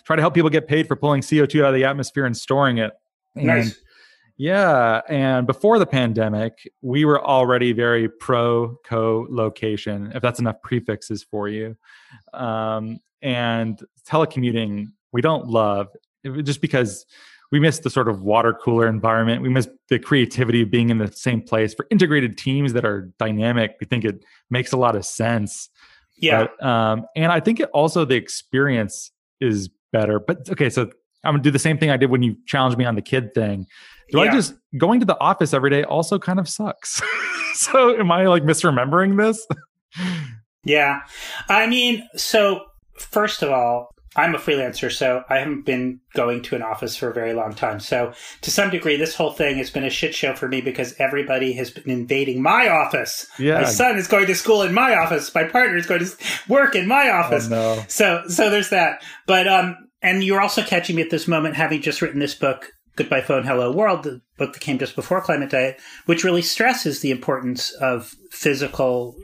try 0.04 0.16
to 0.16 0.22
help 0.22 0.34
people 0.34 0.50
get 0.50 0.68
paid 0.68 0.86
for 0.86 0.96
pulling 0.96 1.20
CO2 1.20 1.62
out 1.62 1.68
of 1.68 1.74
the 1.74 1.84
atmosphere 1.84 2.26
and 2.26 2.36
storing 2.36 2.78
it. 2.78 2.92
And 3.34 3.46
nice. 3.46 3.78
Yeah. 4.38 5.00
And 5.08 5.48
before 5.48 5.80
the 5.80 5.86
pandemic, 5.86 6.70
we 6.80 7.04
were 7.04 7.22
already 7.22 7.72
very 7.72 8.08
pro 8.08 8.78
co 8.84 9.26
location, 9.28 10.12
if 10.14 10.22
that's 10.22 10.38
enough 10.38 10.62
prefixes 10.62 11.24
for 11.24 11.48
you. 11.48 11.76
Um, 12.32 13.00
and 13.20 13.80
telecommuting, 14.06 14.92
we 15.10 15.22
don't 15.22 15.48
love 15.48 15.88
just 16.42 16.60
because 16.60 17.04
we 17.50 17.60
miss 17.60 17.78
the 17.78 17.90
sort 17.90 18.08
of 18.08 18.22
water 18.22 18.52
cooler 18.52 18.86
environment. 18.86 19.42
We 19.42 19.48
miss 19.48 19.68
the 19.88 19.98
creativity 19.98 20.62
of 20.62 20.70
being 20.70 20.90
in 20.90 20.98
the 20.98 21.10
same 21.12 21.40
place 21.40 21.74
for 21.74 21.86
integrated 21.90 22.36
teams 22.36 22.72
that 22.74 22.84
are 22.84 23.10
dynamic. 23.18 23.76
We 23.80 23.86
think 23.86 24.04
it 24.04 24.24
makes 24.50 24.72
a 24.72 24.76
lot 24.76 24.96
of 24.96 25.04
sense. 25.04 25.70
Yeah. 26.18 26.46
But, 26.46 26.66
um, 26.66 27.06
and 27.16 27.32
I 27.32 27.40
think 27.40 27.60
it 27.60 27.70
also 27.72 28.04
the 28.04 28.16
experience 28.16 29.10
is 29.40 29.70
better. 29.92 30.20
But 30.20 30.48
okay, 30.50 30.68
so 30.68 30.90
I'm 31.24 31.34
gonna 31.34 31.42
do 31.42 31.50
the 31.50 31.58
same 31.58 31.78
thing 31.78 31.90
I 31.90 31.96
did 31.96 32.10
when 32.10 32.22
you 32.22 32.36
challenged 32.46 32.78
me 32.78 32.84
on 32.84 32.94
the 32.94 33.02
kid 33.02 33.32
thing. 33.34 33.66
Do 34.10 34.18
yeah. 34.18 34.24
I 34.24 34.32
just 34.32 34.54
going 34.76 35.00
to 35.00 35.06
the 35.06 35.18
office 35.20 35.52
every 35.52 35.70
day 35.70 35.84
also 35.84 36.18
kind 36.18 36.38
of 36.38 36.48
sucks? 36.48 37.00
so 37.54 37.98
am 37.98 38.10
I 38.10 38.26
like 38.26 38.42
misremembering 38.42 39.18
this? 39.18 39.46
yeah. 40.64 41.00
I 41.48 41.66
mean, 41.66 42.06
so 42.16 42.64
first 42.98 43.42
of 43.42 43.50
all, 43.50 43.90
I'm 44.16 44.34
a 44.34 44.38
freelancer, 44.38 44.90
so 44.90 45.22
I 45.28 45.38
haven't 45.38 45.66
been 45.66 46.00
going 46.14 46.42
to 46.42 46.56
an 46.56 46.62
office 46.62 46.96
for 46.96 47.10
a 47.10 47.14
very 47.14 47.34
long 47.34 47.54
time. 47.54 47.78
So, 47.78 48.12
to 48.40 48.50
some 48.50 48.70
degree, 48.70 48.96
this 48.96 49.14
whole 49.14 49.32
thing 49.32 49.58
has 49.58 49.70
been 49.70 49.84
a 49.84 49.90
shit 49.90 50.14
show 50.14 50.34
for 50.34 50.48
me 50.48 50.60
because 50.60 50.94
everybody 50.98 51.52
has 51.52 51.70
been 51.70 51.90
invading 51.90 52.42
my 52.42 52.68
office. 52.68 53.26
Yeah. 53.38 53.60
My 53.60 53.64
son 53.64 53.96
is 53.96 54.08
going 54.08 54.26
to 54.26 54.34
school 54.34 54.62
in 54.62 54.72
my 54.72 54.94
office. 54.94 55.34
My 55.34 55.44
partner 55.44 55.76
is 55.76 55.86
going 55.86 56.04
to 56.04 56.16
work 56.48 56.74
in 56.74 56.88
my 56.88 57.10
office. 57.10 57.46
Oh, 57.46 57.50
no. 57.50 57.84
So, 57.88 58.22
so 58.28 58.50
there's 58.50 58.70
that. 58.70 59.02
But 59.26 59.46
um, 59.46 59.76
and 60.02 60.22
you're 60.22 60.40
also 60.40 60.62
catching 60.62 60.96
me 60.96 61.02
at 61.02 61.10
this 61.10 61.28
moment, 61.28 61.56
having 61.56 61.82
just 61.82 62.00
written 62.02 62.20
this 62.20 62.34
book, 62.34 62.72
Goodbye 62.96 63.20
Phone, 63.20 63.44
Hello 63.44 63.72
World, 63.72 64.04
the 64.04 64.20
book 64.38 64.52
that 64.52 64.60
came 64.60 64.78
just 64.78 64.96
before 64.96 65.20
Climate 65.20 65.50
Diet, 65.50 65.80
which 66.06 66.24
really 66.24 66.42
stresses 66.42 67.00
the 67.00 67.10
importance 67.10 67.72
of 67.74 68.14
physical, 68.30 69.16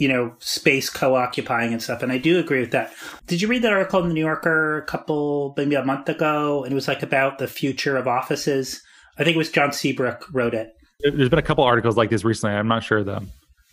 you 0.00 0.08
know, 0.08 0.34
space 0.38 0.88
co-occupying 0.88 1.74
and 1.74 1.82
stuff. 1.82 2.02
And 2.02 2.10
I 2.10 2.16
do 2.16 2.38
agree 2.38 2.60
with 2.60 2.70
that. 2.70 2.94
Did 3.26 3.42
you 3.42 3.48
read 3.48 3.60
that 3.62 3.74
article 3.74 4.00
in 4.00 4.08
the 4.08 4.14
New 4.14 4.24
Yorker 4.24 4.78
a 4.78 4.86
couple, 4.86 5.52
maybe 5.58 5.74
a 5.74 5.84
month 5.84 6.08
ago? 6.08 6.64
And 6.64 6.72
it 6.72 6.74
was 6.74 6.88
like 6.88 7.02
about 7.02 7.38
the 7.38 7.46
future 7.46 7.98
of 7.98 8.08
offices. 8.08 8.80
I 9.18 9.24
think 9.24 9.34
it 9.34 9.38
was 9.38 9.50
John 9.50 9.74
Seabrook 9.74 10.26
wrote 10.32 10.54
it. 10.54 10.72
There's 11.00 11.28
been 11.28 11.38
a 11.38 11.42
couple 11.42 11.64
articles 11.64 11.98
like 11.98 12.08
this 12.08 12.24
recently. 12.24 12.56
I'm 12.56 12.66
not 12.66 12.82
sure 12.82 13.04
though. 13.04 13.20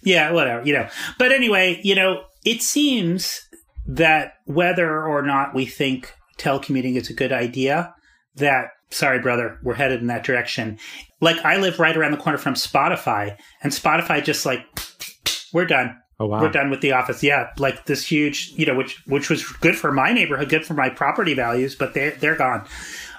Yeah, 0.03 0.31
whatever, 0.31 0.65
you 0.65 0.73
know. 0.73 0.89
But 1.17 1.31
anyway, 1.31 1.79
you 1.81 1.95
know, 1.95 2.23
it 2.43 2.61
seems 2.61 3.41
that 3.87 4.33
whether 4.43 5.05
or 5.05 5.21
not 5.21 5.55
we 5.55 5.65
think 5.65 6.13
telecommuting 6.37 6.95
is 6.95 7.09
a 7.09 7.13
good 7.13 7.31
idea, 7.31 7.95
that 8.35 8.71
sorry 8.89 9.19
brother 9.19 9.59
we're 9.63 9.73
headed 9.73 9.99
in 9.99 10.07
that 10.07 10.23
direction 10.23 10.79
like 11.19 11.35
i 11.43 11.57
live 11.57 11.77
right 11.77 11.97
around 11.97 12.11
the 12.11 12.17
corner 12.17 12.37
from 12.37 12.53
spotify 12.53 13.35
and 13.61 13.73
spotify 13.73 14.23
just 14.23 14.45
like 14.45 14.65
we're 15.51 15.65
done 15.65 15.93
oh 16.19 16.25
wow. 16.25 16.41
We're 16.41 16.51
done 16.51 16.69
with 16.69 16.81
the 16.81 16.93
office. 16.93 17.23
Yeah 17.23 17.49
like 17.57 17.85
this 17.85 18.05
huge 18.05 18.51
you 18.55 18.65
know 18.65 18.75
which 18.75 19.03
which 19.07 19.29
was 19.29 19.45
good 19.45 19.75
for 19.75 19.91
my 19.91 20.11
neighborhood 20.13 20.49
good 20.49 20.65
for 20.65 20.73
my 20.73 20.89
property 20.89 21.33
values 21.33 21.75
but 21.75 21.93
they're 21.93 22.11
they're 22.11 22.35
gone. 22.35 22.67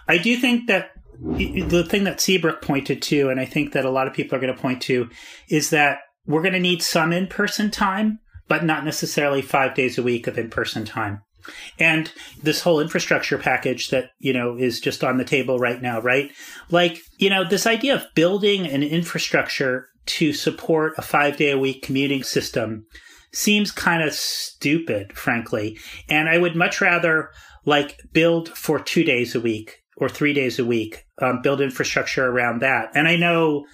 I 0.07 0.19
do 0.19 0.37
think 0.37 0.69
that 0.69 0.91
the 1.21 1.85
thing 1.89 2.05
that 2.05 2.21
seabrook 2.21 2.63
pointed 2.63 3.03
to 3.03 3.29
and 3.29 3.41
i 3.41 3.45
think 3.45 3.73
that 3.73 3.85
a 3.85 3.91
lot 3.91 4.07
of 4.07 4.15
people 4.15 4.39
are 4.39 4.41
going 4.41 4.55
to 4.55 4.63
point 4.63 4.81
to 4.81 5.11
is 5.49 5.71
that 5.71 5.99
we're 6.27 6.43
going 6.43 6.53
to 6.53 6.61
need 6.61 6.81
some 6.81 7.13
in-person 7.13 7.73
time 7.73 8.21
but 8.49 8.65
not 8.65 8.85
necessarily 8.85 9.43
five 9.43 9.75
days 9.75 9.99
a 9.99 10.03
week 10.03 10.27
of 10.27 10.39
in-person 10.39 10.85
time. 10.85 11.23
And 11.79 12.13
this 12.43 12.63
whole 12.63 12.81
infrastructure 12.81 13.39
package 13.39 13.89
that, 13.91 14.11
you 14.19 14.33
know, 14.33 14.57
is 14.57 14.81
just 14.81 15.05
on 15.05 15.17
the 15.17 15.25
table 15.25 15.59
right 15.59 15.81
now, 15.81 16.01
right? 16.01 16.31
Like, 16.71 16.99
you 17.19 17.31
know, 17.31 17.45
this 17.49 17.67
idea 17.67 17.95
of 17.95 18.07
building 18.15 18.67
an 18.67 18.83
infrastructure 18.83 19.89
to 20.09 20.33
support 20.33 20.95
a 20.99 21.03
five 21.03 21.37
day 21.37 21.51
a 21.51 21.59
week 21.59 21.83
commuting 21.83 22.23
system 22.23 22.87
seems 23.33 23.71
kind 23.71 24.03
of 24.03 24.15
stupid, 24.15 25.13
frankly. 25.13 25.79
And 26.09 26.29
I 26.29 26.39
would 26.39 26.57
much 26.57 26.81
rather 26.81 27.31
like 27.65 28.01
build 28.13 28.49
for 28.51 28.79
two 28.79 29.05
days 29.05 29.35
a 29.35 29.41
week 29.41 29.83
or 29.97 30.09
three 30.09 30.33
days 30.33 30.59
a 30.59 30.65
week, 30.65 31.05
um, 31.21 31.43
build 31.43 31.61
infrastructure 31.61 32.27
around 32.27 32.63
that. 32.63 32.91
And 32.95 33.07
I 33.07 33.17
know 33.17 33.67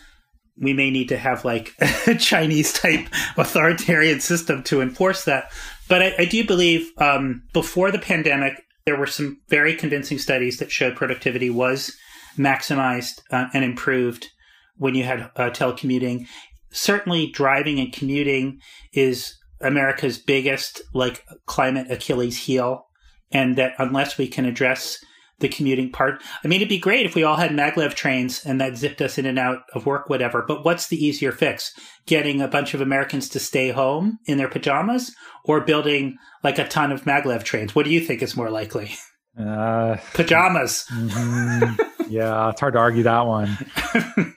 we 0.57 0.73
may 0.73 0.91
need 0.91 1.09
to 1.09 1.19
have 1.19 1.45
like 1.45 1.73
a 2.07 2.15
Chinese 2.19 2.73
type 2.73 3.07
authoritarian 3.37 4.21
system 4.21 4.63
to 4.65 4.81
enforce 4.81 5.25
that. 5.25 5.53
But 5.89 6.03
I, 6.03 6.15
I 6.21 6.25
do 6.25 6.45
believe 6.47 6.91
um, 6.99 7.43
before 7.53 7.91
the 7.91 7.99
pandemic, 7.99 8.55
there 8.87 8.97
were 8.97 9.07
some 9.07 9.41
very 9.49 9.75
convincing 9.75 10.19
studies 10.19 10.59
that 10.59 10.71
showed 10.71 10.97
productivity 10.97 11.51
was 11.51 11.95
maximized 12.37 13.21
uh, 13.31 13.47
and 13.55 13.65
improved 13.65 14.29
when 14.77 14.95
you 14.95 15.05
had 15.05 15.31
uh, 15.37 15.51
telecommuting. 15.51 16.27
Certainly, 16.71 17.31
driving 17.31 17.79
and 17.79 17.93
commuting 17.93 18.61
is 18.93 19.37
America's 19.61 20.19
biggest 20.19 20.83
like 20.93 21.25
climate 21.47 21.91
Achilles 21.91 22.37
heel, 22.37 22.87
and 23.31 23.57
that 23.57 23.75
unless 23.79 24.19
we 24.19 24.27
can 24.29 24.45
address 24.45 24.99
the 25.41 25.49
commuting 25.49 25.91
part. 25.91 26.23
I 26.43 26.49
mean, 26.49 26.61
it'd 26.61 26.69
be 26.69 26.79
great 26.79 27.07
if 27.07 27.15
we 27.15 27.25
all 27.25 27.37
had 27.37 27.51
maglev 27.51 27.95
trains 27.95 28.45
and 28.45 28.61
that 28.61 28.77
zipped 28.77 29.03
us 29.03 29.19
in 29.19 29.27
and 29.27 29.39
out 29.39 29.63
of 29.75 29.85
work, 29.85 30.09
whatever. 30.09 30.45
But 30.47 30.65
what's 30.65 30.87
the 30.87 31.05
easier 31.05 31.33
fix? 31.33 31.73
Getting 32.07 32.41
a 32.41 32.49
bunch 32.49 32.73
of 32.73 32.81
Americans 32.81 33.29
to 33.31 33.41
stay 33.41 33.71
home 33.71 34.19
in 34.27 34.39
their 34.39 34.49
pajamas 34.49 35.15
or 35.45 35.61
building 35.61 36.17
like 36.43 36.59
a 36.59 36.69
ton 36.69 36.93
of 36.93 37.03
maglev 37.03 37.43
trains? 37.43 37.75
What 37.75 37.85
do 37.85 37.91
you 37.91 38.01
think 38.01 38.23
is 38.23 38.37
more 38.37 38.51
likely? 38.51 38.95
Uh, 39.39 39.97
pajamas. 40.15 40.87
Mm-hmm. 40.95 42.11
yeah, 42.11 42.51
it's 42.51 42.61
hard 42.61 42.75
to 42.75 42.79
argue 42.79 43.03
that 43.05 43.27
one. 43.27 43.59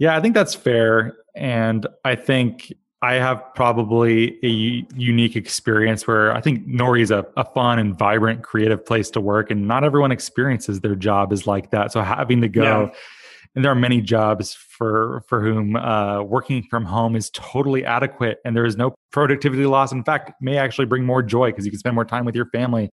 yeah, 0.00 0.16
I 0.16 0.20
think 0.20 0.34
that's 0.34 0.54
fair. 0.54 1.14
And 1.36 1.86
I 2.04 2.16
think 2.16 2.72
I 3.02 3.14
have 3.14 3.42
probably 3.54 4.38
a 4.42 4.84
unique 4.96 5.36
experience 5.36 6.06
where 6.06 6.34
I 6.34 6.40
think 6.40 6.66
Nori 6.66 7.02
is 7.02 7.10
a, 7.10 7.24
a 7.36 7.44
fun 7.44 7.78
and 7.78 7.96
vibrant, 7.96 8.42
creative 8.42 8.84
place 8.84 9.10
to 9.10 9.20
work, 9.20 9.50
and 9.50 9.68
not 9.68 9.84
everyone 9.84 10.10
experiences 10.10 10.80
their 10.80 10.96
job 10.96 11.32
is 11.32 11.46
like 11.46 11.70
that. 11.70 11.92
So 11.92 12.00
having 12.00 12.40
to 12.40 12.48
go, 12.48 12.62
yeah. 12.62 12.98
and 13.54 13.64
there 13.64 13.70
are 13.70 13.76
many 13.76 14.00
jobs 14.00 14.54
for 14.54 15.22
for 15.28 15.42
whom 15.42 15.76
uh, 15.76 16.22
working 16.22 16.62
from 16.70 16.86
home 16.86 17.14
is 17.14 17.30
totally 17.30 17.84
adequate, 17.84 18.38
and 18.46 18.56
there 18.56 18.64
is 18.64 18.78
no 18.78 18.94
productivity 19.12 19.66
loss. 19.66 19.92
In 19.92 20.02
fact, 20.02 20.32
may 20.40 20.56
actually 20.56 20.86
bring 20.86 21.04
more 21.04 21.22
joy 21.22 21.50
because 21.50 21.66
you 21.66 21.70
can 21.70 21.78
spend 21.78 21.94
more 21.94 22.06
time 22.06 22.24
with 22.24 22.34
your 22.34 22.46
family. 22.46 22.88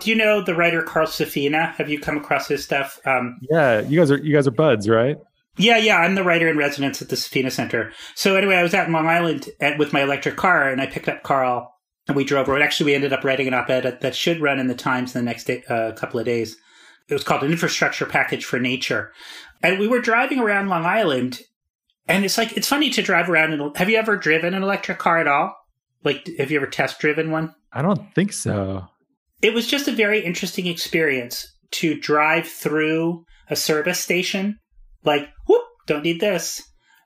Do 0.00 0.08
you 0.08 0.16
know 0.16 0.40
the 0.40 0.54
writer 0.54 0.82
Carl 0.82 1.08
Safina? 1.08 1.74
Have 1.74 1.90
you 1.90 2.00
come 2.00 2.16
across 2.16 2.48
his 2.48 2.64
stuff? 2.64 3.00
Um, 3.04 3.38
yeah, 3.50 3.80
you 3.80 4.00
guys 4.00 4.10
are 4.10 4.18
you 4.18 4.32
guys 4.32 4.46
are 4.46 4.52
buds, 4.52 4.88
right? 4.88 5.18
Yeah, 5.58 5.76
yeah, 5.76 5.98
I'm 5.98 6.14
the 6.14 6.24
writer 6.24 6.48
in 6.48 6.56
residence 6.56 7.02
at 7.02 7.08
the 7.08 7.16
Safina 7.16 7.50
Center. 7.50 7.92
So 8.14 8.36
anyway, 8.36 8.54
I 8.54 8.62
was 8.62 8.74
out 8.74 8.86
in 8.86 8.92
Long 8.92 9.08
Island 9.08 9.48
at, 9.60 9.78
with 9.78 9.92
my 9.92 10.02
electric 10.02 10.36
car, 10.36 10.68
and 10.68 10.80
I 10.80 10.86
picked 10.86 11.08
up 11.08 11.24
Carl, 11.24 11.74
and 12.06 12.16
we 12.16 12.24
drove 12.24 12.48
around. 12.48 12.62
Actually, 12.62 12.92
we 12.92 12.94
ended 12.94 13.12
up 13.12 13.24
writing 13.24 13.48
an 13.48 13.54
op-ed 13.54 13.98
that 14.00 14.16
should 14.16 14.40
run 14.40 14.58
in 14.58 14.68
the 14.68 14.74
Times 14.74 15.14
in 15.14 15.24
the 15.24 15.30
next 15.30 15.44
day, 15.44 15.64
uh, 15.68 15.92
couple 15.92 16.20
of 16.20 16.26
days. 16.26 16.56
It 17.08 17.14
was 17.14 17.24
called 17.24 17.42
an 17.42 17.50
infrastructure 17.50 18.06
package 18.06 18.44
for 18.44 18.60
nature, 18.60 19.12
and 19.62 19.78
we 19.78 19.88
were 19.88 20.00
driving 20.00 20.38
around 20.38 20.68
Long 20.68 20.84
Island, 20.84 21.40
and 22.06 22.24
it's 22.24 22.38
like 22.38 22.56
it's 22.56 22.68
funny 22.68 22.90
to 22.90 23.02
drive 23.02 23.28
around. 23.28 23.52
In, 23.52 23.72
have 23.74 23.90
you 23.90 23.96
ever 23.96 24.16
driven 24.16 24.54
an 24.54 24.62
electric 24.62 24.98
car 24.98 25.18
at 25.18 25.26
all? 25.26 25.54
Like, 26.04 26.28
have 26.38 26.50
you 26.50 26.58
ever 26.58 26.66
test 26.66 27.00
driven 27.00 27.30
one? 27.30 27.54
I 27.72 27.82
don't 27.82 28.14
think 28.14 28.32
so. 28.32 28.86
It 29.42 29.54
was 29.54 29.66
just 29.66 29.88
a 29.88 29.92
very 29.92 30.24
interesting 30.24 30.66
experience 30.66 31.46
to 31.72 31.98
drive 31.98 32.46
through 32.46 33.24
a 33.50 33.56
service 33.56 34.00
station 34.00 34.58
like, 35.08 35.28
whoop, 35.46 35.64
don't 35.86 36.04
need 36.04 36.20
this. 36.20 36.62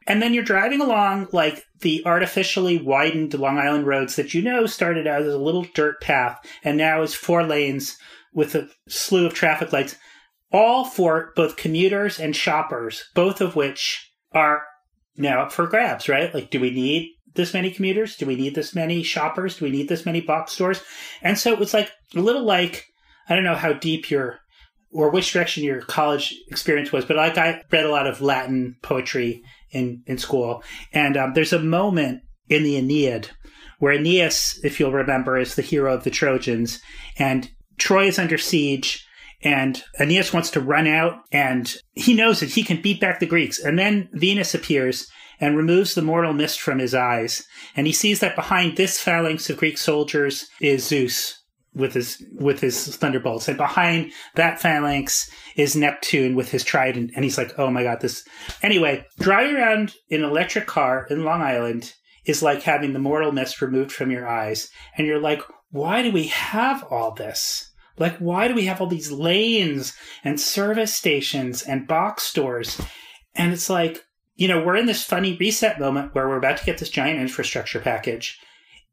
And 0.07 0.21
then 0.21 0.35
you're 0.35 0.43
driving 0.43 0.81
along 0.81 1.29
like 1.33 1.65
the 1.81 2.03
artificially 2.05 2.83
widened 2.83 3.33
Long 3.35 3.59
Island 3.59 3.87
roads 3.87 4.17
that 4.17 4.35
you 4.35 4.43
know 4.43 4.67
started 4.67 5.07
out 5.07 5.23
as 5.23 5.33
a 5.33 5.39
little 5.39 5.65
dirt 5.75 6.01
path 6.01 6.45
and 6.65 6.77
now 6.77 7.03
is 7.03 7.15
four 7.15 7.45
lanes 7.45 7.97
with 8.35 8.57
a 8.57 8.69
slew 8.89 9.27
of 9.27 9.35
traffic 9.35 9.73
lights, 9.73 9.97
all 10.53 10.85
for 10.85 11.33
both 11.37 11.57
commuters 11.57 12.19
and 12.19 12.35
shoppers, 12.35 13.05
both 13.15 13.41
of 13.41 13.55
which 13.55 14.13
are 14.33 14.65
now 15.17 15.43
up 15.43 15.53
for 15.53 15.67
grabs, 15.69 16.09
right? 16.09 16.35
Like, 16.35 16.51
do 16.51 16.59
we 16.59 16.71
need 16.71 17.13
this 17.35 17.55
many 17.55 17.71
commuters? 17.71 18.17
Do 18.17 18.27
we 18.27 18.35
need 18.35 18.57
this 18.57 18.75
many 18.75 19.05
shoppers? 19.05 19.59
Do 19.59 19.67
we 19.67 19.71
need 19.71 19.89
this 19.89 20.05
many 20.05 20.21
box 20.21 20.53
stores? 20.53 20.83
And 21.23 21.39
so 21.39 21.53
it 21.53 21.59
was 21.61 21.73
like 21.73 21.93
a 22.17 22.21
little 22.21 22.45
like, 22.45 22.87
I 23.29 23.37
don't 23.37 23.45
know 23.45 23.55
how 23.55 23.73
deep 23.73 24.11
your 24.11 24.41
or 24.93 25.11
which 25.11 25.33
direction 25.33 25.65
your 25.65 25.81
college 25.81 26.35
experience 26.49 26.93
was, 26.93 27.05
but 27.05 27.17
like 27.17 27.39
I 27.39 27.63
read 27.71 27.85
a 27.85 27.91
lot 27.91 28.07
of 28.07 28.21
Latin 28.21 28.77
poetry 28.83 29.43
in, 29.71 30.03
in 30.07 30.19
school. 30.19 30.63
And 30.93 31.17
um, 31.17 31.33
there's 31.35 31.53
a 31.53 31.59
moment 31.59 32.23
in 32.49 32.63
the 32.63 32.77
Aeneid 32.77 33.31
where 33.79 33.95
Aeneas, 33.95 34.61
if 34.63 34.79
you'll 34.79 34.93
remember, 34.93 35.39
is 35.39 35.55
the 35.55 35.63
hero 35.63 35.93
of 35.93 36.05
the 36.05 36.11
Trojans, 36.11 36.81
and 37.19 37.51
Troy 37.79 38.07
is 38.07 38.19
under 38.19 38.39
siege. 38.39 39.07
And 39.45 39.83
Aeneas 39.99 40.33
wants 40.33 40.51
to 40.51 40.61
run 40.61 40.87
out, 40.87 41.15
and 41.33 41.75
he 41.95 42.15
knows 42.15 42.39
that 42.39 42.51
he 42.51 42.63
can 42.63 42.81
beat 42.81 43.01
back 43.01 43.19
the 43.19 43.27
Greeks. 43.27 43.59
And 43.59 43.77
then 43.77 44.09
Venus 44.13 44.55
appears 44.55 45.11
and 45.41 45.57
removes 45.57 45.95
the 45.95 46.03
mortal 46.03 46.33
mist 46.33 46.61
from 46.61 46.79
his 46.79 46.95
eyes. 46.95 47.45
And 47.75 47.89
he 47.89 47.93
sees 47.93 48.21
that 48.21 48.37
behind 48.37 48.77
this 48.77 49.01
phalanx 49.01 49.51
of 49.51 49.57
Greek 49.57 49.79
soldiers 49.79 50.49
is 50.61 50.87
Zeus, 50.87 51.42
with 51.75 51.95
his 51.95 52.23
with 52.35 52.61
his 52.61 52.97
thunderbolts. 52.97 53.49
And 53.49 53.57
behind 53.57 54.13
that 54.35 54.61
phalanx 54.61 55.31
is 55.57 55.77
neptune 55.77 56.35
with 56.35 56.51
his 56.51 56.65
trident. 56.65 57.13
And 57.15 57.25
he's 57.25 57.39
like 57.39 57.59
oh 57.59 57.71
my 57.71 57.83
god 57.83 58.01
this 58.01 58.25
anyway 58.63 59.07
driving 59.19 59.57
around 59.57 59.95
in 60.09 60.23
an 60.23 60.31
electric 60.31 60.67
car 60.67 61.07
in 61.11 61.25
long 61.25 61.43
island 61.43 61.95
is 62.25 62.43
like 62.43 62.63
having 62.63 62.93
the 62.93 62.99
mortal 62.99 63.33
mist 63.33 63.63
removed 63.63 63.93
from 63.93 64.11
your 64.11 64.29
eyes. 64.29 64.69
And 64.97 65.07
you're 65.07 65.21
like 65.21 65.43
why 65.71 66.03
do 66.03 66.13
we 66.13 66.25
have 66.29 66.85
all 66.85 67.13
this? 67.13 67.71
Like 67.99 68.19
why 68.19 68.49
do 68.49 68.55
we 68.55 68.67
have 68.67 68.81
all 68.81 68.87
these 68.87 69.11
lanes 69.11 69.95
and 70.25 70.39
service 70.39 70.95
stations 70.95 71.63
and 71.63 71.89
box 71.89 72.25
stores? 72.25 72.81
And 73.35 73.53
it's 73.53 73.71
like 73.71 74.05
you 74.35 74.49
know 74.49 74.63
we're 74.63 74.77
in 74.77 74.87
this 74.87 75.05
funny 75.05 75.37
reset 75.39 75.81
moment 75.81 76.15
where 76.15 76.29
we're 76.29 76.37
about 76.37 76.59
to 76.59 76.65
get 76.67 76.79
this 76.79 76.91
giant 76.91 77.21
infrastructure 77.21 77.81
package. 77.81 78.39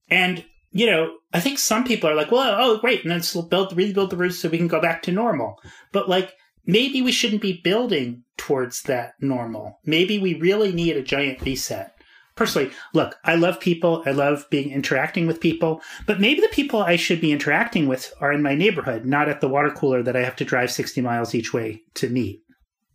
And 0.09 0.45
you 0.71 0.85
know, 0.85 1.17
I 1.33 1.39
think 1.39 1.59
some 1.59 1.83
people 1.83 2.09
are 2.09 2.15
like, 2.15 2.31
well, 2.31 2.55
oh, 2.59 2.77
great. 2.77 3.03
And 3.03 3.11
then 3.11 3.21
we'll 3.33 3.45
build, 3.45 3.75
rebuild 3.75 4.09
the 4.09 4.17
roofs 4.17 4.39
so 4.39 4.49
we 4.49 4.57
can 4.57 4.67
go 4.67 4.81
back 4.81 5.01
to 5.03 5.11
normal. 5.11 5.59
But 5.91 6.09
like, 6.09 6.33
maybe 6.65 7.01
we 7.01 7.11
shouldn't 7.11 7.41
be 7.41 7.61
building 7.63 8.23
towards 8.37 8.83
that 8.83 9.13
normal. 9.19 9.79
Maybe 9.85 10.19
we 10.19 10.35
really 10.35 10.71
need 10.71 10.95
a 10.95 11.01
giant 11.01 11.41
reset. 11.41 11.95
Personally, 12.35 12.71
look, 12.93 13.17
I 13.25 13.35
love 13.35 13.59
people. 13.59 14.01
I 14.05 14.11
love 14.11 14.45
being 14.49 14.71
interacting 14.71 15.27
with 15.27 15.41
people, 15.41 15.81
but 16.05 16.21
maybe 16.21 16.39
the 16.39 16.47
people 16.47 16.81
I 16.81 16.95
should 16.95 17.19
be 17.19 17.33
interacting 17.33 17.85
with 17.85 18.13
are 18.21 18.31
in 18.31 18.41
my 18.41 18.55
neighborhood, 18.55 19.05
not 19.05 19.27
at 19.27 19.41
the 19.41 19.49
water 19.49 19.71
cooler 19.71 20.01
that 20.03 20.15
I 20.15 20.23
have 20.23 20.37
to 20.37 20.45
drive 20.45 20.71
60 20.71 21.01
miles 21.01 21.35
each 21.35 21.53
way 21.53 21.83
to 21.95 22.07
meet. 22.07 22.41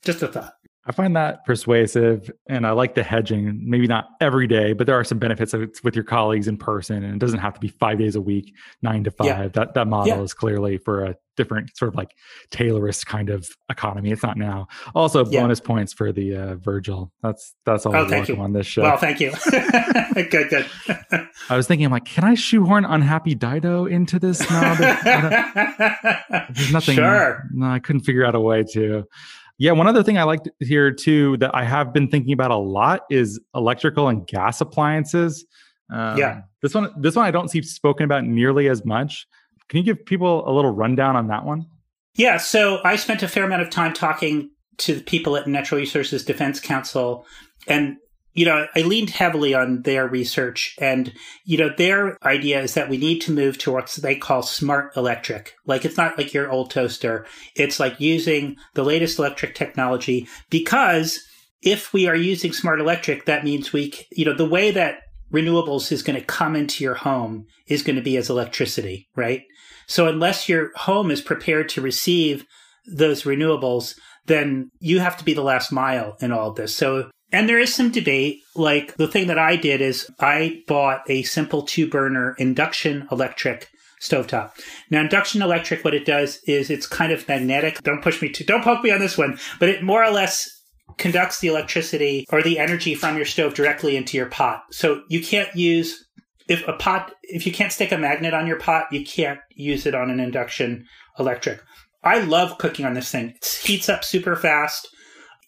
Just 0.02 0.22
a 0.22 0.28
thought. 0.28 0.54
I 0.86 0.92
find 0.92 1.16
that 1.16 1.44
persuasive 1.46 2.30
and 2.46 2.66
I 2.66 2.72
like 2.72 2.94
the 2.94 3.02
hedging, 3.02 3.58
maybe 3.64 3.86
not 3.86 4.08
every 4.20 4.46
day, 4.46 4.74
but 4.74 4.86
there 4.86 4.98
are 4.98 5.04
some 5.04 5.18
benefits 5.18 5.54
with 5.82 5.94
your 5.94 6.04
colleagues 6.04 6.46
in 6.46 6.58
person 6.58 7.02
and 7.02 7.14
it 7.14 7.18
doesn't 7.18 7.38
have 7.38 7.54
to 7.54 7.60
be 7.60 7.68
five 7.68 7.98
days 7.98 8.16
a 8.16 8.20
week, 8.20 8.54
nine 8.82 9.04
to 9.04 9.10
five. 9.10 9.26
Yeah. 9.26 9.48
That 9.48 9.74
that 9.74 9.86
model 9.86 10.16
yeah. 10.16 10.22
is 10.22 10.34
clearly 10.34 10.76
for 10.78 11.04
a 11.04 11.16
different 11.36 11.76
sort 11.76 11.88
of 11.88 11.94
like 11.94 12.10
Taylorist 12.50 13.06
kind 13.06 13.30
of 13.30 13.48
economy. 13.70 14.10
It's 14.10 14.22
not 14.22 14.36
now. 14.36 14.68
Also 14.94 15.24
yeah. 15.26 15.40
bonus 15.40 15.60
points 15.60 15.92
for 15.92 16.12
the 16.12 16.36
uh, 16.36 16.54
Virgil. 16.56 17.12
That's 17.22 17.54
that's 17.64 17.86
all 17.86 17.96
oh, 17.96 18.08
thank 18.08 18.28
you. 18.28 18.36
on 18.36 18.52
this 18.52 18.66
show. 18.66 18.82
Well, 18.82 18.96
thank 18.96 19.20
you. 19.20 19.32
good, 20.14 20.50
good. 20.50 20.66
I 21.48 21.56
was 21.56 21.66
thinking, 21.66 21.86
I'm 21.86 21.92
like, 21.92 22.04
can 22.04 22.24
I 22.24 22.34
shoehorn 22.34 22.84
unhappy 22.84 23.34
Dido 23.34 23.86
into 23.86 24.18
this? 24.18 24.40
No, 24.50 24.74
there's 26.50 26.72
nothing. 26.72 26.96
Sure. 26.96 27.44
No, 27.52 27.66
I 27.66 27.78
couldn't 27.78 28.02
figure 28.02 28.24
out 28.24 28.34
a 28.34 28.40
way 28.40 28.64
to. 28.72 29.04
Yeah, 29.58 29.72
one 29.72 29.86
other 29.86 30.02
thing 30.02 30.18
I 30.18 30.24
like 30.24 30.40
here 30.60 30.90
too 30.90 31.36
that 31.38 31.54
I 31.54 31.64
have 31.64 31.92
been 31.92 32.08
thinking 32.08 32.32
about 32.32 32.50
a 32.50 32.56
lot 32.56 33.02
is 33.10 33.40
electrical 33.54 34.08
and 34.08 34.26
gas 34.26 34.60
appliances. 34.60 35.44
Um, 35.92 36.18
yeah, 36.18 36.42
this 36.62 36.74
one, 36.74 36.92
this 37.00 37.14
one 37.14 37.24
I 37.24 37.30
don't 37.30 37.48
see 37.48 37.62
spoken 37.62 38.04
about 38.04 38.24
nearly 38.24 38.68
as 38.68 38.84
much. 38.84 39.26
Can 39.68 39.78
you 39.78 39.84
give 39.84 40.04
people 40.04 40.48
a 40.48 40.52
little 40.52 40.72
rundown 40.72 41.16
on 41.16 41.28
that 41.28 41.44
one? 41.44 41.66
Yeah, 42.16 42.36
so 42.36 42.80
I 42.84 42.96
spent 42.96 43.22
a 43.22 43.28
fair 43.28 43.44
amount 43.44 43.62
of 43.62 43.70
time 43.70 43.92
talking 43.92 44.50
to 44.78 44.94
the 44.94 45.02
people 45.02 45.36
at 45.36 45.46
Natural 45.46 45.80
Resources 45.80 46.24
Defense 46.24 46.60
Council, 46.60 47.26
and 47.66 47.96
you 48.34 48.44
know, 48.44 48.66
I 48.74 48.80
leaned 48.80 49.10
heavily 49.10 49.54
on 49.54 49.82
their 49.82 50.08
research 50.08 50.74
and, 50.80 51.12
you 51.44 51.56
know, 51.56 51.70
their 51.76 52.18
idea 52.24 52.60
is 52.60 52.74
that 52.74 52.90
we 52.90 52.98
need 52.98 53.20
to 53.20 53.32
move 53.32 53.58
to 53.58 53.72
what 53.72 53.96
they 54.02 54.16
call 54.16 54.42
smart 54.42 54.96
electric. 54.96 55.54
Like 55.66 55.84
it's 55.84 55.96
not 55.96 56.18
like 56.18 56.34
your 56.34 56.50
old 56.50 56.70
toaster. 56.70 57.26
It's 57.54 57.78
like 57.78 58.00
using 58.00 58.56
the 58.74 58.84
latest 58.84 59.20
electric 59.20 59.54
technology 59.54 60.26
because 60.50 61.20
if 61.62 61.92
we 61.92 62.08
are 62.08 62.16
using 62.16 62.52
smart 62.52 62.80
electric, 62.80 63.24
that 63.24 63.44
means 63.44 63.72
we, 63.72 63.94
you 64.10 64.24
know, 64.24 64.34
the 64.34 64.44
way 64.48 64.72
that 64.72 64.98
renewables 65.32 65.90
is 65.92 66.02
going 66.02 66.18
to 66.18 66.26
come 66.26 66.56
into 66.56 66.82
your 66.82 66.94
home 66.94 67.46
is 67.68 67.82
going 67.82 67.96
to 67.96 68.02
be 68.02 68.16
as 68.16 68.28
electricity, 68.28 69.08
right? 69.14 69.42
So 69.86 70.08
unless 70.08 70.48
your 70.48 70.72
home 70.74 71.10
is 71.10 71.20
prepared 71.20 71.68
to 71.70 71.80
receive 71.80 72.44
those 72.86 73.22
renewables, 73.22 73.94
then 74.26 74.70
you 74.80 75.00
have 75.00 75.16
to 75.18 75.24
be 75.24 75.34
the 75.34 75.42
last 75.42 75.70
mile 75.70 76.16
in 76.20 76.32
all 76.32 76.50
of 76.50 76.56
this. 76.56 76.74
So 76.74 77.10
and 77.34 77.48
there 77.48 77.58
is 77.58 77.74
some 77.74 77.90
debate. 77.90 78.42
Like 78.54 78.96
the 78.96 79.08
thing 79.08 79.26
that 79.26 79.38
I 79.38 79.56
did 79.56 79.80
is 79.80 80.08
I 80.20 80.62
bought 80.68 81.02
a 81.08 81.24
simple 81.24 81.62
two 81.62 81.88
burner 81.88 82.34
induction 82.38 83.08
electric 83.10 83.68
stovetop. 84.00 84.52
Now, 84.90 85.00
induction 85.00 85.42
electric, 85.42 85.84
what 85.84 85.94
it 85.94 86.04
does 86.04 86.38
is 86.46 86.70
it's 86.70 86.86
kind 86.86 87.10
of 87.10 87.26
magnetic. 87.26 87.82
Don't 87.82 88.02
push 88.02 88.22
me 88.22 88.28
to, 88.28 88.44
don't 88.44 88.62
poke 88.62 88.84
me 88.84 88.92
on 88.92 89.00
this 89.00 89.18
one, 89.18 89.38
but 89.58 89.68
it 89.68 89.82
more 89.82 90.04
or 90.04 90.10
less 90.10 90.48
conducts 90.96 91.40
the 91.40 91.48
electricity 91.48 92.24
or 92.30 92.40
the 92.42 92.58
energy 92.58 92.94
from 92.94 93.16
your 93.16 93.26
stove 93.26 93.54
directly 93.54 93.96
into 93.96 94.16
your 94.16 94.26
pot. 94.26 94.62
So 94.70 95.02
you 95.08 95.20
can't 95.20 95.54
use 95.56 96.06
if 96.46 96.66
a 96.68 96.74
pot 96.74 97.12
if 97.22 97.46
you 97.46 97.52
can't 97.52 97.72
stick 97.72 97.90
a 97.90 97.98
magnet 97.98 98.34
on 98.34 98.46
your 98.46 98.60
pot, 98.60 98.86
you 98.92 99.04
can't 99.04 99.40
use 99.50 99.86
it 99.86 99.94
on 99.94 100.10
an 100.10 100.20
induction 100.20 100.86
electric. 101.18 101.60
I 102.04 102.20
love 102.20 102.58
cooking 102.58 102.84
on 102.84 102.94
this 102.94 103.10
thing. 103.10 103.30
It 103.30 103.60
heats 103.64 103.88
up 103.88 104.04
super 104.04 104.36
fast. 104.36 104.86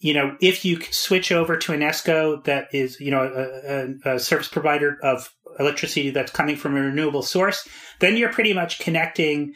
You 0.01 0.14
know, 0.14 0.36
if 0.40 0.64
you 0.64 0.80
switch 0.90 1.32
over 1.32 1.57
to 1.57 1.72
an 1.72 1.80
ESCO 1.80 2.44
that 2.44 2.68
is, 2.72 3.01
you 3.01 3.11
know, 3.11 3.22
a, 3.22 4.11
a, 4.11 4.16
a 4.16 4.20
service 4.20 4.49
provider 4.49 4.99
of 5.03 5.30
electricity 5.59 6.11
that's 6.11 6.32
coming 6.32 6.57
from 6.57 6.76
a 6.76 6.80
renewable 6.80 7.22
source, 7.22 7.66
then 8.01 8.16
you're 8.16 8.32
pretty 8.32 8.53
much 8.53 8.78
connecting 8.78 9.55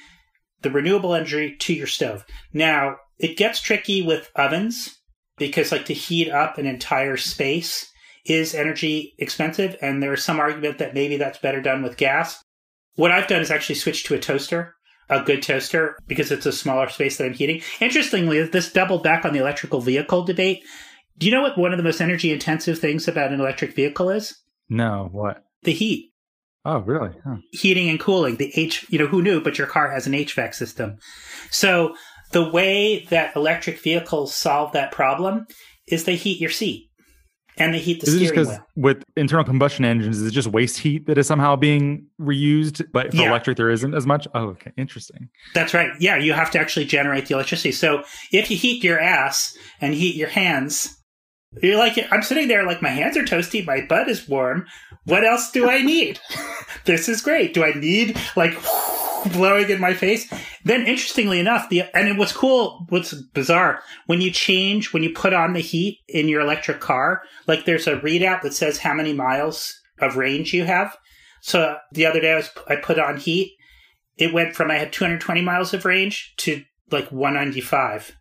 the 0.63 0.71
renewable 0.71 1.15
energy 1.15 1.57
to 1.59 1.75
your 1.75 1.87
stove. 1.87 2.25
Now, 2.53 2.97
it 3.19 3.37
gets 3.37 3.61
tricky 3.61 4.03
with 4.03 4.31
ovens 4.37 4.97
because, 5.37 5.73
like, 5.73 5.87
to 5.87 5.95
heat 5.95 6.31
up 6.31 6.59
an 6.59 6.67
entire 6.67 7.17
space 7.17 7.91
is 8.27 8.55
energy 8.55 9.15
expensive, 9.19 9.77
and 9.81 10.03
there's 10.03 10.25
some 10.25 10.41
argument 10.41 10.79
that 10.79 10.95
maybe 10.95 11.17
that's 11.17 11.39
better 11.39 11.61
done 11.61 11.83
with 11.83 11.97
gas. 11.97 12.43
What 12.97 13.11
I've 13.11 13.29
done 13.29 13.41
is 13.41 13.51
actually 13.51 13.77
switch 13.77 14.05
to 14.05 14.15
a 14.15 14.19
toaster, 14.19 14.75
a 15.11 15.23
good 15.23 15.43
toaster, 15.43 15.99
because 16.07 16.31
it's 16.31 16.47
a 16.47 16.53
smaller 16.53 16.89
space 16.89 17.19
that 17.19 17.27
I'm 17.27 17.35
heating. 17.35 17.63
Interestingly, 17.81 18.43
this 18.45 18.73
doubled 18.73 19.03
back 19.03 19.25
on 19.25 19.33
the 19.33 19.41
electrical 19.41 19.81
vehicle 19.81 20.25
debate. 20.25 20.65
Do 21.19 21.27
you 21.27 21.33
know 21.33 21.43
what 21.43 21.59
one 21.59 21.73
of 21.73 21.77
the 21.77 21.85
most 21.85 22.01
energy 22.01 22.33
intensive 22.33 22.79
things 22.79 23.07
about 23.07 23.33
an 23.33 23.41
electric 23.41 23.75
vehicle 23.75 24.09
is? 24.09 24.39
No, 24.69 25.09
what? 25.13 25.45
The 25.63 25.73
heat. 25.73 26.13
Oh, 26.65 26.79
really? 26.79 27.11
Huh. 27.25 27.37
Heating 27.53 27.89
and 27.89 27.99
cooling. 27.99 28.37
The 28.37 28.53
H, 28.55 28.87
you 28.89 28.99
know, 28.99 29.07
who 29.07 29.23
knew, 29.23 29.41
but 29.41 29.59
your 29.59 29.67
car 29.67 29.91
has 29.91 30.07
an 30.07 30.13
HVAC 30.13 30.55
system. 30.55 30.99
So 31.51 31.95
the 32.33 32.49
way 32.49 33.07
that 33.11 33.35
electric 33.35 33.81
vehicles 33.81 34.35
solve 34.35 34.73
that 34.73 34.93
problem 34.93 35.47
is 35.87 36.05
they 36.05 36.17
heat 36.17 36.41
your 36.41 36.51
seat 36.51 36.90
and 37.61 37.73
they 37.75 37.79
heat 37.79 38.01
the 38.01 38.07
is 38.09 38.15
steering 38.17 38.35
just 38.35 38.51
wheel. 38.51 38.67
with 38.77 39.05
internal 39.17 39.45
combustion 39.45 39.85
engines, 39.85 40.19
is 40.21 40.27
it 40.27 40.31
just 40.33 40.49
waste 40.49 40.79
heat 40.79 41.07
that 41.07 41.19
is 41.19 41.27
somehow 41.27 41.55
being 41.57 42.07
reused, 42.21 42.83
but 42.93 43.11
for 43.13 43.19
Yeah. 43.19 43.29
electric 43.29 43.57
there 43.57 43.71
isn't 43.71 43.95
as 43.95 44.07
much? 44.07 44.27
Oh, 44.35 44.49
okay, 44.49 44.73
interesting. 44.77 45.29
That's 45.55 45.75
right. 45.75 45.91
Yeah, 46.01 46.17
you 46.17 46.33
have 46.33 46.51
to 46.53 46.59
actually 46.59 46.87
generate 46.87 47.27
the 47.27 47.35
electricity. 47.35 47.73
So 47.73 48.03
if 48.33 48.51
you 48.51 48.57
heat 48.57 48.83
your 48.83 48.99
ass 48.99 49.57
and 49.81 49.95
heat 49.95 50.17
your 50.17 50.29
hands, 50.31 50.97
you're 51.63 51.77
like, 51.79 51.99
I'm 52.11 52.23
sitting 52.23 52.49
there 52.49 52.65
like 52.65 52.81
my 52.81 52.91
hands 52.91 53.17
are 53.17 53.25
toasty, 53.25 53.65
my 53.67 53.81
butt 53.83 54.09
is 54.09 54.29
warm. 54.29 54.67
What 55.05 55.25
else 55.25 55.51
do 55.51 55.69
I 55.69 55.83
need? 55.83 56.19
this 56.85 57.09
is 57.09 57.21
great. 57.21 57.55
Do 57.55 57.65
I 57.65 57.73
need 57.73 58.17
like 58.37 58.53
blowing 59.33 59.69
in 59.71 59.81
my 59.81 59.95
face? 59.95 60.33
Then, 60.65 60.81
interestingly 60.81 61.39
enough, 61.41 61.69
the 61.69 61.85
and 61.95 62.19
what's 62.19 62.33
cool, 62.33 62.87
what's 62.89 63.15
bizarre, 63.33 63.83
when 64.07 64.21
you 64.21 64.31
change, 64.31 64.93
when 64.93 65.03
you 65.03 65.13
put 65.13 65.33
on 65.33 65.53
the 65.53 65.61
heat 65.61 65.99
in 66.09 66.29
your 66.29 66.41
electric 66.41 66.81
car, 66.81 67.23
like 67.47 67.65
there's 67.65 67.87
a 67.87 67.97
readout 67.97 68.43
that 68.43 68.55
says 68.55 68.79
how 68.79 68.95
many 68.95 69.13
miles 69.13 69.75
of 70.01 70.17
range 70.17 70.53
you 70.53 70.65
have. 70.65 70.97
So 71.43 71.77
the 71.93 72.07
other 72.07 72.21
day 72.21 72.33
I 72.33 72.37
was 72.37 72.51
I 72.69 72.77
put 72.77 72.99
on 72.99 73.17
heat 73.17 73.57
it 74.21 74.35
went 74.35 74.55
from 74.55 74.71
I 74.71 74.79
had 74.79 74.93
220 74.93 75.41
miles 75.41 75.75
of 75.75 75.85
range 75.85 76.35
to 76.39 76.63
like 76.91 77.11
195. 77.11 78.15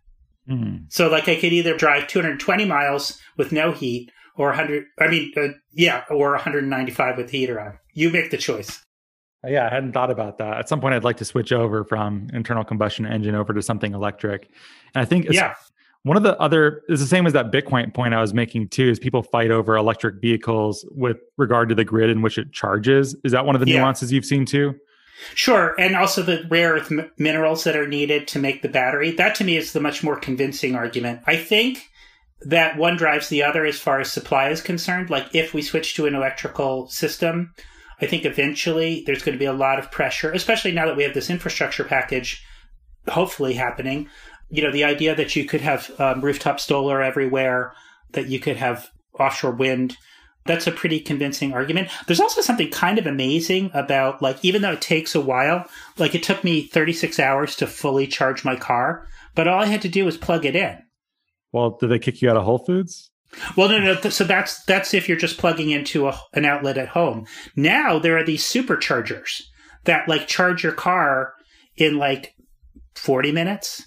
Hmm. 0.48 0.76
So 0.88 1.08
like 1.08 1.28
I 1.28 1.36
could 1.36 1.52
either 1.52 1.76
drive 1.76 2.08
220 2.08 2.64
miles 2.64 3.20
with 3.36 3.52
no 3.52 3.72
heat 3.72 4.10
or 4.36 4.48
100 4.48 4.84
I 4.98 5.08
mean 5.08 5.32
uh, 5.36 5.48
yeah 5.72 6.04
or 6.10 6.32
195 6.32 7.16
with 7.16 7.28
the 7.28 7.38
heater 7.38 7.60
on. 7.60 7.78
You 7.92 8.10
make 8.10 8.30
the 8.30 8.38
choice. 8.38 8.82
Yeah, 9.46 9.66
I 9.66 9.74
hadn't 9.74 9.92
thought 9.92 10.10
about 10.10 10.38
that. 10.38 10.58
At 10.58 10.68
some 10.68 10.80
point, 10.80 10.94
I'd 10.94 11.04
like 11.04 11.16
to 11.18 11.24
switch 11.24 11.50
over 11.52 11.84
from 11.84 12.26
internal 12.32 12.64
combustion 12.64 13.06
engine 13.06 13.34
over 13.34 13.54
to 13.54 13.62
something 13.62 13.94
electric. 13.94 14.50
And 14.94 15.00
I 15.02 15.04
think 15.06 15.26
Yeah. 15.30 15.54
one 16.02 16.16
of 16.18 16.22
the 16.22 16.38
other 16.38 16.82
is 16.88 17.00
the 17.00 17.06
same 17.06 17.26
as 17.26 17.32
that 17.32 17.50
Bitcoin 17.50 17.92
point 17.94 18.12
I 18.12 18.20
was 18.20 18.34
making 18.34 18.68
too. 18.68 18.90
Is 18.90 18.98
people 18.98 19.22
fight 19.22 19.50
over 19.50 19.76
electric 19.76 20.20
vehicles 20.20 20.84
with 20.90 21.16
regard 21.38 21.70
to 21.70 21.74
the 21.74 21.84
grid 21.84 22.10
in 22.10 22.20
which 22.20 22.36
it 22.36 22.52
charges? 22.52 23.16
Is 23.24 23.32
that 23.32 23.46
one 23.46 23.54
of 23.54 23.62
the 23.64 23.70
Yeah. 23.70 23.78
nuances 23.78 24.12
you've 24.12 24.26
seen 24.26 24.44
too? 24.44 24.74
Sure, 25.34 25.74
and 25.78 25.94
also 25.96 26.22
the 26.22 26.44
rare 26.48 26.74
earth 26.74 26.90
m- 26.90 27.10
minerals 27.18 27.64
that 27.64 27.76
are 27.76 27.86
needed 27.86 28.26
to 28.28 28.38
make 28.38 28.62
the 28.62 28.68
battery. 28.68 29.10
That 29.10 29.34
to 29.36 29.44
me 29.44 29.56
is 29.56 29.72
the 29.72 29.80
much 29.80 30.02
more 30.02 30.16
convincing 30.16 30.74
argument. 30.74 31.20
I 31.26 31.36
think 31.36 31.88
that 32.42 32.78
one 32.78 32.96
drives 32.96 33.28
the 33.28 33.42
other 33.42 33.66
as 33.66 33.78
far 33.78 34.00
as 34.00 34.10
supply 34.10 34.48
is 34.48 34.62
concerned. 34.62 35.10
Like 35.10 35.26
if 35.34 35.52
we 35.52 35.60
switch 35.60 35.94
to 35.96 36.06
an 36.06 36.14
electrical 36.14 36.88
system, 36.88 37.52
I 38.00 38.06
think 38.06 38.24
eventually 38.24 39.02
there's 39.06 39.22
going 39.22 39.34
to 39.34 39.38
be 39.38 39.44
a 39.44 39.52
lot 39.52 39.78
of 39.78 39.90
pressure, 39.90 40.32
especially 40.32 40.72
now 40.72 40.86
that 40.86 40.96
we 40.96 41.02
have 41.02 41.14
this 41.14 41.30
infrastructure 41.30 41.84
package 41.84 42.42
hopefully 43.08 43.54
happening. 43.54 44.08
You 44.48 44.62
know, 44.62 44.72
the 44.72 44.84
idea 44.84 45.14
that 45.14 45.36
you 45.36 45.44
could 45.44 45.60
have 45.60 45.90
um, 46.00 46.20
rooftop 46.20 46.60
solar 46.60 47.02
everywhere, 47.02 47.72
that 48.12 48.28
you 48.28 48.40
could 48.40 48.56
have 48.56 48.90
offshore 49.18 49.52
wind. 49.52 49.96
That's 50.46 50.66
a 50.66 50.72
pretty 50.72 51.00
convincing 51.00 51.52
argument. 51.52 51.90
There's 52.06 52.20
also 52.20 52.40
something 52.40 52.70
kind 52.70 52.98
of 52.98 53.06
amazing 53.06 53.70
about, 53.74 54.22
like, 54.22 54.42
even 54.42 54.62
though 54.62 54.72
it 54.72 54.80
takes 54.80 55.14
a 55.14 55.20
while, 55.20 55.66
like, 55.98 56.14
it 56.14 56.22
took 56.22 56.42
me 56.42 56.62
36 56.62 57.20
hours 57.20 57.54
to 57.56 57.66
fully 57.66 58.06
charge 58.06 58.44
my 58.44 58.56
car, 58.56 59.06
but 59.34 59.46
all 59.46 59.60
I 59.60 59.66
had 59.66 59.82
to 59.82 59.88
do 59.88 60.06
was 60.06 60.16
plug 60.16 60.46
it 60.46 60.56
in. 60.56 60.78
Well, 61.52 61.76
did 61.78 61.90
they 61.90 61.98
kick 61.98 62.22
you 62.22 62.30
out 62.30 62.36
of 62.36 62.44
Whole 62.44 62.64
Foods? 62.64 63.09
Well, 63.56 63.68
no, 63.68 63.78
no. 63.78 63.94
So 64.10 64.24
that's 64.24 64.62
that's 64.64 64.92
if 64.94 65.08
you're 65.08 65.16
just 65.18 65.38
plugging 65.38 65.70
into 65.70 66.08
a, 66.08 66.18
an 66.34 66.44
outlet 66.44 66.78
at 66.78 66.88
home. 66.88 67.26
Now 67.56 67.98
there 67.98 68.16
are 68.18 68.24
these 68.24 68.42
superchargers 68.44 69.42
that 69.84 70.08
like 70.08 70.26
charge 70.26 70.62
your 70.62 70.72
car 70.72 71.32
in 71.76 71.96
like 71.96 72.34
40 72.96 73.32
minutes. 73.32 73.86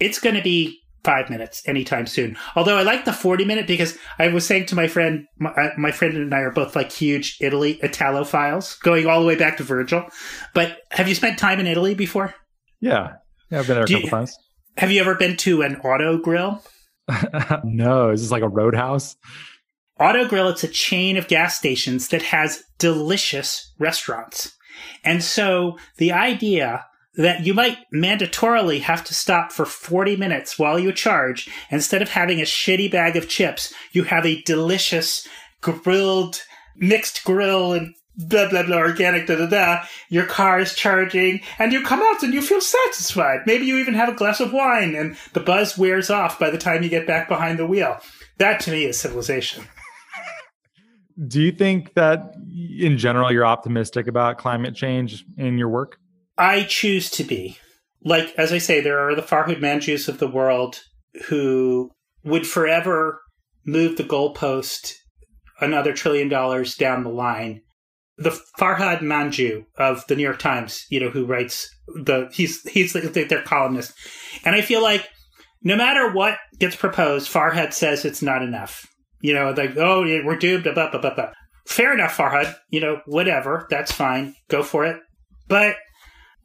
It's 0.00 0.18
going 0.20 0.36
to 0.36 0.42
be 0.42 0.78
five 1.04 1.28
minutes 1.28 1.62
anytime 1.68 2.06
soon. 2.06 2.36
Although 2.56 2.76
I 2.78 2.82
like 2.82 3.04
the 3.04 3.12
40 3.12 3.44
minute 3.44 3.66
because 3.66 3.98
I 4.18 4.28
was 4.28 4.46
saying 4.46 4.66
to 4.66 4.74
my 4.74 4.88
friend, 4.88 5.26
my, 5.38 5.50
uh, 5.50 5.70
my 5.76 5.92
friend 5.92 6.16
and 6.16 6.32
I 6.34 6.38
are 6.40 6.50
both 6.50 6.74
like 6.74 6.90
huge 6.90 7.36
Italy 7.40 7.78
Italophiles, 7.82 8.80
going 8.80 9.06
all 9.06 9.20
the 9.20 9.26
way 9.26 9.34
back 9.36 9.58
to 9.58 9.62
Virgil. 9.64 10.06
But 10.54 10.78
have 10.92 11.08
you 11.08 11.14
spent 11.14 11.38
time 11.38 11.60
in 11.60 11.66
Italy 11.66 11.94
before? 11.94 12.34
Yeah, 12.80 13.14
yeah, 13.50 13.58
I've 13.60 13.66
been 13.66 13.74
there 13.76 13.84
a 13.84 13.86
Do 13.86 13.94
couple 13.94 14.04
you- 14.06 14.10
times. 14.10 14.36
Have 14.78 14.90
you 14.90 15.00
ever 15.00 15.14
been 15.14 15.36
to 15.38 15.62
an 15.62 15.76
auto 15.76 16.18
grill? 16.18 16.60
no, 17.64 18.10
is 18.10 18.22
this 18.22 18.30
like 18.30 18.42
a 18.42 18.48
roadhouse? 18.48 19.16
Auto 20.00 20.26
Grill, 20.26 20.48
it's 20.48 20.64
a 20.64 20.68
chain 20.68 21.16
of 21.16 21.28
gas 21.28 21.56
stations 21.56 22.08
that 22.08 22.22
has 22.22 22.64
delicious 22.78 23.72
restaurants. 23.78 24.56
And 25.04 25.22
so 25.22 25.78
the 25.98 26.12
idea 26.12 26.86
that 27.16 27.46
you 27.46 27.54
might 27.54 27.78
mandatorily 27.94 28.80
have 28.80 29.04
to 29.04 29.14
stop 29.14 29.52
for 29.52 29.64
40 29.64 30.16
minutes 30.16 30.58
while 30.58 30.80
you 30.80 30.92
charge, 30.92 31.48
instead 31.70 32.02
of 32.02 32.08
having 32.10 32.40
a 32.40 32.44
shitty 32.44 32.90
bag 32.90 33.16
of 33.16 33.28
chips, 33.28 33.72
you 33.92 34.04
have 34.04 34.26
a 34.26 34.42
delicious 34.42 35.26
grilled, 35.60 36.42
mixed 36.76 37.24
grill 37.24 37.72
and 37.72 37.94
blah, 38.16 38.48
blah, 38.48 38.62
blah, 38.62 38.76
organic, 38.76 39.26
da, 39.26 39.36
da, 39.36 39.46
da. 39.46 39.84
Your 40.08 40.26
car 40.26 40.60
is 40.60 40.74
charging 40.74 41.40
and 41.58 41.72
you 41.72 41.82
come 41.82 42.02
out 42.02 42.22
and 42.22 42.32
you 42.32 42.42
feel 42.42 42.60
satisfied. 42.60 43.40
Maybe 43.46 43.66
you 43.66 43.78
even 43.78 43.94
have 43.94 44.08
a 44.08 44.14
glass 44.14 44.40
of 44.40 44.52
wine 44.52 44.94
and 44.94 45.16
the 45.32 45.40
buzz 45.40 45.76
wears 45.76 46.10
off 46.10 46.38
by 46.38 46.50
the 46.50 46.58
time 46.58 46.82
you 46.82 46.88
get 46.88 47.06
back 47.06 47.28
behind 47.28 47.58
the 47.58 47.66
wheel. 47.66 47.98
That 48.38 48.60
to 48.60 48.70
me 48.70 48.84
is 48.84 48.98
civilization. 48.98 49.64
Do 51.28 51.40
you 51.40 51.52
think 51.52 51.94
that 51.94 52.34
in 52.78 52.98
general 52.98 53.30
you're 53.30 53.46
optimistic 53.46 54.06
about 54.06 54.38
climate 54.38 54.74
change 54.74 55.24
in 55.36 55.58
your 55.58 55.68
work? 55.68 55.98
I 56.36 56.64
choose 56.64 57.10
to 57.10 57.24
be. 57.24 57.58
Like, 58.02 58.34
as 58.36 58.52
I 58.52 58.58
say, 58.58 58.80
there 58.80 58.98
are 58.98 59.14
the 59.14 59.22
Farhad 59.22 59.60
Manjoos 59.60 60.08
of 60.08 60.18
the 60.18 60.28
world 60.28 60.82
who 61.28 61.90
would 62.24 62.46
forever 62.46 63.22
move 63.64 63.96
the 63.96 64.04
goalpost 64.04 64.94
another 65.60 65.92
trillion 65.92 66.28
dollars 66.28 66.74
down 66.74 67.04
the 67.04 67.10
line. 67.10 67.62
The 68.16 68.38
Farhad 68.58 69.00
Manjoo 69.00 69.64
of 69.76 70.06
the 70.06 70.14
New 70.14 70.22
York 70.22 70.38
Times, 70.38 70.86
you 70.88 71.00
know, 71.00 71.10
who 71.10 71.26
writes 71.26 71.68
the, 71.88 72.28
he's, 72.32 72.62
he's 72.68 72.92
their 72.92 73.42
columnist. 73.42 73.92
And 74.44 74.54
I 74.54 74.60
feel 74.60 74.82
like 74.82 75.08
no 75.62 75.76
matter 75.76 76.12
what 76.12 76.38
gets 76.58 76.76
proposed, 76.76 77.32
Farhad 77.32 77.72
says 77.72 78.04
it's 78.04 78.22
not 78.22 78.42
enough. 78.42 78.86
You 79.20 79.32
know, 79.32 79.50
like, 79.56 79.76
oh, 79.76 80.02
we're 80.02 80.36
doomed, 80.36 80.64
blah, 80.64 80.74
blah, 80.74 81.00
blah, 81.00 81.14
blah. 81.14 81.32
Fair 81.66 81.94
enough, 81.94 82.16
Farhad. 82.16 82.54
You 82.68 82.80
know, 82.80 83.00
whatever. 83.06 83.66
That's 83.70 83.90
fine. 83.90 84.34
Go 84.48 84.62
for 84.62 84.84
it. 84.84 85.00
But 85.48 85.76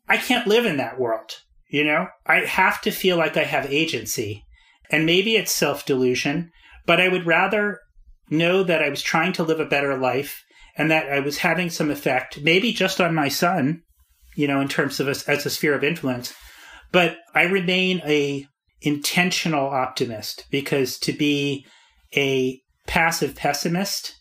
I 0.07 0.17
can't 0.17 0.47
live 0.47 0.65
in 0.65 0.77
that 0.77 0.99
world. 0.99 1.31
You 1.69 1.83
know, 1.83 2.07
I 2.25 2.37
have 2.45 2.81
to 2.81 2.91
feel 2.91 3.17
like 3.17 3.37
I 3.37 3.43
have 3.43 3.71
agency. 3.71 4.45
And 4.89 5.05
maybe 5.05 5.35
it's 5.35 5.51
self 5.51 5.85
delusion, 5.85 6.51
but 6.87 6.99
I 6.99 7.09
would 7.09 7.27
rather 7.27 7.79
know 8.29 8.63
that 8.63 8.81
I 8.81 8.89
was 8.89 9.01
trying 9.01 9.33
to 9.33 9.43
live 9.43 9.59
a 9.59 9.65
better 9.65 9.97
life 9.97 10.43
and 10.79 10.89
that 10.89 11.11
I 11.11 11.19
was 11.19 11.37
having 11.37 11.69
some 11.69 11.91
effect, 11.91 12.41
maybe 12.41 12.71
just 12.73 12.99
on 12.99 13.13
my 13.13 13.27
son, 13.27 13.83
you 14.35 14.47
know, 14.47 14.61
in 14.61 14.67
terms 14.69 14.99
of 14.99 15.07
a, 15.07 15.11
as 15.29 15.45
a 15.45 15.49
sphere 15.49 15.75
of 15.75 15.83
influence. 15.83 16.33
But 16.91 17.17
I 17.35 17.43
remain 17.43 18.01
a 18.05 18.47
intentional 18.81 19.67
optimist 19.67 20.45
because 20.49 20.97
to 20.99 21.13
be 21.13 21.65
a 22.15 22.59
passive 22.87 23.35
pessimist, 23.35 24.15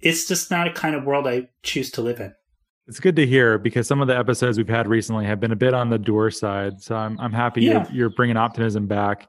it's 0.00 0.26
just 0.26 0.50
not 0.50 0.68
a 0.68 0.72
kind 0.72 0.94
of 0.94 1.04
world 1.04 1.26
I 1.26 1.48
choose 1.62 1.90
to 1.92 2.02
live 2.02 2.20
in. 2.20 2.32
It's 2.86 3.00
good 3.00 3.16
to 3.16 3.26
hear 3.26 3.58
because 3.58 3.86
some 3.86 4.00
of 4.00 4.08
the 4.08 4.16
episodes 4.16 4.56
we've 4.56 4.68
had 4.68 4.88
recently 4.88 5.26
have 5.26 5.40
been 5.40 5.52
a 5.52 5.56
bit 5.56 5.74
on 5.74 5.90
the 5.90 5.98
dour 5.98 6.30
side. 6.30 6.80
So 6.80 6.96
I'm 6.96 7.20
I'm 7.20 7.32
happy 7.32 7.62
Yeah. 7.62 7.84
you're, 7.88 7.92
you're 7.92 8.10
bringing 8.10 8.36
optimism 8.38 8.86
back. 8.86 9.28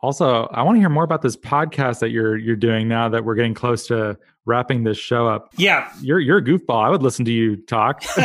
Also, 0.00 0.44
I 0.52 0.62
want 0.62 0.76
to 0.76 0.80
hear 0.80 0.88
more 0.88 1.04
about 1.04 1.22
this 1.22 1.36
podcast 1.36 1.98
that 1.98 2.10
you're 2.10 2.36
you're 2.36 2.56
doing 2.56 2.88
now 2.88 3.08
that 3.10 3.24
we're 3.24 3.34
getting 3.34 3.52
close 3.54 3.86
to 3.88 4.16
wrapping 4.46 4.84
this 4.84 4.98
show 4.98 5.26
up. 5.26 5.52
Yeah. 5.56 5.90
You're 6.00 6.20
you're 6.20 6.38
a 6.38 6.44
goofball. 6.44 6.84
I 6.84 6.90
would 6.90 7.02
listen 7.02 7.24
to 7.24 7.32
you 7.32 7.56
talk. 7.56 8.04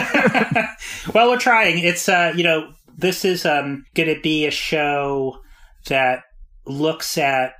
well, 1.13 1.29
we're 1.29 1.39
trying. 1.39 1.79
It's 1.79 2.09
uh, 2.09 2.33
you 2.35 2.43
know, 2.43 2.71
this 2.97 3.25
is 3.25 3.45
um 3.45 3.85
going 3.95 4.13
to 4.13 4.21
be 4.21 4.45
a 4.45 4.51
show 4.51 5.39
that 5.87 6.23
looks 6.65 7.17
at 7.17 7.53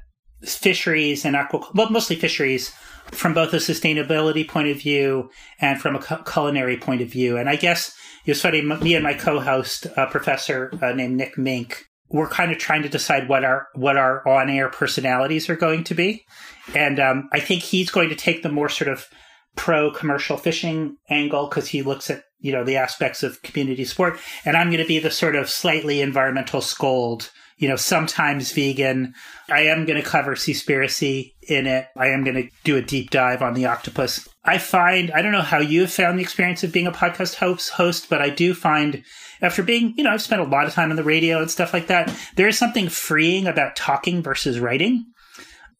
fisheries 0.43 1.26
and 1.26 1.36
aquaculture, 1.36 1.74
well, 1.74 1.89
mostly 1.89 2.16
fisheries 2.16 2.72
from 3.12 3.34
both 3.34 3.53
a 3.53 3.57
sustainability 3.57 4.47
point 4.47 4.68
of 4.68 4.78
view 4.78 5.30
and 5.60 5.82
from 5.82 5.95
a 5.95 6.24
culinary 6.32 6.78
point 6.78 7.01
of 7.01 7.10
view. 7.10 7.38
And 7.38 7.49
I 7.49 7.55
guess 7.55 7.93
it 8.26 8.32
was 8.32 8.41
funny, 8.41 8.62
me 8.62 8.93
and 8.93 9.03
my 9.03 9.14
co-host, 9.14 9.88
a 9.97 10.05
professor 10.07 10.72
uh, 10.82 10.91
named 10.91 11.18
Nick 11.18 11.38
Mink, 11.38 11.86
we're 12.10 12.30
kind 12.30 12.51
of 12.51 12.57
trying 12.57 12.84
to 12.84 12.89
decide 12.89 13.30
what 13.30 13.43
our 13.43 13.68
what 13.76 13.97
our 13.97 14.28
on 14.28 14.49
air 14.49 14.70
personalities 14.70 15.49
are 15.49 15.55
going 15.55 15.84
to 15.86 15.93
be, 15.93 16.26
and 16.76 16.99
um, 16.99 17.30
I 17.32 17.39
think 17.39 17.63
he's 17.63 17.91
going 17.91 18.09
to 18.09 18.15
take 18.15 18.43
the 18.43 18.49
more 18.49 18.70
sort 18.70 18.89
of 18.89 19.07
pro 19.55 19.91
commercial 19.91 20.38
fishing 20.38 20.97
angle 21.09 21.47
because 21.47 21.67
he 21.67 21.82
looks 21.82 22.09
at 22.09 22.24
you 22.39 22.51
know 22.51 22.63
the 22.63 22.78
aspects 22.78 23.24
of 23.24 23.41
community 23.41 23.86
sport, 23.86 24.20
and 24.45 24.55
I'm 24.55 24.70
going 24.70 24.82
to 24.82 24.88
be 24.88 24.99
the 24.99 25.11
sort 25.11 25.36
of 25.36 25.49
slightly 25.49 26.01
environmental 26.01 26.61
scold, 26.61 27.32
you 27.57 27.67
know, 27.67 27.76
sometimes 27.76 28.51
vegan. 28.51 29.13
I 29.49 29.61
am 29.63 29.86
going 29.86 30.01
to 30.01 30.07
cover 30.07 30.36
Seaspiracy 30.36 31.34
in 31.41 31.67
it. 31.67 31.88
I 31.97 32.07
am 32.07 32.24
going 32.24 32.36
to 32.36 32.49
do 32.63 32.78
a 32.78 32.82
deep 32.82 33.09
dive 33.09 33.41
on 33.41 33.53
the 33.53 33.65
octopus. 33.65 34.28
I 34.45 34.57
find 34.57 35.11
I 35.11 35.22
don't 35.22 35.34
know 35.34 35.41
how 35.41 35.59
you 35.59 35.82
have 35.82 35.91
found 35.91 36.17
the 36.17 36.24
experience 36.24 36.63
of 36.63 36.72
being 36.72 36.88
a 36.88 36.91
podcast 36.91 37.36
host, 37.36 37.72
host, 37.72 38.09
but 38.09 38.22
I 38.22 38.30
do 38.30 38.53
find 38.53 39.03
after 39.41 39.63
being, 39.63 39.93
you 39.97 40.03
know, 40.03 40.11
I've 40.11 40.22
spent 40.22 40.41
a 40.41 40.45
lot 40.45 40.67
of 40.67 40.74
time 40.74 40.89
on 40.89 40.95
the 40.95 41.03
radio 41.03 41.41
and 41.41 41.51
stuff 41.51 41.74
like 41.74 41.88
that. 41.88 42.13
There 42.36 42.47
is 42.47 42.57
something 42.57 42.89
freeing 42.89 43.47
about 43.47 43.76
talking 43.76 44.22
versus 44.22 44.59
writing. 44.59 45.05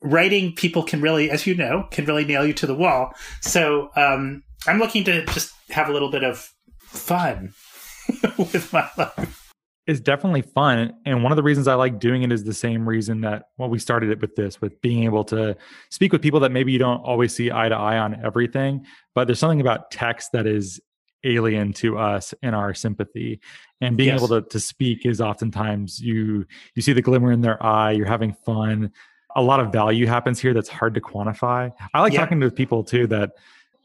Writing, 0.02 0.54
people 0.54 0.84
can 0.84 1.02
really, 1.02 1.30
as 1.30 1.46
you 1.46 1.56
know, 1.56 1.88
can 1.92 2.06
really 2.06 2.26
nail 2.26 2.46
you 2.46 2.54
to 2.54 2.68
the 2.68 2.76
wall. 2.76 3.14
So 3.42 3.90
um, 3.96 4.44
I'm 4.68 4.80
looking 4.80 5.04
to 5.06 5.26
just 5.28 5.54
have 5.70 5.90
a 5.90 5.92
little 5.92 6.10
bit 6.10 6.24
of 6.24 6.52
fun 6.80 7.54
with 8.38 8.72
my 8.72 8.90
life. 8.98 9.52
It's 9.88 10.00
definitely 10.00 10.44
fun. 10.44 10.94
And 11.06 11.24
one 11.24 11.32
of 11.32 11.36
the 11.36 11.44
reasons 11.44 11.68
I 11.68 11.74
like 11.74 12.00
doing 12.00 12.22
it 12.22 12.32
is 12.32 12.44
the 12.44 12.54
same 12.54 12.88
reason 12.88 13.22
that 13.22 13.46
well, 13.58 13.70
we 13.70 13.80
started 13.80 14.12
it 14.12 14.22
with 14.22 14.36
this, 14.36 14.62
with 14.62 14.80
being 14.82 15.04
able 15.04 15.24
to 15.26 15.58
speak 15.90 16.12
with 16.14 16.22
people 16.22 16.40
that 16.42 16.52
maybe 16.52 16.72
you 16.72 16.78
don't 16.78 17.00
always 17.00 17.34
see 17.34 17.52
eye 17.52 17.70
to 17.70 17.76
eye 17.76 17.98
on 17.98 18.24
everything. 18.24 18.86
But 19.16 19.26
there's 19.26 19.40
something 19.40 19.62
about 19.62 19.90
text 19.90 20.32
that 20.34 20.46
is 20.46 20.80
alien 21.24 21.74
to 21.74 21.98
us 21.98 22.34
in 22.42 22.54
our 22.54 22.74
sympathy 22.74 23.40
and 23.82 23.98
being 23.98 24.10
yes. 24.10 24.20
able 24.20 24.28
to, 24.28 24.48
to 24.50 24.60
speak 24.60 25.06
is 25.06 25.20
oftentimes 25.20 26.00
you 26.00 26.46
you 26.76 26.82
see 26.82 26.94
the 26.94 27.02
glimmer 27.02 27.32
in 27.32 27.42
their 27.42 27.62
eye 27.62 27.92
you're 27.92 28.06
having 28.06 28.34
fun 28.46 28.90
a 29.36 29.42
lot 29.42 29.60
of 29.60 29.72
value 29.72 30.06
happens 30.06 30.40
here 30.40 30.54
that's 30.54 30.70
hard 30.70 30.94
to 30.94 31.02
quantify 31.02 31.72
i 31.94 32.02
like 32.02 32.14
yeah. 32.14 32.20
talking 32.20 32.40
to 32.40 32.50
people 32.50 32.84
too 32.84 33.08
that 33.08 33.32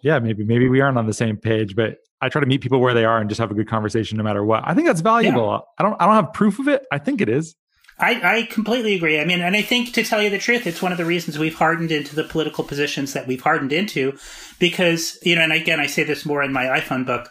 yeah 0.00 0.18
maybe 0.18 0.44
maybe 0.44 0.68
we 0.68 0.80
aren't 0.80 0.98
on 0.98 1.06
the 1.06 1.12
same 1.12 1.36
page 1.36 1.76
but 1.76 1.98
i 2.20 2.28
try 2.28 2.40
to 2.40 2.46
meet 2.46 2.60
people 2.60 2.80
where 2.80 2.94
they 2.94 3.04
are 3.04 3.18
and 3.18 3.28
just 3.28 3.40
have 3.40 3.50
a 3.50 3.54
good 3.54 3.68
conversation 3.68 4.16
no 4.18 4.24
matter 4.24 4.44
what 4.44 4.62
i 4.64 4.74
think 4.74 4.86
that's 4.86 5.00
valuable 5.00 5.50
yeah. 5.50 5.58
i 5.78 5.82
don't 5.82 6.00
i 6.00 6.06
don't 6.06 6.14
have 6.14 6.32
proof 6.32 6.58
of 6.58 6.68
it 6.68 6.86
i 6.90 6.98
think 6.98 7.20
it 7.20 7.28
is 7.28 7.56
I, 7.98 8.38
I 8.38 8.42
completely 8.46 8.94
agree. 8.94 9.20
I 9.20 9.24
mean, 9.24 9.40
and 9.40 9.54
I 9.54 9.62
think 9.62 9.92
to 9.92 10.02
tell 10.02 10.20
you 10.20 10.30
the 10.30 10.38
truth, 10.38 10.66
it's 10.66 10.82
one 10.82 10.90
of 10.90 10.98
the 10.98 11.04
reasons 11.04 11.38
we've 11.38 11.54
hardened 11.54 11.92
into 11.92 12.16
the 12.16 12.24
political 12.24 12.64
positions 12.64 13.12
that 13.12 13.26
we've 13.28 13.40
hardened 13.40 13.72
into 13.72 14.18
because, 14.58 15.18
you 15.22 15.36
know, 15.36 15.42
and 15.42 15.52
again, 15.52 15.78
I 15.78 15.86
say 15.86 16.02
this 16.02 16.26
more 16.26 16.42
in 16.42 16.52
my 16.52 16.64
iPhone 16.64 17.06
book, 17.06 17.30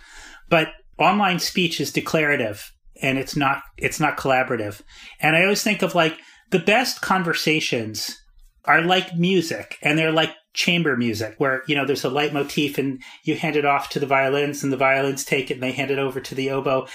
but 0.49 0.69
online 0.97 1.39
speech 1.39 1.81
is 1.81 1.91
declarative 1.91 2.71
and 3.01 3.17
it's 3.17 3.35
not, 3.35 3.61
it's 3.77 3.99
not 3.99 4.15
collaborative. 4.15 4.81
And 5.19 5.35
I 5.35 5.43
always 5.43 5.63
think 5.63 5.81
of 5.81 5.95
like 5.95 6.17
the 6.53 6.59
best 6.59 7.01
conversations 7.01 8.21
are 8.65 8.81
like 8.81 9.17
music 9.17 9.79
and 9.81 9.97
they're 9.97 10.11
like 10.11 10.29
chamber 10.53 10.95
music 10.95 11.33
where, 11.39 11.63
you 11.67 11.75
know, 11.75 11.83
there's 11.83 12.05
a 12.05 12.09
leitmotif 12.09 12.77
and 12.77 13.01
you 13.23 13.35
hand 13.35 13.55
it 13.55 13.65
off 13.65 13.89
to 13.89 13.99
the 13.99 14.05
violins 14.05 14.63
and 14.63 14.71
the 14.71 14.77
violins 14.77 15.25
take 15.25 15.49
it 15.49 15.55
and 15.55 15.63
they 15.63 15.71
hand 15.71 15.89
it 15.89 15.97
over 15.97 16.21
to 16.21 16.35
the 16.35 16.51
oboe. 16.51 16.87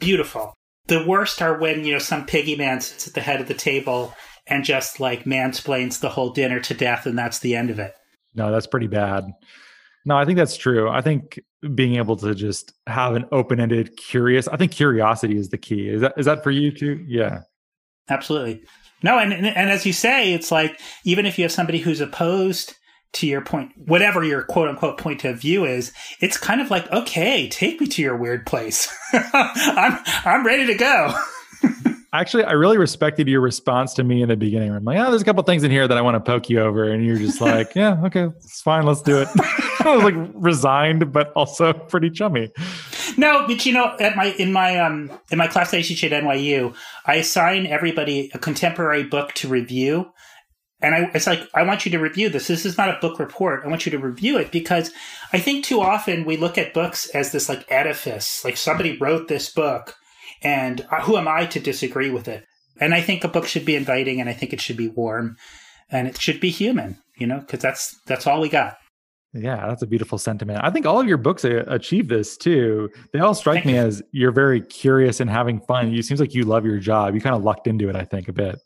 Beautiful. 0.00 0.52
The 0.86 1.02
worst 1.06 1.40
are 1.40 1.58
when, 1.58 1.84
you 1.84 1.94
know, 1.94 1.98
some 1.98 2.26
piggy 2.26 2.56
man 2.56 2.82
sits 2.82 3.08
at 3.08 3.14
the 3.14 3.22
head 3.22 3.40
of 3.40 3.48
the 3.48 3.54
table 3.54 4.14
and 4.46 4.64
just 4.64 5.00
like 5.00 5.24
mansplains 5.24 6.00
the 6.00 6.10
whole 6.10 6.30
dinner 6.30 6.60
to 6.60 6.74
death 6.74 7.06
and 7.06 7.18
that's 7.18 7.38
the 7.38 7.56
end 7.56 7.70
of 7.70 7.78
it. 7.78 7.94
No, 8.34 8.52
that's 8.52 8.66
pretty 8.66 8.86
bad. 8.86 9.24
No, 10.04 10.18
I 10.18 10.26
think 10.26 10.36
that's 10.36 10.58
true. 10.58 10.90
I 10.90 11.00
think 11.00 11.40
being 11.74 11.96
able 11.96 12.16
to 12.16 12.34
just 12.34 12.74
have 12.86 13.14
an 13.14 13.24
open-ended, 13.32 13.96
curious. 13.96 14.46
I 14.46 14.58
think 14.58 14.72
curiosity 14.72 15.38
is 15.38 15.48
the 15.48 15.58
key. 15.58 15.88
Is 15.88 16.02
that 16.02 16.12
is 16.18 16.26
that 16.26 16.42
for 16.42 16.50
you 16.50 16.70
too? 16.70 17.02
Yeah, 17.06 17.40
absolutely. 18.10 18.62
No, 19.02 19.18
and 19.18 19.32
and 19.32 19.70
as 19.70 19.86
you 19.86 19.92
say, 19.92 20.32
it's 20.32 20.50
like 20.50 20.78
even 21.04 21.26
if 21.26 21.38
you 21.38 21.44
have 21.44 21.52
somebody 21.52 21.78
who's 21.78 22.00
opposed 22.00 22.74
to 23.12 23.26
your 23.26 23.40
point, 23.40 23.72
whatever 23.76 24.22
your 24.22 24.42
quote 24.42 24.68
unquote 24.68 24.98
point 24.98 25.24
of 25.24 25.40
view 25.40 25.64
is, 25.64 25.92
it's 26.20 26.36
kind 26.36 26.60
of 26.60 26.70
like, 26.70 26.90
okay, 26.92 27.48
take 27.48 27.80
me 27.80 27.86
to 27.88 28.02
your 28.02 28.16
weird 28.16 28.46
place. 28.46 28.94
I'm 29.12 29.98
I'm 30.24 30.46
ready 30.46 30.66
to 30.66 30.74
go. 30.74 31.14
Actually, 32.12 32.42
I 32.42 32.52
really 32.52 32.76
respected 32.76 33.28
your 33.28 33.40
response 33.40 33.94
to 33.94 34.02
me 34.02 34.20
in 34.20 34.28
the 34.28 34.36
beginning. 34.36 34.72
I'm 34.72 34.84
like, 34.84 34.98
oh, 34.98 35.10
there's 35.10 35.22
a 35.22 35.24
couple 35.24 35.44
things 35.44 35.62
in 35.62 35.70
here 35.70 35.86
that 35.86 35.96
I 35.96 36.00
want 36.00 36.16
to 36.16 36.20
poke 36.20 36.50
you 36.50 36.60
over, 36.60 36.90
and 36.90 37.04
you're 37.04 37.18
just 37.18 37.40
like, 37.40 37.76
yeah, 37.76 38.02
okay, 38.04 38.24
it's 38.24 38.60
fine, 38.62 38.84
let's 38.84 39.00
do 39.00 39.20
it. 39.20 39.28
I 39.38 39.94
was 39.94 40.02
like 40.02 40.14
resigned, 40.34 41.12
but 41.12 41.32
also 41.34 41.72
pretty 41.72 42.10
chummy. 42.10 42.50
No, 43.20 43.46
but 43.46 43.66
you 43.66 43.74
know, 43.74 43.96
at 44.00 44.16
my 44.16 44.26
in 44.38 44.50
my 44.50 44.78
um 44.78 45.10
in 45.30 45.36
my 45.36 45.46
class 45.46 45.74
I 45.74 45.82
teach 45.82 46.02
at 46.04 46.12
NYU, 46.12 46.74
I 47.04 47.16
assign 47.16 47.66
everybody 47.66 48.30
a 48.32 48.38
contemporary 48.38 49.04
book 49.04 49.34
to 49.34 49.48
review 49.48 50.12
and 50.82 50.94
I, 50.94 51.10
it's 51.12 51.26
like, 51.26 51.46
I 51.54 51.62
want 51.62 51.84
you 51.84 51.92
to 51.92 51.98
review 51.98 52.30
this. 52.30 52.46
This 52.46 52.64
is 52.64 52.78
not 52.78 52.88
a 52.88 52.98
book 53.00 53.18
report. 53.18 53.62
I 53.64 53.68
want 53.68 53.84
you 53.84 53.92
to 53.92 53.98
review 53.98 54.38
it 54.38 54.50
because 54.50 54.90
I 55.32 55.38
think 55.38 55.64
too 55.64 55.80
often 55.82 56.24
we 56.24 56.38
look 56.38 56.56
at 56.56 56.72
books 56.72 57.10
as 57.10 57.32
this 57.32 57.48
like 57.48 57.70
edifice, 57.70 58.42
like 58.44 58.56
somebody 58.56 58.96
wrote 58.96 59.28
this 59.28 59.52
book 59.52 59.96
and 60.42 60.86
uh, 60.90 61.02
who 61.02 61.18
am 61.18 61.28
I 61.28 61.44
to 61.46 61.60
disagree 61.60 62.10
with 62.10 62.26
it? 62.26 62.46
And 62.80 62.94
I 62.94 63.02
think 63.02 63.22
a 63.22 63.28
book 63.28 63.46
should 63.46 63.66
be 63.66 63.76
inviting 63.76 64.20
and 64.20 64.30
I 64.30 64.32
think 64.32 64.54
it 64.54 64.62
should 64.62 64.78
be 64.78 64.88
warm 64.88 65.36
and 65.90 66.08
it 66.08 66.18
should 66.18 66.40
be 66.40 66.48
human, 66.48 66.96
you 67.18 67.26
know, 67.26 67.40
because 67.40 67.60
that's, 67.60 67.94
that's 68.06 68.26
all 68.26 68.40
we 68.40 68.48
got. 68.48 68.78
Yeah, 69.32 69.68
that's 69.68 69.82
a 69.82 69.86
beautiful 69.86 70.18
sentiment. 70.18 70.60
I 70.62 70.70
think 70.70 70.86
all 70.86 71.00
of 71.00 71.06
your 71.06 71.16
books 71.16 71.44
uh, 71.44 71.64
achieve 71.68 72.08
this 72.08 72.36
too. 72.36 72.90
They 73.12 73.20
all 73.20 73.34
strike 73.34 73.58
Thank 73.58 73.66
me 73.66 73.74
you. 73.74 73.80
as 73.80 74.02
you're 74.10 74.32
very 74.32 74.60
curious 74.60 75.20
and 75.20 75.30
having 75.30 75.60
fun. 75.60 75.92
You 75.92 76.02
seems 76.02 76.18
like 76.18 76.34
you 76.34 76.42
love 76.42 76.64
your 76.64 76.78
job. 76.78 77.14
You 77.14 77.20
kind 77.20 77.36
of 77.36 77.44
lucked 77.44 77.66
into 77.66 77.88
it, 77.88 77.96
I 77.96 78.04
think, 78.04 78.28
a 78.28 78.32
bit. 78.32 78.58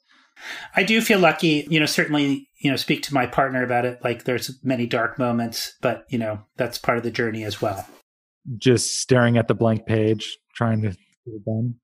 I 0.74 0.82
do 0.82 1.00
feel 1.00 1.18
lucky, 1.18 1.66
you 1.70 1.78
know, 1.78 1.86
certainly, 1.86 2.48
you 2.60 2.70
know, 2.70 2.76
speak 2.76 3.02
to 3.04 3.14
my 3.14 3.26
partner 3.26 3.62
about 3.62 3.84
it. 3.84 3.98
Like 4.02 4.24
there's 4.24 4.58
many 4.62 4.86
dark 4.86 5.18
moments, 5.18 5.74
but, 5.80 6.04
you 6.08 6.18
know, 6.18 6.40
that's 6.56 6.78
part 6.78 6.98
of 6.98 7.04
the 7.04 7.10
journey 7.10 7.44
as 7.44 7.60
well. 7.60 7.86
Just 8.56 8.98
staring 9.00 9.36
at 9.36 9.48
the 9.48 9.54
blank 9.54 9.86
page, 9.86 10.36
trying 10.54 10.82
to 10.82 10.88
get 10.88 10.98
it 11.26 11.44
done. 11.44 11.76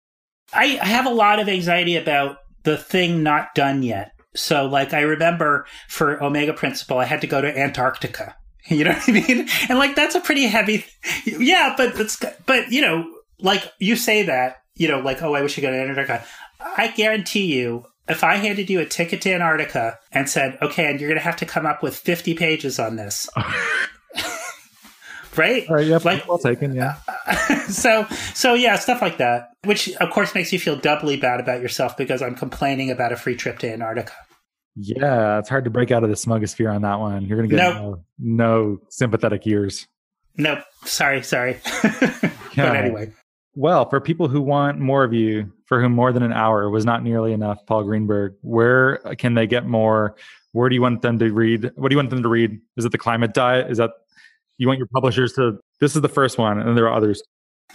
I, 0.52 0.78
I 0.82 0.86
have 0.86 1.06
a 1.06 1.10
lot 1.10 1.38
of 1.38 1.48
anxiety 1.48 1.96
about 1.96 2.38
the 2.64 2.76
thing 2.76 3.22
not 3.22 3.54
done 3.54 3.82
yet. 3.82 4.12
So, 4.34 4.66
like, 4.66 4.92
I 4.94 5.00
remember 5.00 5.66
for 5.88 6.22
Omega 6.22 6.52
Principle, 6.52 6.98
I 6.98 7.04
had 7.04 7.20
to 7.22 7.26
go 7.26 7.40
to 7.40 7.58
Antarctica. 7.58 8.36
You 8.68 8.84
know 8.84 8.92
what 8.92 9.08
I 9.08 9.12
mean? 9.12 9.48
And 9.68 9.78
like, 9.78 9.96
that's 9.96 10.14
a 10.14 10.20
pretty 10.20 10.44
heavy, 10.44 10.84
yeah, 11.24 11.74
but 11.76 11.98
it's, 11.98 12.22
but 12.46 12.70
you 12.70 12.82
know, 12.82 13.10
like 13.40 13.64
you 13.78 13.96
say 13.96 14.22
that, 14.24 14.62
you 14.76 14.86
know, 14.86 15.00
like, 15.00 15.22
oh, 15.22 15.34
I 15.34 15.42
wish 15.42 15.56
you 15.56 15.62
could 15.62 15.68
go 15.68 15.72
to 15.72 15.80
Antarctica. 15.80 16.24
I 16.60 16.88
guarantee 16.88 17.46
you, 17.46 17.86
if 18.08 18.24
I 18.24 18.36
handed 18.36 18.68
you 18.68 18.80
a 18.80 18.86
ticket 18.86 19.22
to 19.22 19.32
Antarctica 19.32 19.98
and 20.12 20.28
said, 20.28 20.58
okay, 20.60 20.90
and 20.90 21.00
you're 21.00 21.08
going 21.08 21.18
to 21.18 21.24
have 21.24 21.36
to 21.36 21.46
come 21.46 21.64
up 21.64 21.82
with 21.82 21.96
50 21.96 22.34
pages 22.34 22.78
on 22.78 22.96
this. 22.96 23.28
right? 25.36 25.66
All 25.68 25.76
right, 25.76 25.86
yep, 25.86 26.04
like, 26.04 26.28
well 26.28 26.38
taken, 26.38 26.74
yeah. 26.74 26.96
so, 27.68 28.06
so 28.34 28.54
yeah, 28.54 28.76
stuff 28.76 29.00
like 29.00 29.18
that, 29.18 29.50
which 29.64 29.94
of 29.96 30.10
course 30.10 30.34
makes 30.34 30.52
you 30.52 30.58
feel 30.58 30.76
doubly 30.76 31.16
bad 31.16 31.40
about 31.40 31.60
yourself 31.60 31.96
because 31.96 32.20
I'm 32.20 32.34
complaining 32.34 32.90
about 32.90 33.12
a 33.12 33.16
free 33.16 33.36
trip 33.36 33.58
to 33.60 33.72
Antarctica. 33.72 34.12
Yeah, 34.76 35.38
it's 35.38 35.48
hard 35.48 35.64
to 35.64 35.70
break 35.70 35.90
out 35.90 36.04
of 36.04 36.10
the 36.10 36.16
smugosphere 36.16 36.72
on 36.74 36.82
that 36.82 37.00
one. 37.00 37.24
You're 37.24 37.36
going 37.36 37.50
to 37.50 37.56
get 37.56 37.62
nope. 37.62 37.76
no, 37.76 38.04
no, 38.18 38.80
sympathetic 38.88 39.46
ears. 39.46 39.86
Nope. 40.36 40.60
Sorry, 40.84 41.22
sorry. 41.22 41.58
but 41.82 42.76
anyway. 42.76 43.12
Well, 43.54 43.88
for 43.88 44.00
people 44.00 44.28
who 44.28 44.40
want 44.40 44.78
more 44.78 45.02
of 45.02 45.12
you, 45.12 45.52
for 45.66 45.80
whom 45.80 45.92
more 45.92 46.12
than 46.12 46.22
an 46.22 46.32
hour 46.32 46.70
was 46.70 46.84
not 46.84 47.02
nearly 47.02 47.32
enough, 47.32 47.58
Paul 47.66 47.82
Greenberg, 47.82 48.34
where 48.42 48.98
can 49.18 49.34
they 49.34 49.46
get 49.46 49.66
more? 49.66 50.14
Where 50.52 50.68
do 50.68 50.74
you 50.74 50.82
want 50.82 51.02
them 51.02 51.18
to 51.18 51.32
read? 51.32 51.70
What 51.74 51.88
do 51.88 51.94
you 51.94 51.98
want 51.98 52.10
them 52.10 52.22
to 52.22 52.28
read? 52.28 52.58
Is 52.76 52.84
it 52.84 52.92
the 52.92 52.98
climate 52.98 53.34
diet? 53.34 53.70
Is 53.70 53.78
that 53.78 53.90
you 54.58 54.66
want 54.66 54.78
your 54.78 54.88
publishers 54.88 55.32
to? 55.34 55.58
This 55.80 55.96
is 55.96 56.02
the 56.02 56.08
first 56.08 56.38
one, 56.38 56.60
and 56.60 56.76
there 56.76 56.86
are 56.88 56.94
others. 56.94 57.22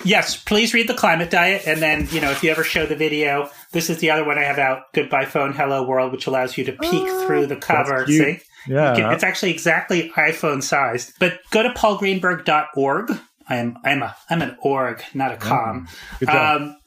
Yes, 0.03 0.37
please 0.37 0.73
read 0.73 0.87
the 0.87 0.93
climate 0.93 1.29
diet, 1.29 1.63
and 1.65 1.81
then 1.81 2.07
you 2.11 2.21
know 2.21 2.31
if 2.31 2.43
you 2.43 2.51
ever 2.51 2.63
show 2.63 2.85
the 2.85 2.95
video, 2.95 3.49
this 3.71 3.89
is 3.89 3.99
the 3.99 4.11
other 4.11 4.23
one 4.23 4.37
I 4.37 4.43
have 4.43 4.59
out. 4.59 4.93
Goodbye 4.93 5.25
phone, 5.25 5.53
hello 5.53 5.87
world, 5.87 6.11
which 6.11 6.27
allows 6.27 6.57
you 6.57 6.65
to 6.65 6.73
peek 6.73 7.07
oh, 7.07 7.27
through 7.27 7.47
the 7.47 7.55
cover. 7.55 8.05
See, 8.05 8.39
yeah, 8.67 8.95
can, 8.95 9.11
it's 9.11 9.23
actually 9.23 9.51
exactly 9.51 10.11
iPhone 10.15 10.61
sized. 10.61 11.13
But 11.19 11.39
go 11.51 11.63
to 11.63 11.69
paulgreenberg.org 11.69 13.19
I 13.47 13.57
am 13.57 13.77
I'm 13.83 14.01
a 14.01 14.15
I'm 14.29 14.41
an 14.41 14.57
org, 14.59 15.03
not 15.13 15.31
a 15.31 15.37
com. 15.37 15.87
Um, 16.27 16.77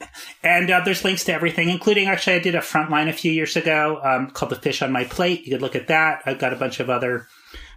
and 0.42 0.70
uh, 0.70 0.80
there's 0.84 1.04
links 1.04 1.24
to 1.24 1.32
everything, 1.32 1.68
including 1.68 2.08
actually 2.08 2.36
I 2.36 2.40
did 2.40 2.56
a 2.56 2.60
frontline 2.60 3.08
a 3.08 3.12
few 3.12 3.30
years 3.30 3.56
ago 3.56 4.00
um, 4.02 4.30
called 4.30 4.50
"The 4.50 4.56
Fish 4.56 4.82
on 4.82 4.90
My 4.90 5.04
Plate." 5.04 5.44
You 5.44 5.52
could 5.52 5.62
look 5.62 5.76
at 5.76 5.86
that. 5.86 6.22
I've 6.26 6.40
got 6.40 6.52
a 6.52 6.56
bunch 6.56 6.80
of 6.80 6.90
other 6.90 7.28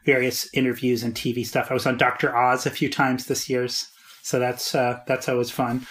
various 0.05 0.49
interviews 0.53 1.03
and 1.03 1.13
TV 1.13 1.45
stuff. 1.45 1.67
I 1.69 1.75
was 1.75 1.85
on 1.85 1.97
Doctor 1.97 2.35
Oz 2.35 2.65
a 2.65 2.71
few 2.71 2.89
times 2.89 3.27
this 3.27 3.49
year's, 3.49 3.87
so 4.23 4.39
that's 4.39 4.75
uh, 4.75 4.99
that's 5.07 5.29
always 5.29 5.51
fun. 5.51 5.85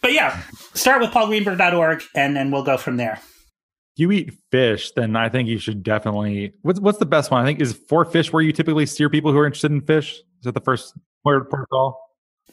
But 0.00 0.12
yeah, 0.12 0.42
start 0.74 1.00
with 1.00 1.10
paulgreenberg.org, 1.10 2.02
and 2.14 2.34
then 2.34 2.50
we'll 2.50 2.62
go 2.62 2.76
from 2.76 2.96
there. 2.96 3.20
You 3.96 4.10
eat 4.12 4.32
fish, 4.50 4.92
then 4.92 5.14
I 5.14 5.28
think 5.28 5.48
you 5.48 5.58
should 5.58 5.82
definitely. 5.82 6.52
What's 6.62 6.80
what's 6.80 6.98
the 6.98 7.06
best 7.06 7.30
one? 7.30 7.42
I 7.42 7.46
think 7.46 7.60
is 7.60 7.78
for 7.88 8.04
fish 8.04 8.32
where 8.32 8.42
you 8.42 8.52
typically 8.52 8.86
steer 8.86 9.10
people 9.10 9.32
who 9.32 9.38
are 9.38 9.46
interested 9.46 9.72
in 9.72 9.82
fish. 9.82 10.12
Is 10.12 10.44
that 10.44 10.54
the 10.54 10.60
first 10.60 10.94
protocol? 11.22 12.00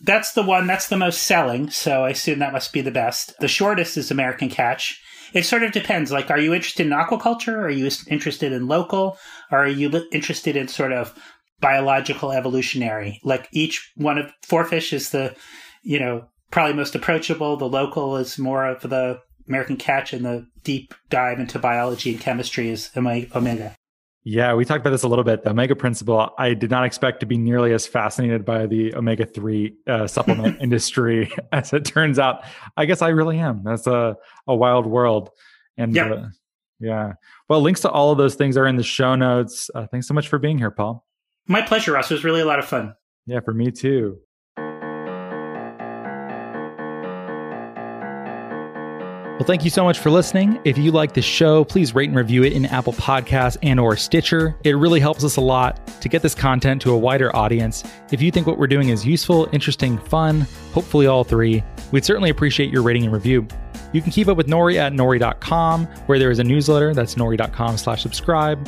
That's 0.02 0.34
the 0.34 0.44
one 0.44 0.68
that's 0.68 0.90
the 0.90 0.98
most 0.98 1.24
selling, 1.24 1.70
so 1.70 2.04
I 2.04 2.10
assume 2.10 2.40
that 2.40 2.54
must 2.54 2.74
be 2.74 2.82
the 2.82 2.92
best. 2.92 3.34
The 3.40 3.48
shortest 3.48 3.98
is 3.98 4.12
American 4.12 4.50
Catch. 4.50 5.02
It 5.34 5.44
sort 5.44 5.64
of 5.64 5.72
depends. 5.72 6.12
Like, 6.12 6.30
are 6.30 6.40
you 6.40 6.54
interested 6.54 6.86
in 6.86 6.94
aquaculture? 6.94 7.58
Are 7.58 7.70
you 7.70 7.90
interested 8.08 8.52
in 8.52 8.68
local? 8.68 9.18
Or 9.52 9.60
are 9.60 9.68
you 9.68 10.08
interested 10.12 10.56
in 10.56 10.68
sort 10.68 10.92
of 10.92 11.18
biological 11.60 12.32
evolutionary? 12.32 13.20
Like, 13.24 13.48
each 13.52 13.92
one 13.96 14.18
of 14.18 14.32
four 14.44 14.66
fish 14.66 14.94
is 14.94 15.12
the, 15.12 15.36
you 15.84 16.00
know, 16.00 16.28
probably 16.52 16.74
most 16.74 16.96
approachable. 16.96 17.58
The 17.58 17.70
local 17.70 18.18
is 18.18 18.38
more 18.38 18.66
of 18.66 18.82
the 18.82 19.20
American 19.48 19.78
Catch, 19.78 20.14
and 20.14 20.26
the 20.26 20.48
deep 20.64 20.94
dive 21.10 21.40
into 21.40 21.60
biology 21.60 22.12
and 22.12 22.20
chemistry 22.20 22.70
is 22.70 22.92
Omega. 22.96 23.76
Yeah, 24.30 24.56
we 24.56 24.66
talked 24.66 24.82
about 24.82 24.90
this 24.90 25.04
a 25.04 25.08
little 25.08 25.24
bit. 25.24 25.44
The 25.44 25.52
omega 25.52 25.74
principle, 25.74 26.34
I 26.38 26.54
did 26.54 26.70
not 26.70 26.84
expect 26.84 27.22
to 27.22 27.26
be 27.26 27.38
nearly 27.38 27.72
as 27.72 27.88
fascinated 27.88 28.44
by 28.44 28.66
the 28.66 28.94
omega 28.94 29.26
3 29.26 29.74
uh, 29.88 30.08
supplement 30.08 30.62
industry 30.62 31.32
as 31.54 31.72
it 31.72 31.86
turns 31.86 32.20
out. 32.20 32.44
I 32.76 32.84
guess 32.84 33.02
I 33.02 33.08
really 33.08 33.40
am. 33.40 33.64
That's 33.64 33.88
a, 33.88 34.18
a 34.46 34.54
wild 34.54 34.86
world. 34.86 35.30
And 35.78 35.96
yeah. 35.96 36.12
Uh, 36.12 36.28
yeah. 36.82 37.14
Well, 37.48 37.62
links 37.62 37.80
to 37.82 37.90
all 37.90 38.12
of 38.12 38.18
those 38.18 38.36
things 38.36 38.58
are 38.58 38.68
in 38.68 38.76
the 38.76 38.84
show 38.84 39.16
notes. 39.16 39.72
Uh, 39.74 39.88
thanks 39.88 40.10
so 40.10 40.14
much 40.14 40.28
for 40.28 40.40
being 40.40 40.58
here, 40.58 40.72
Paul. 40.72 41.07
My 41.48 41.62
pleasure, 41.62 41.94
Ross. 41.94 42.12
It 42.12 42.16
was 42.16 42.24
really 42.24 42.42
a 42.42 42.46
lot 42.46 42.60
of 42.60 42.66
fun. 42.66 42.96
Yeah, 43.26 43.40
for 43.40 43.54
me 43.54 43.72
too. 43.72 44.20
Well, 49.38 49.46
thank 49.46 49.64
you 49.64 49.70
so 49.70 49.84
much 49.84 50.00
for 50.00 50.10
listening. 50.10 50.60
If 50.66 50.80
you 50.80 50.92
like 50.92 51.14
the 51.14 51.22
show, 51.22 51.64
please 51.64 51.94
rate 51.94 52.10
and 52.10 52.18
review 52.18 52.44
it 52.44 52.54
in 52.54 52.66
Apple 52.66 52.94
Podcasts 52.94 53.56
and 53.62 53.80
or 53.80 53.96
Stitcher. 53.96 54.58
It 54.64 54.72
really 54.78 55.00
helps 55.00 55.24
us 55.24 55.36
a 55.36 55.42
lot 55.42 55.80
to 56.02 56.10
get 56.10 56.24
this 56.24 56.34
content 56.34 56.82
to 56.82 56.92
a 56.92 56.98
wider 56.98 57.34
audience. 57.36 57.84
If 58.12 58.20
you 58.20 58.32
think 58.32 58.48
what 58.48 58.58
we're 58.58 58.66
doing 58.66 58.90
is 58.90 59.06
useful, 59.06 59.48
interesting, 59.52 60.00
fun, 60.00 60.48
hopefully 60.74 61.06
all 61.06 61.24
three, 61.24 61.64
we'd 61.92 62.04
certainly 62.04 62.32
appreciate 62.32 62.72
your 62.72 62.82
rating 62.82 63.04
and 63.04 63.14
review. 63.14 63.48
You 63.94 64.02
can 64.02 64.12
keep 64.12 64.28
up 64.28 64.38
with 64.38 64.48
Nori 64.48 64.78
at 64.78 64.92
nori.com, 64.94 65.86
where 66.08 66.18
there 66.18 66.32
is 66.32 66.40
a 66.40 66.44
newsletter. 66.44 66.96
That's 66.96 67.14
nori.com 67.14 67.78
slash 67.78 68.02
subscribe. 68.02 68.68